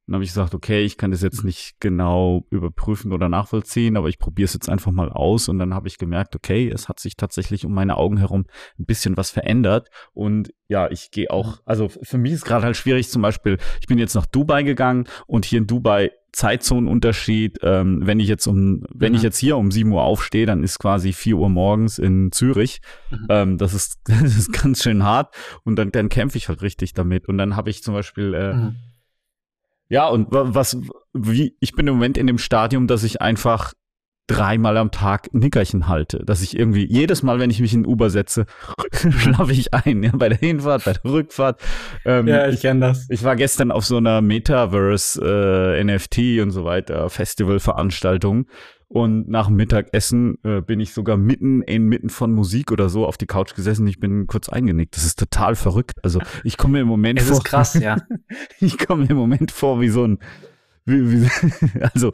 Dann 0.07 0.15
habe 0.15 0.23
ich 0.23 0.31
gesagt, 0.31 0.53
okay, 0.53 0.83
ich 0.83 0.97
kann 0.97 1.11
das 1.11 1.21
jetzt 1.21 1.43
nicht 1.43 1.79
genau 1.79 2.45
überprüfen 2.49 3.13
oder 3.13 3.29
nachvollziehen, 3.29 3.97
aber 3.97 4.09
ich 4.09 4.19
probiere 4.19 4.45
es 4.45 4.53
jetzt 4.53 4.69
einfach 4.69 4.91
mal 4.91 5.09
aus. 5.09 5.47
Und 5.47 5.59
dann 5.59 5.73
habe 5.73 5.87
ich 5.87 5.97
gemerkt, 5.97 6.35
okay, 6.35 6.69
es 6.69 6.89
hat 6.89 6.99
sich 6.99 7.15
tatsächlich 7.15 7.65
um 7.65 7.73
meine 7.73 7.97
Augen 7.97 8.17
herum 8.17 8.45
ein 8.79 8.85
bisschen 8.85 9.15
was 9.17 9.31
verändert. 9.31 9.89
Und 10.13 10.53
ja, 10.67 10.89
ich 10.89 11.11
gehe 11.11 11.29
auch, 11.29 11.59
also 11.65 11.89
für 11.89 12.17
mich 12.17 12.33
ist 12.33 12.45
gerade 12.45 12.65
halt 12.65 12.77
schwierig, 12.77 13.09
zum 13.09 13.21
Beispiel, 13.21 13.57
ich 13.79 13.87
bin 13.87 13.99
jetzt 13.99 14.15
nach 14.15 14.25
Dubai 14.25 14.63
gegangen 14.63 15.05
und 15.27 15.45
hier 15.45 15.59
in 15.59 15.67
Dubai 15.67 16.11
Zeitzonenunterschied. 16.31 17.59
Ähm, 17.61 18.01
wenn 18.05 18.19
ich 18.19 18.27
jetzt 18.27 18.47
um, 18.47 18.83
wenn 18.93 19.11
mhm. 19.11 19.17
ich 19.17 19.21
jetzt 19.21 19.37
hier 19.37 19.57
um 19.57 19.71
7 19.71 19.91
Uhr 19.91 20.03
aufstehe, 20.03 20.45
dann 20.45 20.63
ist 20.63 20.79
quasi 20.79 21.13
4 21.13 21.37
Uhr 21.37 21.49
morgens 21.49 21.99
in 21.99 22.31
Zürich. 22.31 22.81
Mhm. 23.09 23.27
Ähm, 23.29 23.57
das 23.57 23.73
ist, 23.73 23.99
das 24.05 24.37
ist 24.37 24.53
ganz 24.53 24.83
schön 24.83 25.03
hart. 25.03 25.33
Und 25.63 25.75
dann, 25.75 25.91
dann 25.91 26.09
kämpfe 26.09 26.37
ich 26.37 26.47
halt 26.47 26.61
richtig 26.61 26.93
damit. 26.93 27.27
Und 27.27 27.37
dann 27.37 27.55
habe 27.55 27.69
ich 27.69 27.83
zum 27.83 27.93
Beispiel, 27.93 28.33
äh, 28.33 28.53
mhm. 28.53 28.75
Ja, 29.91 30.07
und 30.07 30.27
was, 30.29 30.77
wie, 31.13 31.57
ich 31.59 31.73
bin 31.73 31.85
im 31.85 31.95
Moment 31.95 32.17
in 32.17 32.25
dem 32.25 32.37
Stadium, 32.37 32.87
dass 32.87 33.03
ich 33.03 33.21
einfach 33.21 33.73
dreimal 34.25 34.77
am 34.77 34.89
Tag 34.89 35.33
Nickerchen 35.33 35.89
halte. 35.89 36.23
Dass 36.23 36.41
ich 36.41 36.57
irgendwie 36.57 36.85
jedes 36.85 37.23
Mal, 37.23 37.39
wenn 37.39 37.49
ich 37.49 37.59
mich 37.59 37.73
in 37.73 37.85
Uber 37.85 38.09
setze, 38.09 38.45
schlafe 38.93 39.51
ich 39.51 39.73
ein. 39.73 40.01
Ja, 40.01 40.11
bei 40.13 40.29
der 40.29 40.37
Hinfahrt, 40.37 40.85
bei 40.85 40.93
der 40.93 41.03
Rückfahrt. 41.03 41.59
Ähm, 42.05 42.25
ja, 42.25 42.47
ich 42.47 42.61
kenne 42.61 42.79
das. 42.79 43.07
Ich 43.09 43.25
war 43.25 43.35
gestern 43.35 43.69
auf 43.69 43.85
so 43.85 43.97
einer 43.97 44.21
Metaverse 44.21 45.75
äh, 45.77 45.83
NFT 45.83 46.41
und 46.41 46.51
so 46.51 46.63
weiter 46.63 47.09
Festivalveranstaltung. 47.09 48.47
Und 48.93 49.29
nach 49.29 49.47
dem 49.47 49.55
Mittagessen 49.55 50.37
äh, 50.43 50.59
bin 50.59 50.81
ich 50.81 50.93
sogar 50.93 51.15
mitten 51.15 51.61
inmitten 51.61 52.09
von 52.09 52.33
Musik 52.33 52.73
oder 52.73 52.89
so 52.89 53.05
auf 53.05 53.17
die 53.17 53.25
Couch 53.25 53.55
gesessen. 53.55 53.87
Ich 53.87 54.01
bin 54.01 54.27
kurz 54.27 54.49
eingenickt. 54.49 54.97
Das 54.97 55.05
ist 55.05 55.17
total 55.17 55.55
verrückt. 55.55 56.03
Also 56.03 56.19
ich 56.43 56.57
komme 56.57 56.73
mir 56.73 56.81
im 56.81 56.89
Moment 56.89 57.17
es 57.17 57.29
vor. 57.29 57.37
ist 57.37 57.45
krass, 57.45 57.73
ja. 57.75 57.95
ich 58.59 58.77
komme 58.77 59.03
mir 59.03 59.11
im 59.11 59.15
Moment 59.15 59.49
vor 59.51 59.79
wie 59.79 59.87
so 59.87 60.05
ein, 60.05 60.19
wie, 60.83 61.09
wie, 61.09 61.79
also 61.93 62.11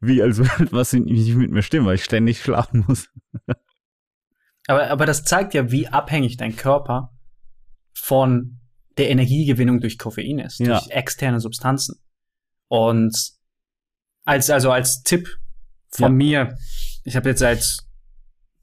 wie 0.00 0.20
als 0.20 0.38
was 0.70 0.92
nicht 0.92 1.34
mit 1.34 1.50
mir 1.50 1.62
stimmt, 1.62 1.86
weil 1.86 1.94
ich 1.94 2.04
ständig 2.04 2.42
schlafen 2.42 2.84
muss. 2.86 3.08
aber, 4.66 4.90
aber 4.90 5.06
das 5.06 5.24
zeigt 5.24 5.54
ja, 5.54 5.70
wie 5.70 5.88
abhängig 5.88 6.36
dein 6.36 6.54
Körper 6.56 7.16
von 7.94 8.60
der 8.98 9.08
Energiegewinnung 9.08 9.80
durch 9.80 9.96
Koffein 9.96 10.40
ist, 10.40 10.60
ja. 10.60 10.78
durch 10.78 10.90
externe 10.90 11.40
Substanzen. 11.40 12.02
Und 12.66 13.32
als 14.26 14.50
also 14.50 14.70
als 14.70 15.04
Tipp 15.04 15.38
von 15.90 16.04
ja. 16.04 16.08
mir, 16.10 16.58
ich 17.04 17.16
habe 17.16 17.28
jetzt 17.28 17.40
seit 17.40 17.64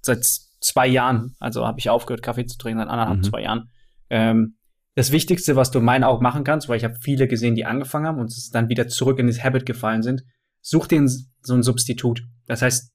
seit 0.02 0.24
zwei 0.62 0.88
Jahren, 0.88 1.36
also 1.40 1.66
habe 1.66 1.80
ich 1.80 1.90
aufgehört 1.90 2.22
Kaffee 2.22 2.46
zu 2.46 2.58
trinken 2.58 2.80
seit 2.80 2.90
anderthalb 2.90 3.20
mhm. 3.20 3.24
zwei 3.24 3.42
Jahren. 3.42 3.70
Ähm, 4.10 4.58
das 4.96 5.12
Wichtigste, 5.12 5.56
was 5.56 5.72
du 5.72 5.80
in 5.80 5.86
meinen 5.86 6.04
Augen 6.04 6.24
machen 6.24 6.44
kannst, 6.44 6.70
weil 6.70 6.78
ich 6.78 6.84
habe 6.84 6.96
viele 7.02 7.28
gesehen, 7.28 7.56
die 7.56 7.66
angefangen 7.66 8.06
haben 8.06 8.20
und 8.20 8.32
es 8.32 8.50
dann 8.50 8.70
wieder 8.70 8.88
zurück 8.88 9.20
in 9.20 9.28
das 9.28 9.44
Habit 9.44 9.66
gefallen 9.66 10.04
sind, 10.04 10.24
such 10.62 10.88
dir 10.88 11.06
so 11.08 11.54
ein 11.54 11.64
Substitut. 11.64 12.24
Das 12.46 12.62
heißt, 12.62 12.94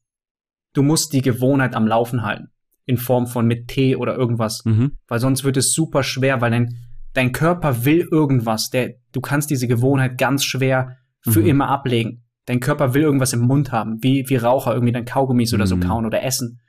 du 0.72 0.82
musst 0.82 1.12
die 1.12 1.22
Gewohnheit 1.22 1.74
am 1.74 1.86
Laufen 1.86 2.22
halten 2.22 2.48
in 2.86 2.96
Form 2.96 3.26
von 3.26 3.46
mit 3.46 3.68
Tee 3.68 3.96
oder 3.96 4.16
irgendwas, 4.16 4.64
mhm. 4.64 4.96
weil 5.06 5.20
sonst 5.20 5.44
wird 5.44 5.56
es 5.56 5.72
super 5.72 6.02
schwer, 6.02 6.40
weil 6.40 6.50
dein 6.50 6.76
dein 7.12 7.32
Körper 7.32 7.84
will 7.84 8.06
irgendwas. 8.10 8.70
Der, 8.70 8.94
du 9.12 9.20
kannst 9.20 9.50
diese 9.50 9.68
Gewohnheit 9.68 10.18
ganz 10.18 10.44
schwer 10.44 10.96
für 11.20 11.40
mhm. 11.40 11.46
immer 11.46 11.68
ablegen. 11.68 12.24
Dein 12.50 12.58
Körper 12.58 12.94
will 12.94 13.02
irgendwas 13.02 13.32
im 13.32 13.42
Mund 13.42 13.70
haben, 13.70 14.02
wie, 14.02 14.28
wie 14.28 14.34
Raucher 14.34 14.74
irgendwie 14.74 14.92
dann 14.92 15.04
Kaugummis 15.04 15.52
mhm. 15.52 15.56
oder 15.56 15.66
so 15.68 15.76
mhm. 15.76 15.82
kauen 15.82 16.04
oder 16.04 16.24
essen. 16.24 16.60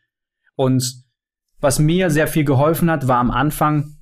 Und 0.55 1.03
was 1.59 1.79
mir 1.79 2.11
sehr 2.11 2.27
viel 2.27 2.43
geholfen 2.43 2.91
hat, 2.91 3.07
war 3.07 3.17
am 3.17 3.31
Anfang 3.31 3.97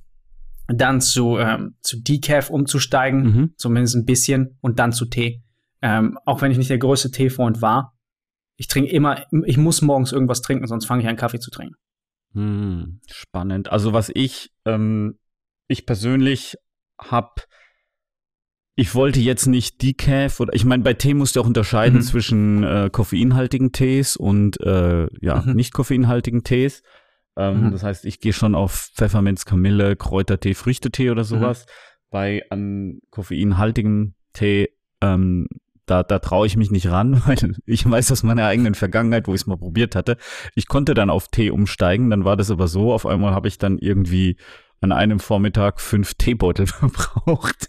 dann 0.68 1.00
zu, 1.00 1.38
ähm, 1.38 1.76
zu 1.80 2.02
Decaf 2.02 2.50
umzusteigen, 2.50 3.22
mhm. 3.22 3.54
zumindest 3.56 3.96
ein 3.96 4.04
bisschen, 4.04 4.58
und 4.60 4.78
dann 4.78 4.92
zu 4.92 5.06
Tee. 5.06 5.42
Ähm, 5.80 6.18
auch 6.26 6.42
wenn 6.42 6.52
ich 6.52 6.58
nicht 6.58 6.68
der 6.68 6.76
größte 6.76 7.12
Teefreund 7.12 7.62
war. 7.62 7.96
Ich 8.56 8.68
trinke 8.68 8.90
immer, 8.90 9.24
ich 9.46 9.56
muss 9.56 9.80
morgens 9.80 10.12
irgendwas 10.12 10.42
trinken, 10.42 10.66
sonst 10.66 10.84
fange 10.84 11.02
ich 11.02 11.08
an, 11.08 11.16
Kaffee 11.16 11.40
zu 11.40 11.50
trinken. 11.50 11.76
Hm, 12.34 13.00
spannend. 13.10 13.72
Also 13.72 13.94
was 13.94 14.10
ich 14.14 14.52
ähm, 14.66 15.18
ich 15.66 15.86
persönlich 15.86 16.58
habe 17.00 17.30
ich 18.76 18.94
wollte 18.94 19.20
jetzt 19.20 19.46
nicht 19.46 19.82
Decaf 19.82 20.40
oder 20.40 20.54
ich 20.54 20.64
meine, 20.64 20.82
bei 20.82 20.94
Tee 20.94 21.14
musst 21.14 21.36
du 21.36 21.40
auch 21.40 21.46
unterscheiden 21.46 21.98
mhm. 21.98 22.02
zwischen 22.02 22.64
äh, 22.64 22.88
koffeinhaltigen 22.90 23.72
Tees 23.72 24.16
und 24.16 24.60
äh, 24.60 25.06
ja, 25.20 25.42
mhm. 25.42 25.54
nicht 25.54 25.72
koffeinhaltigen 25.72 26.44
Tees. 26.44 26.82
Ähm, 27.36 27.66
mhm. 27.66 27.70
Das 27.72 27.82
heißt, 27.82 28.04
ich 28.04 28.20
gehe 28.20 28.32
schon 28.32 28.54
auf 28.54 28.90
Pfefferminz, 28.94 29.44
Kamille, 29.44 29.96
Kräutertee, 29.96 30.54
Früchtetee 30.54 31.10
oder 31.10 31.22
mhm. 31.22 31.26
sowas. 31.26 31.66
Bei 32.10 32.42
an 32.50 33.00
koffeinhaltigem 33.10 34.14
Tee, 34.32 34.70
ähm, 35.00 35.48
da, 35.86 36.02
da 36.02 36.18
traue 36.20 36.46
ich 36.46 36.56
mich 36.56 36.70
nicht 36.70 36.88
ran, 36.90 37.22
weil 37.26 37.56
ich 37.66 37.88
weiß 37.88 38.12
aus 38.12 38.22
meiner 38.22 38.46
eigenen 38.46 38.74
Vergangenheit, 38.74 39.26
wo 39.26 39.34
ich 39.34 39.42
es 39.42 39.46
mal 39.46 39.58
probiert 39.58 39.94
hatte. 39.96 40.16
Ich 40.54 40.68
konnte 40.68 40.94
dann 40.94 41.10
auf 41.10 41.28
Tee 41.28 41.50
umsteigen, 41.50 42.10
dann 42.10 42.24
war 42.24 42.36
das 42.36 42.50
aber 42.50 42.68
so, 42.68 42.92
auf 42.92 43.06
einmal 43.06 43.34
habe 43.34 43.48
ich 43.48 43.58
dann 43.58 43.78
irgendwie 43.78 44.36
an 44.80 44.92
einem 44.92 45.20
Vormittag 45.20 45.80
fünf 45.80 46.14
Teebeutel 46.14 46.66
verbraucht. 46.66 47.68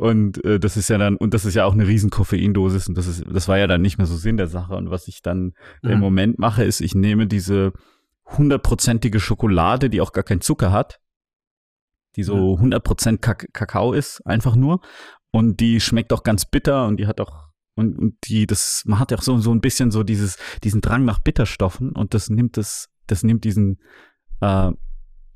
Und 0.00 0.42
äh, 0.46 0.58
das 0.58 0.78
ist 0.78 0.88
ja 0.88 0.96
dann, 0.96 1.16
und 1.16 1.34
das 1.34 1.44
ist 1.44 1.54
ja 1.54 1.66
auch 1.66 1.74
eine 1.74 1.86
riesen 1.86 2.08
Koffeindosis 2.08 2.88
und 2.88 2.96
das 2.96 3.06
ist, 3.06 3.22
das 3.30 3.48
war 3.48 3.58
ja 3.58 3.66
dann 3.66 3.82
nicht 3.82 3.98
mehr 3.98 4.06
so 4.06 4.16
Sinn 4.16 4.38
der 4.38 4.46
Sache. 4.46 4.74
Und 4.74 4.90
was 4.90 5.08
ich 5.08 5.20
dann 5.20 5.52
mhm. 5.82 5.90
im 5.90 6.00
Moment 6.00 6.38
mache, 6.38 6.64
ist, 6.64 6.80
ich 6.80 6.94
nehme 6.94 7.26
diese 7.26 7.74
hundertprozentige 8.24 9.20
Schokolade, 9.20 9.90
die 9.90 10.00
auch 10.00 10.12
gar 10.12 10.24
keinen 10.24 10.40
Zucker 10.40 10.72
hat, 10.72 11.00
die 12.16 12.22
so 12.22 12.54
100% 12.54 13.18
Kak 13.18 13.52
Kakao 13.52 13.92
ist, 13.92 14.26
einfach 14.26 14.56
nur. 14.56 14.80
Und 15.32 15.60
die 15.60 15.80
schmeckt 15.80 16.14
auch 16.14 16.22
ganz 16.22 16.46
bitter 16.46 16.86
und 16.86 16.96
die 16.96 17.06
hat 17.06 17.20
auch 17.20 17.50
und, 17.74 17.98
und 17.98 18.14
die, 18.24 18.46
das, 18.46 18.84
man 18.86 19.00
hat 19.00 19.10
ja 19.10 19.18
auch 19.18 19.22
so, 19.22 19.36
so 19.36 19.52
ein 19.52 19.60
bisschen 19.60 19.90
so 19.90 20.02
dieses, 20.02 20.38
diesen 20.64 20.80
Drang 20.80 21.04
nach 21.04 21.18
Bitterstoffen 21.18 21.92
und 21.92 22.14
das 22.14 22.30
nimmt 22.30 22.56
das, 22.56 22.88
das 23.06 23.22
nimmt 23.22 23.44
diesen, 23.44 23.80
äh, 24.40 24.70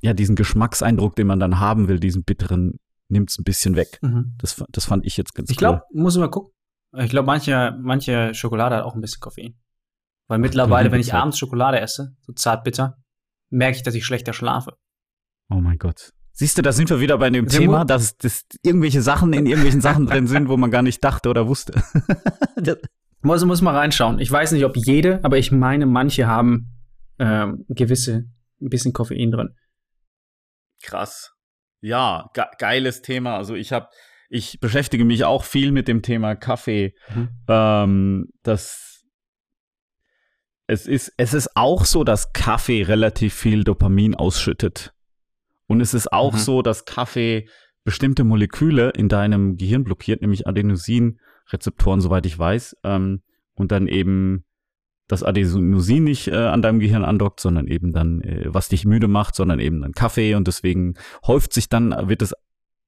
ja, 0.01 0.13
diesen 0.15 0.35
Geschmackseindruck, 0.35 1.15
den 1.15 1.27
man 1.27 1.39
dann 1.39 1.59
haben 1.59 1.87
will, 1.87 1.99
diesen 1.99 2.23
bitteren, 2.23 2.79
nimmt 3.07 3.29
es 3.29 3.37
ein 3.37 3.43
bisschen 3.43 3.75
weg. 3.75 3.99
Mhm. 4.01 4.35
Das, 4.37 4.63
das 4.69 4.85
fand 4.85 5.05
ich 5.05 5.17
jetzt 5.17 5.33
ganz 5.35 5.49
Ich 5.49 5.57
glaube, 5.57 5.83
cool. 5.91 6.01
muss 6.01 6.15
ich 6.15 6.19
mal 6.19 6.29
gucken. 6.29 6.51
Ich 6.97 7.09
glaube, 7.09 7.25
manche, 7.25 7.77
manche 7.81 8.33
Schokolade 8.33 8.77
hat 8.77 8.83
auch 8.83 8.95
ein 8.95 9.01
bisschen 9.01 9.19
Koffein. 9.19 9.55
Weil 10.27 10.39
mittlerweile, 10.39 10.91
wenn 10.91 11.01
ich 11.01 11.13
abends 11.13 11.37
Schokolade 11.37 11.79
esse, 11.79 12.15
so 12.21 12.33
zart 12.33 12.63
bitter, 12.63 12.97
merke 13.49 13.77
ich, 13.77 13.83
dass 13.83 13.93
ich 13.93 14.05
schlechter 14.05 14.33
schlafe. 14.33 14.77
Oh 15.49 15.55
mein 15.55 15.77
Gott. 15.77 16.13
Siehst 16.31 16.57
du, 16.57 16.61
da 16.61 16.71
sind 16.73 16.89
wir 16.89 16.99
wieder 16.99 17.17
bei 17.17 17.29
dem 17.29 17.47
Thema, 17.47 17.85
dass, 17.85 18.17
dass 18.17 18.45
irgendwelche 18.61 19.01
Sachen 19.01 19.31
in 19.33 19.45
irgendwelchen 19.45 19.81
Sachen 19.81 20.05
drin 20.07 20.27
sind, 20.27 20.49
wo 20.49 20.57
man 20.57 20.71
gar 20.71 20.81
nicht 20.81 21.03
dachte 21.03 21.29
oder 21.29 21.47
wusste. 21.47 21.81
muss, 23.21 23.45
muss 23.45 23.61
mal 23.61 23.75
reinschauen. 23.75 24.19
Ich 24.19 24.31
weiß 24.31 24.51
nicht, 24.51 24.65
ob 24.65 24.75
jede, 24.75 25.23
aber 25.23 25.37
ich 25.37 25.51
meine, 25.51 25.85
manche 25.85 26.27
haben 26.27 26.71
ähm, 27.19 27.65
gewisse, 27.69 28.25
ein 28.61 28.69
bisschen 28.69 28.91
Koffein 28.91 29.31
drin. 29.31 29.55
Krass. 30.81 31.34
Ja, 31.85 32.31
ge 32.33 32.43
geiles 32.57 33.03
Thema. 33.03 33.37
Also 33.37 33.53
ich 33.53 33.71
habe, 33.71 33.89
ich 34.27 34.59
beschäftige 34.59 35.05
mich 35.05 35.23
auch 35.23 35.43
viel 35.43 35.71
mit 35.71 35.87
dem 35.87 36.01
Thema 36.01 36.35
Kaffee. 36.35 36.95
Mhm. 37.13 37.29
Ähm, 37.47 38.27
das 38.41 39.03
es 40.67 40.87
ist, 40.87 41.13
es 41.17 41.35
ist 41.35 41.55
auch 41.55 41.85
so, 41.85 42.03
dass 42.03 42.33
Kaffee 42.33 42.81
relativ 42.81 43.35
viel 43.35 43.63
Dopamin 43.63 44.15
ausschüttet. 44.15 44.95
Und 45.67 45.79
es 45.79 45.93
ist 45.93 46.11
auch 46.11 46.33
mhm. 46.33 46.37
so, 46.37 46.61
dass 46.63 46.85
Kaffee 46.85 47.47
bestimmte 47.83 48.23
Moleküle 48.23 48.89
in 48.89 49.07
deinem 49.07 49.57
Gehirn 49.57 49.83
blockiert, 49.83 50.21
nämlich 50.21 50.47
Adenosinrezeptoren, 50.47 52.01
soweit 52.01 52.25
ich 52.25 52.37
weiß. 52.37 52.77
Ähm, 52.83 53.21
und 53.53 53.71
dann 53.71 53.87
eben 53.87 54.43
das 55.07 55.23
Adenosin 55.23 56.03
nicht 56.03 56.27
äh, 56.27 56.35
an 56.35 56.61
deinem 56.61 56.79
Gehirn 56.79 57.05
andockt, 57.05 57.39
sondern 57.39 57.67
eben 57.67 57.93
dann, 57.93 58.21
äh, 58.21 58.45
was 58.47 58.69
dich 58.69 58.85
müde 58.85 59.07
macht, 59.07 59.35
sondern 59.35 59.59
eben 59.59 59.81
dann 59.81 59.91
Kaffee 59.91 60.35
und 60.35 60.47
deswegen 60.47 60.95
häuft 61.25 61.53
sich 61.53 61.69
dann, 61.69 61.91
wird 62.07 62.21
es, 62.21 62.33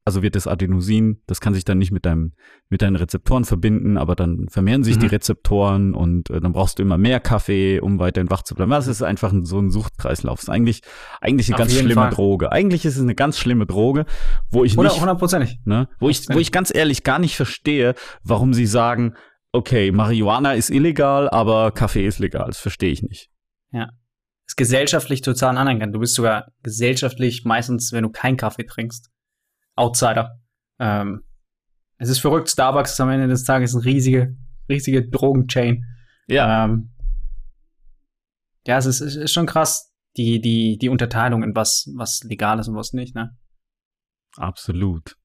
also 0.07 0.23
wird 0.23 0.35
das 0.35 0.47
Adenosin, 0.47 1.21
das 1.27 1.41
kann 1.41 1.53
sich 1.53 1.65
dann 1.65 1.77
nicht 1.77 1.91
mit 1.91 2.05
deinem, 2.05 2.31
mit 2.69 2.81
deinen 2.81 2.95
Rezeptoren 2.95 3.43
verbinden, 3.43 3.97
aber 3.97 4.15
dann 4.15 4.47
vermehren 4.49 4.83
sich 4.83 4.95
mhm. 4.95 5.01
die 5.01 5.07
Rezeptoren 5.07 5.93
und 5.93 6.29
äh, 6.29 6.39
dann 6.39 6.53
brauchst 6.53 6.79
du 6.79 6.83
immer 6.83 6.97
mehr 6.97 7.19
Kaffee, 7.19 7.81
um 7.81 7.99
weiterhin 7.99 8.29
wach 8.29 8.41
zu 8.43 8.55
bleiben. 8.55 8.71
Das 8.71 8.87
ist 8.87 9.01
einfach 9.03 9.33
ein, 9.33 9.43
so 9.43 9.59
ein 9.59 9.69
Suchtkreislauf. 9.69 10.37
Das 10.37 10.43
ist 10.45 10.49
eigentlich, 10.49 10.81
eigentlich 11.19 11.49
eine 11.49 11.55
Auf 11.55 11.59
ganz 11.59 11.73
schlimme 11.73 11.93
Fall. 11.93 12.11
Droge. 12.11 12.51
Eigentlich 12.51 12.85
ist 12.85 12.95
es 12.95 13.01
eine 13.01 13.15
ganz 13.15 13.37
schlimme 13.37 13.65
Droge, 13.65 14.05
wo 14.49 14.63
ich 14.63 14.77
Oder 14.77 14.89
nicht, 14.89 15.01
hundertprozentig. 15.01 15.59
Ne, 15.65 15.89
wo 15.99 16.09
ich, 16.09 16.27
wo 16.29 16.39
ich 16.39 16.53
ganz 16.53 16.73
ehrlich 16.73 17.03
gar 17.03 17.19
nicht 17.19 17.35
verstehe, 17.35 17.93
warum 18.23 18.53
sie 18.53 18.65
sagen, 18.65 19.13
okay, 19.51 19.91
Marihuana 19.91 20.53
ist 20.53 20.69
illegal, 20.69 21.29
aber 21.29 21.71
Kaffee 21.71 22.05
ist 22.05 22.19
legal. 22.19 22.47
Das 22.47 22.59
verstehe 22.59 22.91
ich 22.91 23.01
nicht. 23.01 23.29
Ja. 23.71 23.89
Ist 24.45 24.55
gesellschaftlich 24.55 25.21
total 25.21 25.57
anerkannt. 25.57 25.93
Du 25.93 25.99
bist 25.99 26.15
sogar 26.15 26.51
gesellschaftlich 26.63 27.43
meistens, 27.43 27.91
wenn 27.91 28.03
du 28.03 28.09
keinen 28.09 28.37
Kaffee 28.37 28.65
trinkst, 28.65 29.09
Outsider. 29.75 30.39
Ähm, 30.79 31.23
es 31.97 32.09
ist 32.09 32.19
verrückt. 32.19 32.49
Starbucks 32.49 32.93
ist 32.93 33.01
am 33.01 33.09
Ende 33.09 33.27
des 33.27 33.43
Tages 33.43 33.75
eine 33.75 33.83
riesige, 33.83 34.37
riesige 34.69 35.07
Drogenchain. 35.09 35.83
Ja. 36.27 36.65
Ähm, 36.65 36.93
ja, 38.65 38.77
es 38.77 38.85
ist, 38.85 39.01
ist 39.01 39.33
schon 39.33 39.45
krass, 39.45 39.93
die, 40.17 40.41
die, 40.41 40.77
die 40.77 40.89
Unterteilung 40.89 41.43
in 41.43 41.55
was, 41.55 41.89
was 41.95 42.21
legal 42.23 42.59
ist 42.59 42.67
und 42.67 42.75
was 42.75 42.93
nicht, 42.93 43.15
ne? 43.15 43.35
Absolut. 44.35 45.15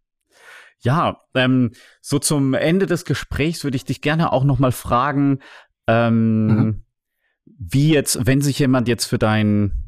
Ja, 0.83 1.21
ähm, 1.35 1.73
so 2.01 2.19
zum 2.19 2.55
Ende 2.55 2.87
des 2.87 3.05
Gesprächs 3.05 3.65
würde 3.65 3.77
ich 3.77 3.85
dich 3.85 4.01
gerne 4.01 4.33
auch 4.33 4.45
noch 4.45 4.59
mal 4.59 4.73
fragen, 4.73 5.39
ähm, 5.87 6.47
mhm. 6.47 6.85
wie 7.45 7.93
jetzt, 7.93 8.27
wenn 8.27 8.41
sich 8.41 8.59
jemand 8.59 8.89
jetzt 8.89 9.05
für 9.05 9.19
dein 9.19 9.85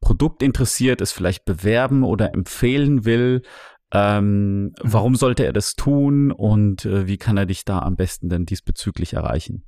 Produkt 0.00 0.42
interessiert, 0.42 1.00
es 1.00 1.12
vielleicht 1.12 1.44
bewerben 1.44 2.02
oder 2.02 2.32
empfehlen 2.32 3.04
will, 3.04 3.42
ähm, 3.92 4.64
mhm. 4.64 4.74
warum 4.82 5.16
sollte 5.16 5.44
er 5.44 5.52
das 5.52 5.74
tun 5.74 6.32
und 6.32 6.84
äh, 6.86 7.06
wie 7.06 7.18
kann 7.18 7.36
er 7.36 7.46
dich 7.46 7.64
da 7.64 7.80
am 7.80 7.96
besten 7.96 8.28
denn 8.28 8.46
diesbezüglich 8.46 9.14
erreichen? 9.14 9.64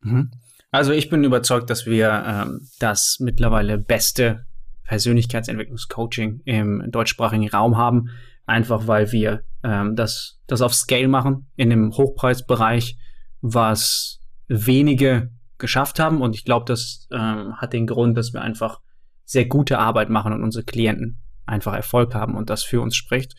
Mhm. 0.00 0.30
Also 0.70 0.92
ich 0.92 1.10
bin 1.10 1.24
überzeugt, 1.24 1.68
dass 1.68 1.84
wir 1.84 2.24
ähm, 2.26 2.66
das 2.78 3.18
mittlerweile 3.20 3.76
beste 3.76 4.46
Persönlichkeitsentwicklungscoaching 4.84 6.40
im 6.46 6.90
deutschsprachigen 6.90 7.48
Raum 7.48 7.76
haben 7.76 8.08
einfach 8.52 8.86
weil 8.86 9.10
wir 9.12 9.42
ähm, 9.64 9.96
das, 9.96 10.40
das 10.46 10.62
auf 10.62 10.74
Scale 10.74 11.08
machen, 11.08 11.48
in 11.56 11.70
dem 11.70 11.90
Hochpreisbereich, 11.92 12.96
was 13.40 14.20
wenige 14.48 15.30
geschafft 15.58 15.98
haben. 15.98 16.20
Und 16.20 16.34
ich 16.34 16.44
glaube, 16.44 16.66
das 16.66 17.08
ähm, 17.10 17.56
hat 17.56 17.72
den 17.72 17.86
Grund, 17.86 18.16
dass 18.16 18.32
wir 18.32 18.42
einfach 18.42 18.80
sehr 19.24 19.46
gute 19.46 19.78
Arbeit 19.78 20.10
machen 20.10 20.32
und 20.32 20.42
unsere 20.42 20.64
Klienten 20.64 21.18
einfach 21.46 21.74
Erfolg 21.74 22.14
haben 22.14 22.36
und 22.36 22.50
das 22.50 22.62
für 22.62 22.80
uns 22.80 22.94
spricht. 22.94 23.34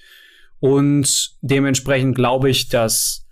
Und 0.59 1.35
dementsprechend 1.41 2.15
glaube 2.15 2.49
ich, 2.49 2.69
dass 2.69 3.23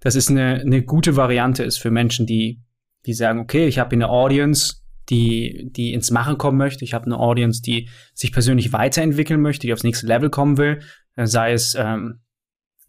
das 0.00 0.14
ist 0.14 0.30
eine, 0.30 0.60
eine 0.60 0.82
gute 0.82 1.16
Variante 1.16 1.62
ist 1.62 1.78
für 1.78 1.90
Menschen, 1.90 2.26
die, 2.26 2.62
die 3.06 3.12
sagen, 3.12 3.38
okay, 3.38 3.68
ich 3.68 3.78
habe 3.78 3.92
eine 3.92 4.08
Audience, 4.08 4.76
die, 5.10 5.68
die 5.72 5.92
ins 5.92 6.10
Machen 6.10 6.38
kommen 6.38 6.56
möchte. 6.56 6.84
Ich 6.84 6.94
habe 6.94 7.06
eine 7.06 7.18
Audience, 7.18 7.60
die 7.62 7.88
sich 8.14 8.32
persönlich 8.32 8.72
weiterentwickeln 8.72 9.40
möchte, 9.40 9.66
die 9.66 9.72
aufs 9.72 9.82
nächste 9.82 10.06
Level 10.06 10.30
kommen 10.30 10.56
will. 10.56 10.80
Sei 11.16 11.52
es, 11.52 11.74
ähm, 11.74 12.20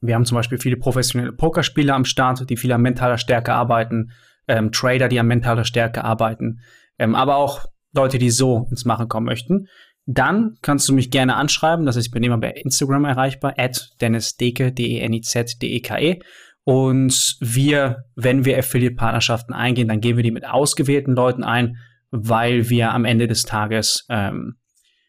wir 0.01 0.15
haben 0.15 0.25
zum 0.25 0.35
Beispiel 0.35 0.57
viele 0.57 0.77
professionelle 0.77 1.31
Pokerspieler 1.31 1.95
am 1.95 2.05
Start, 2.05 2.49
die 2.49 2.57
viel 2.57 2.71
an 2.71 2.81
mentaler 2.81 3.17
Stärke 3.17 3.53
arbeiten, 3.53 4.11
ähm, 4.47 4.71
Trader, 4.71 5.07
die 5.07 5.19
an 5.19 5.27
mentaler 5.27 5.63
Stärke 5.63 6.03
arbeiten, 6.03 6.61
ähm, 6.97 7.15
aber 7.15 7.35
auch 7.35 7.65
Leute, 7.93 8.17
die 8.17 8.29
so 8.29 8.67
ins 8.69 8.85
Machen 8.85 9.07
kommen 9.07 9.25
möchten. 9.25 9.67
dann 10.07 10.57
kannst 10.63 10.89
du 10.89 10.93
mich 10.93 11.11
gerne 11.11 11.35
anschreiben. 11.35 11.85
Das 11.85 11.95
heißt, 11.95 12.07
ich 12.07 12.11
bin 12.11 12.23
immer 12.23 12.39
bei 12.39 12.49
Instagram 12.49 13.05
erreichbar, 13.05 13.53
at 13.57 13.91
dennisdeke, 14.01 14.71
D-E-N-I-Z-D-E-K-E. 14.71 16.11
E. 16.13 16.19
Und 16.63 17.37
wir, 17.39 18.05
wenn 18.15 18.43
wir 18.43 18.57
Affiliate-Partnerschaften 18.57 19.53
eingehen, 19.53 19.87
dann 19.87 20.01
gehen 20.01 20.17
wir 20.17 20.23
die 20.23 20.31
mit 20.31 20.45
ausgewählten 20.45 21.13
Leuten 21.13 21.43
ein, 21.43 21.77
weil 22.09 22.69
wir 22.69 22.91
am 22.91 23.05
Ende 23.05 23.27
des 23.27 23.43
Tages 23.43 24.05
ähm, 24.09 24.57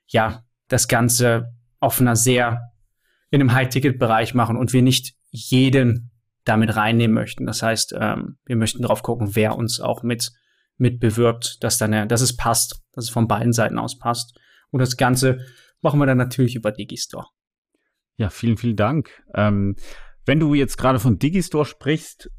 ja 0.07 0.43
das 0.69 0.89
Ganze 0.89 1.55
auf 1.81 2.01
einer 2.01 2.17
sehr 2.17 2.72
in 3.33 3.41
einem 3.41 3.53
High-Ticket-Bereich 3.53 4.35
machen 4.35 4.57
und 4.57 4.72
wir 4.72 4.83
nicht 4.83 5.14
jeden 5.30 6.11
damit 6.45 6.76
reinnehmen 6.76 7.14
möchten. 7.14 7.47
Das 7.47 7.62
heißt, 7.62 7.95
ähm, 7.99 8.37
wir 8.45 8.57
möchten 8.57 8.83
darauf 8.83 9.03
gucken, 9.03 9.35
wer 9.35 9.57
uns 9.57 9.80
auch 9.80 10.03
mit, 10.03 10.30
mit 10.76 11.01
bewirbt, 11.01 11.64
dass, 11.64 11.78
dann, 11.78 12.09
dass 12.09 12.20
es 12.20 12.37
passt, 12.37 12.83
dass 12.93 13.07
es 13.07 13.11
von 13.11 13.26
beiden 13.26 13.53
Seiten 13.53 13.78
aus 13.78 13.99
passt. 13.99 14.39
Und 14.70 14.80
das 14.80 14.97
Ganze 14.97 15.41
machen 15.80 15.99
wir 15.99 16.07
dann 16.07 16.18
natürlich 16.18 16.55
über 16.55 16.72
Digistore. 16.72 17.26
Ja, 18.18 18.28
vielen, 18.28 18.59
vielen 18.59 18.76
Dank. 18.76 19.22
Ähm, 19.35 19.76
wenn 20.26 20.39
du 20.39 20.55
jetzt 20.55 20.76
gerade 20.76 21.01
von 21.01 21.18
Digistore 21.18 21.64
sprichst, 21.64 22.30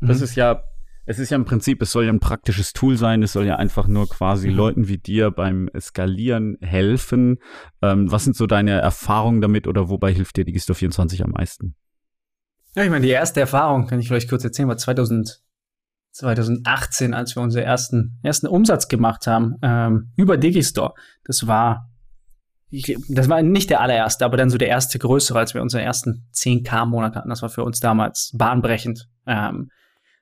mhm. 0.00 0.06
das 0.06 0.20
ist 0.20 0.36
ja 0.36 0.62
es 1.06 1.18
ist 1.18 1.30
ja 1.30 1.36
im 1.36 1.44
Prinzip, 1.44 1.80
es 1.80 1.92
soll 1.92 2.04
ja 2.04 2.12
ein 2.12 2.20
praktisches 2.20 2.72
Tool 2.72 2.96
sein, 2.96 3.22
es 3.22 3.32
soll 3.32 3.46
ja 3.46 3.56
einfach 3.56 3.86
nur 3.86 4.08
quasi 4.08 4.48
mhm. 4.48 4.56
Leuten 4.56 4.88
wie 4.88 4.98
dir 4.98 5.30
beim 5.30 5.70
Skalieren 5.78 6.58
helfen. 6.60 7.38
Ähm, 7.80 8.10
was 8.10 8.24
sind 8.24 8.36
so 8.36 8.46
deine 8.46 8.80
Erfahrungen 8.80 9.40
damit 9.40 9.66
oder 9.66 9.88
wobei 9.88 10.12
hilft 10.12 10.36
dir 10.36 10.44
Digistore 10.44 10.76
24 10.76 11.24
am 11.24 11.30
meisten? 11.30 11.76
Ja, 12.74 12.84
ich 12.84 12.90
meine, 12.90 13.06
die 13.06 13.12
erste 13.12 13.40
Erfahrung, 13.40 13.86
kann 13.86 14.00
ich 14.00 14.08
vielleicht 14.08 14.28
kurz 14.28 14.44
erzählen, 14.44 14.68
war 14.68 14.76
2000, 14.76 15.42
2018, 16.10 17.14
als 17.14 17.36
wir 17.36 17.42
unseren 17.42 17.62
ersten, 17.62 18.18
ersten 18.22 18.46
Umsatz 18.46 18.88
gemacht 18.88 19.26
haben 19.26 19.54
ähm, 19.62 20.12
über 20.16 20.36
Digistore. 20.36 20.94
Das 21.24 21.46
war 21.46 21.90
ich, 22.68 22.96
das 23.08 23.28
war 23.28 23.42
nicht 23.42 23.70
der 23.70 23.80
allererste, 23.80 24.24
aber 24.24 24.36
dann 24.36 24.50
so 24.50 24.58
der 24.58 24.68
erste 24.68 24.98
größere, 24.98 25.38
als 25.38 25.54
wir 25.54 25.62
unseren 25.62 25.82
ersten 25.82 26.26
10k-Monat 26.34 27.14
hatten. 27.14 27.28
Das 27.28 27.42
war 27.42 27.48
für 27.48 27.62
uns 27.62 27.78
damals 27.78 28.32
bahnbrechend. 28.36 29.08
Ähm, 29.26 29.70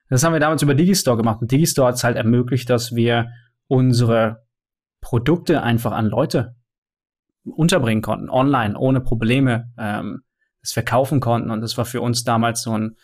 das 0.09 0.23
haben 0.23 0.33
wir 0.33 0.39
damals 0.39 0.61
über 0.61 0.75
Digistore 0.75 1.17
gemacht. 1.17 1.41
Und 1.41 1.51
Digistore 1.51 1.87
hat 1.87 1.95
es 1.95 2.03
halt 2.03 2.17
ermöglicht, 2.17 2.69
dass 2.69 2.95
wir 2.95 3.29
unsere 3.67 4.45
Produkte 5.01 5.63
einfach 5.63 5.91
an 5.91 6.07
Leute 6.07 6.55
unterbringen 7.43 8.01
konnten, 8.01 8.29
online, 8.29 8.77
ohne 8.77 9.01
Probleme, 9.01 9.71
ähm, 9.77 10.23
das 10.61 10.71
verkaufen 10.71 11.19
konnten. 11.19 11.51
Und 11.51 11.61
das 11.61 11.77
war 11.77 11.85
für 11.85 12.01
uns 12.01 12.23
damals 12.23 12.61
so 12.63 12.77
ein, 12.77 12.95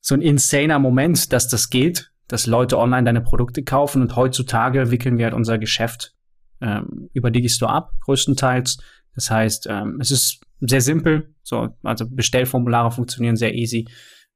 so 0.00 0.14
ein 0.14 0.22
insaner 0.22 0.78
Moment, 0.78 1.32
dass 1.32 1.48
das 1.48 1.70
geht, 1.70 2.10
dass 2.28 2.46
Leute 2.46 2.78
online 2.78 3.04
deine 3.04 3.22
Produkte 3.22 3.62
kaufen. 3.62 4.02
Und 4.02 4.16
heutzutage 4.16 4.90
wickeln 4.90 5.18
wir 5.18 5.26
halt 5.26 5.34
unser 5.34 5.58
Geschäft 5.58 6.14
ähm, 6.60 7.08
über 7.12 7.30
Digistore 7.30 7.72
ab, 7.72 7.92
größtenteils. 8.00 8.78
Das 9.14 9.30
heißt, 9.30 9.66
ähm, 9.70 9.98
es 10.00 10.10
ist 10.10 10.40
sehr 10.60 10.80
simpel. 10.80 11.34
So, 11.42 11.76
also 11.82 12.06
Bestellformulare 12.08 12.90
funktionieren 12.90 13.36
sehr 13.36 13.54
easy. 13.54 13.88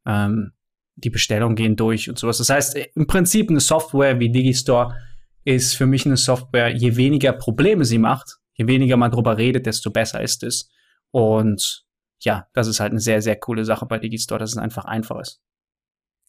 Ähm, 0.07 0.53
die 0.99 1.11
Bestellungen 1.11 1.57
gehen 1.57 1.77
durch 1.77 2.09
und 2.09 2.19
sowas. 2.19 2.39
Das 2.39 2.51
heißt, 2.51 2.77
im 2.95 3.07
Prinzip 3.07 3.51
eine 3.51 3.61
Software 3.61 4.19
wie 4.21 4.31
Digistore 4.31 4.97
ist 5.45 5.75
für 5.75 5.87
mich 5.87 6.05
eine 6.05 6.17
Software, 6.17 6.75
je 6.75 6.97
weniger 6.97 7.33
Probleme 7.33 7.85
sie 7.85 7.99
macht, 7.99 8.39
je 8.55 8.67
weniger 8.67 8.97
man 8.97 9.11
drüber 9.11 9.39
redet, 9.39 9.67
desto 9.67 9.91
besser 9.91 10.21
ist 10.21 10.43
es. 10.43 10.69
Und 11.11 11.87
ja, 12.21 12.49
das 12.53 12.67
ist 12.67 12.81
halt 12.81 12.91
eine 12.91 13.01
sehr, 13.01 13.23
sehr 13.23 13.37
coole 13.37 13.65
Sache 13.65 13.87
bei 13.87 13.99
Digistore, 13.99 14.41
dass 14.41 14.51
es 14.51 14.59
einfach 14.59 14.85
einfach 14.85 15.21
ist. 15.21 15.41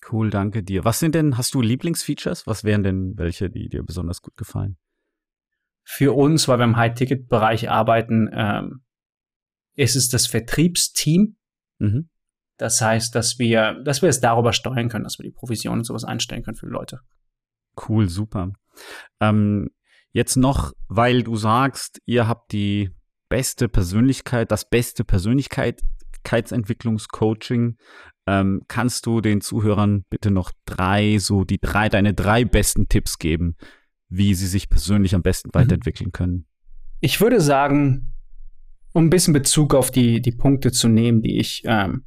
Cool, 0.10 0.30
danke 0.30 0.64
dir. 0.64 0.86
Was 0.86 1.00
sind 1.00 1.16
denn, 1.16 1.38
hast 1.38 1.54
du 1.54 1.62
Lieblingsfeatures? 1.62 2.48
Was 2.48 2.64
wären 2.64 2.84
denn 2.84 3.18
welche, 3.18 3.50
die 3.50 3.68
dir 3.68 3.84
besonders 3.84 4.22
gut 4.22 4.38
gefallen? 4.38 4.78
Für 5.84 6.16
uns, 6.16 6.48
weil 6.48 6.60
wir 6.60 6.66
im 6.66 6.78
High-Ticket-Bereich 6.78 7.70
arbeiten, 7.70 8.30
ähm, 8.32 8.84
ist 9.76 9.96
es 9.96 10.10
das 10.10 10.28
Vertriebsteam. 10.28 11.36
Mhm. 11.80 12.10
Das 12.60 12.80
heißt, 12.82 13.16
dass 13.16 13.40
wir, 13.40 13.82
dass 13.86 14.02
wir 14.02 14.10
es 14.10 14.20
darüber 14.20 14.52
steuern 14.52 14.90
können, 14.90 15.06
dass 15.06 15.18
wir 15.18 15.24
die 15.24 15.32
Provision 15.32 15.78
und 15.80 15.86
sowas 15.86 16.04
einstellen 16.04 16.44
können 16.44 16.58
für 16.58 16.66
die 16.66 16.74
Leute. 16.74 17.00
Cool, 17.88 18.10
super. 18.10 18.52
Ähm, 19.22 19.70
jetzt 20.12 20.36
noch, 20.36 20.74
weil 20.90 21.24
du 21.24 21.38
sagst, 21.38 22.02
ihr 22.06 22.28
habt 22.28 22.52
die 22.52 22.90
beste 23.30 23.70
Persönlichkeit, 23.70 24.52
das 24.52 24.70
beste 24.70 25.06
Persönlichkeitsentwicklungscoaching. 25.06 27.78
Ähm, 28.28 28.62
kannst 28.68 29.06
du 29.06 29.22
den 29.22 29.40
Zuhörern 29.40 30.04
bitte 30.10 30.30
noch 30.30 30.52
drei, 30.66 31.18
so 31.18 31.46
die 31.46 31.60
drei, 31.60 31.88
deine 31.88 32.14
drei 32.14 32.44
besten 32.44 32.90
Tipps 32.90 33.20
geben, 33.20 33.56
wie 34.10 34.34
sie 34.34 34.48
sich 34.48 34.68
persönlich 34.68 35.16
am 35.16 35.22
besten 35.22 35.52
mhm. 35.54 35.60
weiterentwickeln 35.60 36.12
können? 36.12 36.46
Ich 37.00 37.22
würde 37.22 37.40
sagen, 37.40 38.12
um 38.92 39.06
ein 39.06 39.10
bisschen 39.10 39.34
Bezug 39.34 39.74
auf 39.74 39.92
die, 39.92 40.22
die 40.22 40.34
Punkte 40.34 40.74
zu 40.74 40.90
nehmen, 40.90 41.22
die 41.22 41.40
ich 41.40 41.62
ähm, 41.64 42.04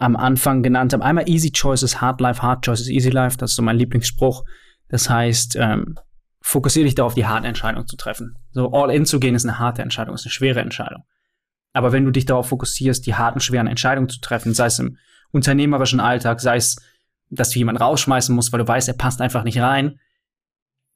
am 0.00 0.16
Anfang 0.16 0.62
genannt 0.62 0.92
habe. 0.92 1.04
Einmal 1.04 1.28
Easy 1.28 1.52
Choices, 1.52 2.00
Hard 2.00 2.20
Life, 2.20 2.42
Hard 2.42 2.64
Choices, 2.64 2.88
Easy 2.88 3.10
Life. 3.10 3.36
Das 3.36 3.50
ist 3.50 3.56
so 3.56 3.62
mein 3.62 3.76
Lieblingsspruch. 3.76 4.44
Das 4.88 5.10
heißt, 5.10 5.56
ähm, 5.56 5.96
fokussiere 6.40 6.86
dich 6.86 6.94
darauf, 6.94 7.14
die 7.14 7.26
harte 7.26 7.46
Entscheidung 7.46 7.86
zu 7.86 7.96
treffen. 7.96 8.36
So 8.50 8.72
all 8.72 8.90
in 8.90 9.04
zu 9.04 9.20
gehen 9.20 9.34
ist 9.34 9.44
eine 9.44 9.58
harte 9.58 9.82
Entscheidung, 9.82 10.14
ist 10.14 10.24
eine 10.24 10.32
schwere 10.32 10.60
Entscheidung. 10.60 11.04
Aber 11.72 11.92
wenn 11.92 12.04
du 12.04 12.10
dich 12.10 12.24
darauf 12.24 12.48
fokussierst, 12.48 13.06
die 13.06 13.14
harten, 13.14 13.40
schweren 13.40 13.66
Entscheidungen 13.66 14.08
zu 14.08 14.20
treffen, 14.20 14.54
sei 14.54 14.66
es 14.66 14.78
im 14.78 14.96
unternehmerischen 15.32 16.00
Alltag, 16.00 16.40
sei 16.40 16.56
es, 16.56 16.76
dass 17.28 17.50
du 17.50 17.58
jemanden 17.58 17.82
rausschmeißen 17.82 18.34
musst, 18.34 18.52
weil 18.52 18.60
du 18.60 18.66
weißt, 18.66 18.88
er 18.88 18.94
passt 18.94 19.20
einfach 19.20 19.44
nicht 19.44 19.60
rein, 19.60 20.00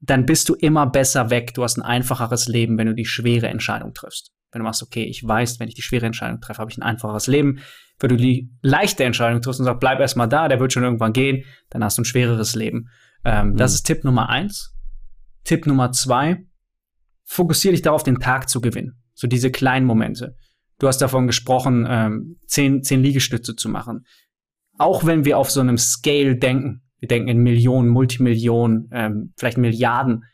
dann 0.01 0.27
bist 0.27 0.49
du 0.49 0.55
immer 0.55 0.87
besser 0.87 1.31
weg. 1.31 1.55
Du 1.55 1.63
hast 1.63 1.77
ein 1.77 1.83
einfacheres 1.83 2.49
Leben, 2.49 2.77
wenn 2.79 2.89
du 2.89 2.95
die 2.95 3.05
schwere 3.05 3.49
Entscheidung 3.49 3.95
triffst. 3.95 4.33
Wenn 4.55 4.61
du 4.61 4.65
machst, 4.65 4.83
okay, 4.83 5.05
ich 5.05 5.27
weiß, 5.27 5.61
wenn 5.61 5.69
ich 5.69 5.75
die 5.75 5.83
schwere 5.83 6.07
Entscheidung 6.07 6.41
treffe, 6.41 6.61
habe 6.61 6.71
ich 6.71 6.79
ein 6.79 6.83
einfacheres 6.83 7.27
Leben 7.27 7.61
wenn 7.99 8.11
du 8.11 8.17
die 8.17 8.51
leichte 8.63 9.05
Entscheidung 9.05 9.41
triffst 9.41 9.61
und 9.61 9.67
sagst, 9.67 9.81
bleib 9.81 10.01
erstmal 10.01 10.29
da, 10.29 10.49
der 10.49 10.61
wird 10.61 10.73
schon 10.73 10.83
irgendwann 10.83 11.13
gehen, 11.13 11.45
dann 11.71 11.85
hast 11.85 11.99
du 11.99 12.03
ein 12.03 12.07
schwereres 12.07 12.55
Leben. 12.55 12.89
Ähm, 13.25 13.51
mhm. 13.51 13.57
Das 13.57 13.75
ist 13.75 13.85
Tipp 13.85 14.05
Nummer 14.05 14.29
eins. 14.29 14.75
Tipp 15.45 15.67
Nummer 15.67 15.93
zwei, 15.93 16.45
fokussiere 17.25 17.73
dich 17.73 17.83
darauf, 17.83 18.03
den 18.03 18.19
Tag 18.19 18.49
zu 18.49 18.61
gewinnen. 18.61 19.01
So 19.15 19.27
diese 19.27 19.51
kleinen 19.51 19.87
Momente. 19.87 20.37
Du 20.79 20.89
hast 20.89 20.99
davon 20.99 21.27
gesprochen, 21.27 21.87
ähm, 21.89 22.37
zehn, 22.47 22.83
zehn 22.83 23.03
Liegestütze 23.03 23.55
zu 23.55 23.69
machen. 23.69 24.07
Auch 24.77 25.05
wenn 25.05 25.25
wir 25.25 25.39
auf 25.39 25.51
so 25.51 25.61
einem 25.61 25.79
Scale 25.79 26.37
denken, 26.37 26.83
wir 26.99 27.09
denken 27.09 27.29
in 27.29 27.39
Millionen, 27.39 27.89
Multimillionen, 27.89 28.89
ähm, 28.91 29.33
vielleicht 29.37 29.59
Milliarden, 29.59 30.25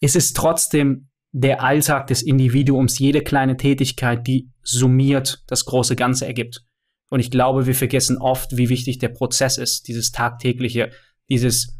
ist 0.00 0.14
es 0.14 0.32
trotzdem 0.32 1.08
der 1.32 1.62
Alltag 1.62 2.06
des 2.08 2.22
Individuums, 2.22 2.98
jede 2.98 3.22
kleine 3.22 3.56
Tätigkeit, 3.56 4.26
die 4.26 4.50
summiert 4.62 5.42
das 5.46 5.64
große 5.64 5.96
Ganze 5.96 6.26
ergibt. 6.26 6.64
Und 7.08 7.20
ich 7.20 7.30
glaube, 7.30 7.66
wir 7.66 7.74
vergessen 7.74 8.18
oft, 8.18 8.56
wie 8.56 8.68
wichtig 8.68 8.98
der 8.98 9.08
Prozess 9.08 9.58
ist, 9.58 9.88
dieses 9.88 10.12
tagtägliche, 10.12 10.92
dieses 11.28 11.78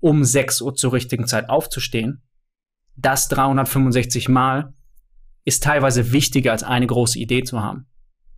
um 0.00 0.24
6 0.24 0.62
Uhr 0.62 0.74
zur 0.74 0.92
richtigen 0.92 1.26
Zeit 1.26 1.48
aufzustehen. 1.48 2.22
Das 2.96 3.28
365 3.28 4.28
Mal 4.28 4.74
ist 5.44 5.62
teilweise 5.62 6.12
wichtiger 6.12 6.52
als 6.52 6.62
eine 6.62 6.86
große 6.86 7.18
Idee 7.18 7.44
zu 7.44 7.62
haben. 7.62 7.86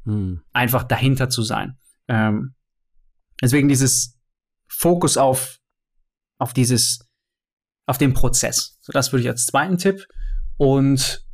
Hm. 0.04 0.42
Einfach 0.52 0.84
dahinter 0.84 1.28
zu 1.28 1.42
sein. 1.42 1.78
Ähm, 2.09 2.54
deswegen 3.40 3.68
dieses 3.68 4.18
Fokus 4.66 5.16
auf, 5.16 5.59
auf 6.38 6.52
dieses, 6.52 7.09
auf 7.86 7.98
den 7.98 8.12
Prozess. 8.12 8.78
So, 8.80 8.92
das 8.92 9.12
würde 9.12 9.22
ich 9.22 9.28
als 9.28 9.46
zweiten 9.46 9.78
Tipp 9.78 10.06
und 10.59 11.24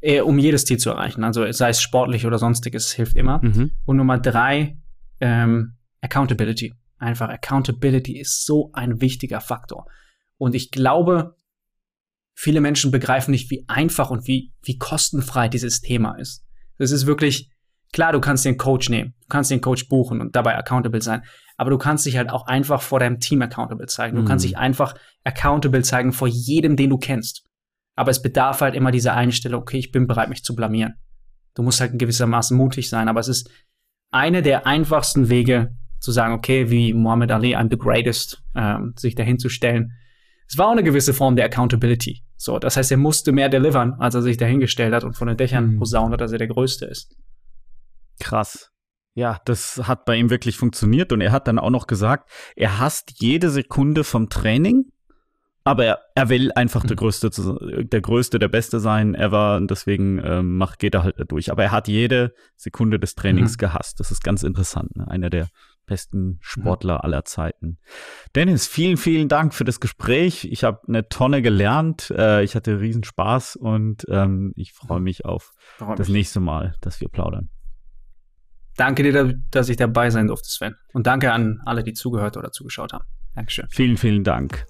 äh, 0.00 0.20
um 0.20 0.38
jedes 0.38 0.66
Ziel 0.66 0.76
zu 0.76 0.90
erreichen. 0.90 1.24
Also 1.24 1.50
sei 1.50 1.70
es 1.70 1.80
sportlich 1.80 2.26
oder 2.26 2.38
sonstiges, 2.38 2.92
hilft 2.92 3.16
immer. 3.16 3.40
Mhm. 3.42 3.70
Und 3.86 3.96
Nummer 3.96 4.18
drei, 4.18 4.76
ähm, 5.20 5.76
Accountability. 6.02 6.74
Einfach 6.98 7.30
Accountability 7.30 8.18
ist 8.18 8.44
so 8.44 8.70
ein 8.74 9.00
wichtiger 9.00 9.40
Faktor. 9.40 9.86
Und 10.36 10.54
ich 10.54 10.70
glaube, 10.70 11.36
viele 12.34 12.60
Menschen 12.60 12.90
begreifen 12.90 13.30
nicht, 13.30 13.50
wie 13.50 13.64
einfach 13.68 14.10
und 14.10 14.26
wie, 14.26 14.52
wie 14.62 14.76
kostenfrei 14.76 15.48
dieses 15.48 15.80
Thema 15.80 16.18
ist. 16.18 16.44
Das 16.78 16.90
ist 16.90 17.06
wirklich, 17.06 17.50
klar, 17.92 18.12
du 18.12 18.20
kannst 18.20 18.44
den 18.44 18.58
Coach 18.58 18.90
nehmen, 18.90 19.14
du 19.22 19.28
kannst 19.28 19.50
den 19.50 19.60
Coach 19.60 19.88
buchen 19.88 20.20
und 20.20 20.34
dabei 20.34 20.56
accountable 20.56 21.00
sein, 21.00 21.22
aber 21.56 21.70
du 21.70 21.78
kannst 21.78 22.04
dich 22.04 22.16
halt 22.16 22.30
auch 22.30 22.46
einfach 22.46 22.82
vor 22.82 22.98
deinem 22.98 23.20
Team 23.20 23.40
accountable 23.40 23.86
zeigen. 23.86 24.16
Du 24.16 24.22
mhm. 24.22 24.26
kannst 24.26 24.44
dich 24.44 24.58
einfach 24.58 24.94
accountable 25.22 25.82
zeigen 25.82 26.12
vor 26.12 26.28
jedem, 26.28 26.76
den 26.76 26.90
du 26.90 26.98
kennst. 26.98 27.43
Aber 27.94 28.10
es 28.10 28.22
bedarf 28.22 28.60
halt 28.60 28.74
immer 28.74 28.90
dieser 28.90 29.14
Einstellung, 29.14 29.62
okay, 29.62 29.78
ich 29.78 29.92
bin 29.92 30.06
bereit, 30.06 30.28
mich 30.28 30.42
zu 30.42 30.54
blamieren. 30.54 30.94
Du 31.54 31.62
musst 31.62 31.80
halt 31.80 31.92
in 31.92 31.98
gewissermaßen 31.98 32.56
mutig 32.56 32.88
sein, 32.88 33.08
aber 33.08 33.20
es 33.20 33.28
ist 33.28 33.50
eine 34.10 34.42
der 34.42 34.66
einfachsten 34.66 35.28
Wege 35.28 35.76
zu 36.00 36.12
sagen, 36.12 36.34
okay, 36.34 36.70
wie 36.70 36.92
Muhammad 36.92 37.30
Ali, 37.30 37.56
I'm 37.56 37.70
the 37.70 37.78
greatest, 37.78 38.42
ähm, 38.54 38.94
sich 38.96 39.14
dahin 39.14 39.38
zu 39.38 39.48
stellen. 39.48 39.92
Es 40.46 40.58
war 40.58 40.68
auch 40.68 40.72
eine 40.72 40.82
gewisse 40.82 41.14
Form 41.14 41.36
der 41.36 41.46
Accountability. 41.46 42.22
So, 42.36 42.58
das 42.58 42.76
heißt, 42.76 42.90
er 42.90 42.98
musste 42.98 43.32
mehr 43.32 43.48
delivern, 43.48 43.94
als 43.94 44.14
er 44.14 44.22
sich 44.22 44.36
dahingestellt 44.36 44.92
hat 44.92 45.04
und 45.04 45.16
von 45.16 45.28
den 45.28 45.36
Dächern 45.36 45.74
mhm. 45.74 45.78
posaunt 45.78 46.12
hat, 46.12 46.20
dass 46.20 46.32
er 46.32 46.38
der 46.38 46.48
Größte 46.48 46.84
ist. 46.84 47.16
Krass. 48.20 48.70
Ja, 49.14 49.40
das 49.44 49.80
hat 49.84 50.04
bei 50.04 50.16
ihm 50.16 50.28
wirklich 50.28 50.56
funktioniert 50.56 51.12
und 51.12 51.20
er 51.20 51.32
hat 51.32 51.46
dann 51.46 51.58
auch 51.58 51.70
noch 51.70 51.86
gesagt, 51.86 52.30
er 52.56 52.80
hasst 52.80 53.20
jede 53.20 53.48
Sekunde 53.48 54.02
vom 54.02 54.28
Training 54.28 54.90
aber 55.64 55.86
er, 55.86 55.98
er 56.14 56.28
will 56.28 56.52
einfach 56.52 56.84
der 56.84 56.94
Größte, 56.94 57.30
der 57.84 58.00
Größte, 58.02 58.38
der 58.38 58.48
Beste 58.48 58.80
sein 58.80 59.14
ever 59.14 59.56
und 59.56 59.70
deswegen 59.70 60.20
ähm, 60.22 60.58
macht, 60.58 60.78
geht 60.78 60.94
er 60.94 61.02
halt 61.02 61.18
da 61.18 61.24
durch. 61.24 61.50
Aber 61.50 61.64
er 61.64 61.72
hat 61.72 61.88
jede 61.88 62.34
Sekunde 62.54 63.00
des 63.00 63.14
Trainings 63.14 63.52
mhm. 63.52 63.58
gehasst. 63.58 63.98
Das 63.98 64.10
ist 64.10 64.22
ganz 64.22 64.42
interessant. 64.42 64.94
Ne? 64.94 65.08
Einer 65.08 65.30
der 65.30 65.48
besten 65.86 66.38
Sportler 66.42 66.94
mhm. 66.94 67.00
aller 67.00 67.24
Zeiten. 67.24 67.78
Dennis, 68.34 68.66
vielen, 68.66 68.98
vielen 68.98 69.28
Dank 69.28 69.54
für 69.54 69.64
das 69.64 69.80
Gespräch. 69.80 70.46
Ich 70.50 70.64
habe 70.64 70.80
eine 70.86 71.08
Tonne 71.08 71.40
gelernt. 71.40 72.12
Äh, 72.14 72.44
ich 72.44 72.54
hatte 72.54 72.80
riesen 72.80 73.04
Spaß 73.04 73.56
und 73.56 74.04
ähm, 74.08 74.52
ich 74.56 74.74
freue 74.74 75.00
mich 75.00 75.24
auf 75.24 75.52
Freu 75.78 75.94
das 75.94 76.08
mich. 76.08 76.16
nächste 76.16 76.40
Mal, 76.40 76.74
dass 76.82 77.00
wir 77.00 77.08
plaudern. 77.08 77.48
Danke 78.76 79.02
dir, 79.02 79.34
dass 79.50 79.68
ich 79.68 79.76
dabei 79.76 80.10
sein 80.10 80.26
durfte, 80.26 80.48
Sven. 80.48 80.74
Und 80.92 81.06
danke 81.06 81.32
an 81.32 81.60
alle, 81.64 81.84
die 81.84 81.94
zugehört 81.94 82.36
oder 82.36 82.50
zugeschaut 82.50 82.92
haben. 82.92 83.04
Dankeschön. 83.34 83.66
Vielen, 83.70 83.96
vielen 83.96 84.24
Dank. 84.24 84.66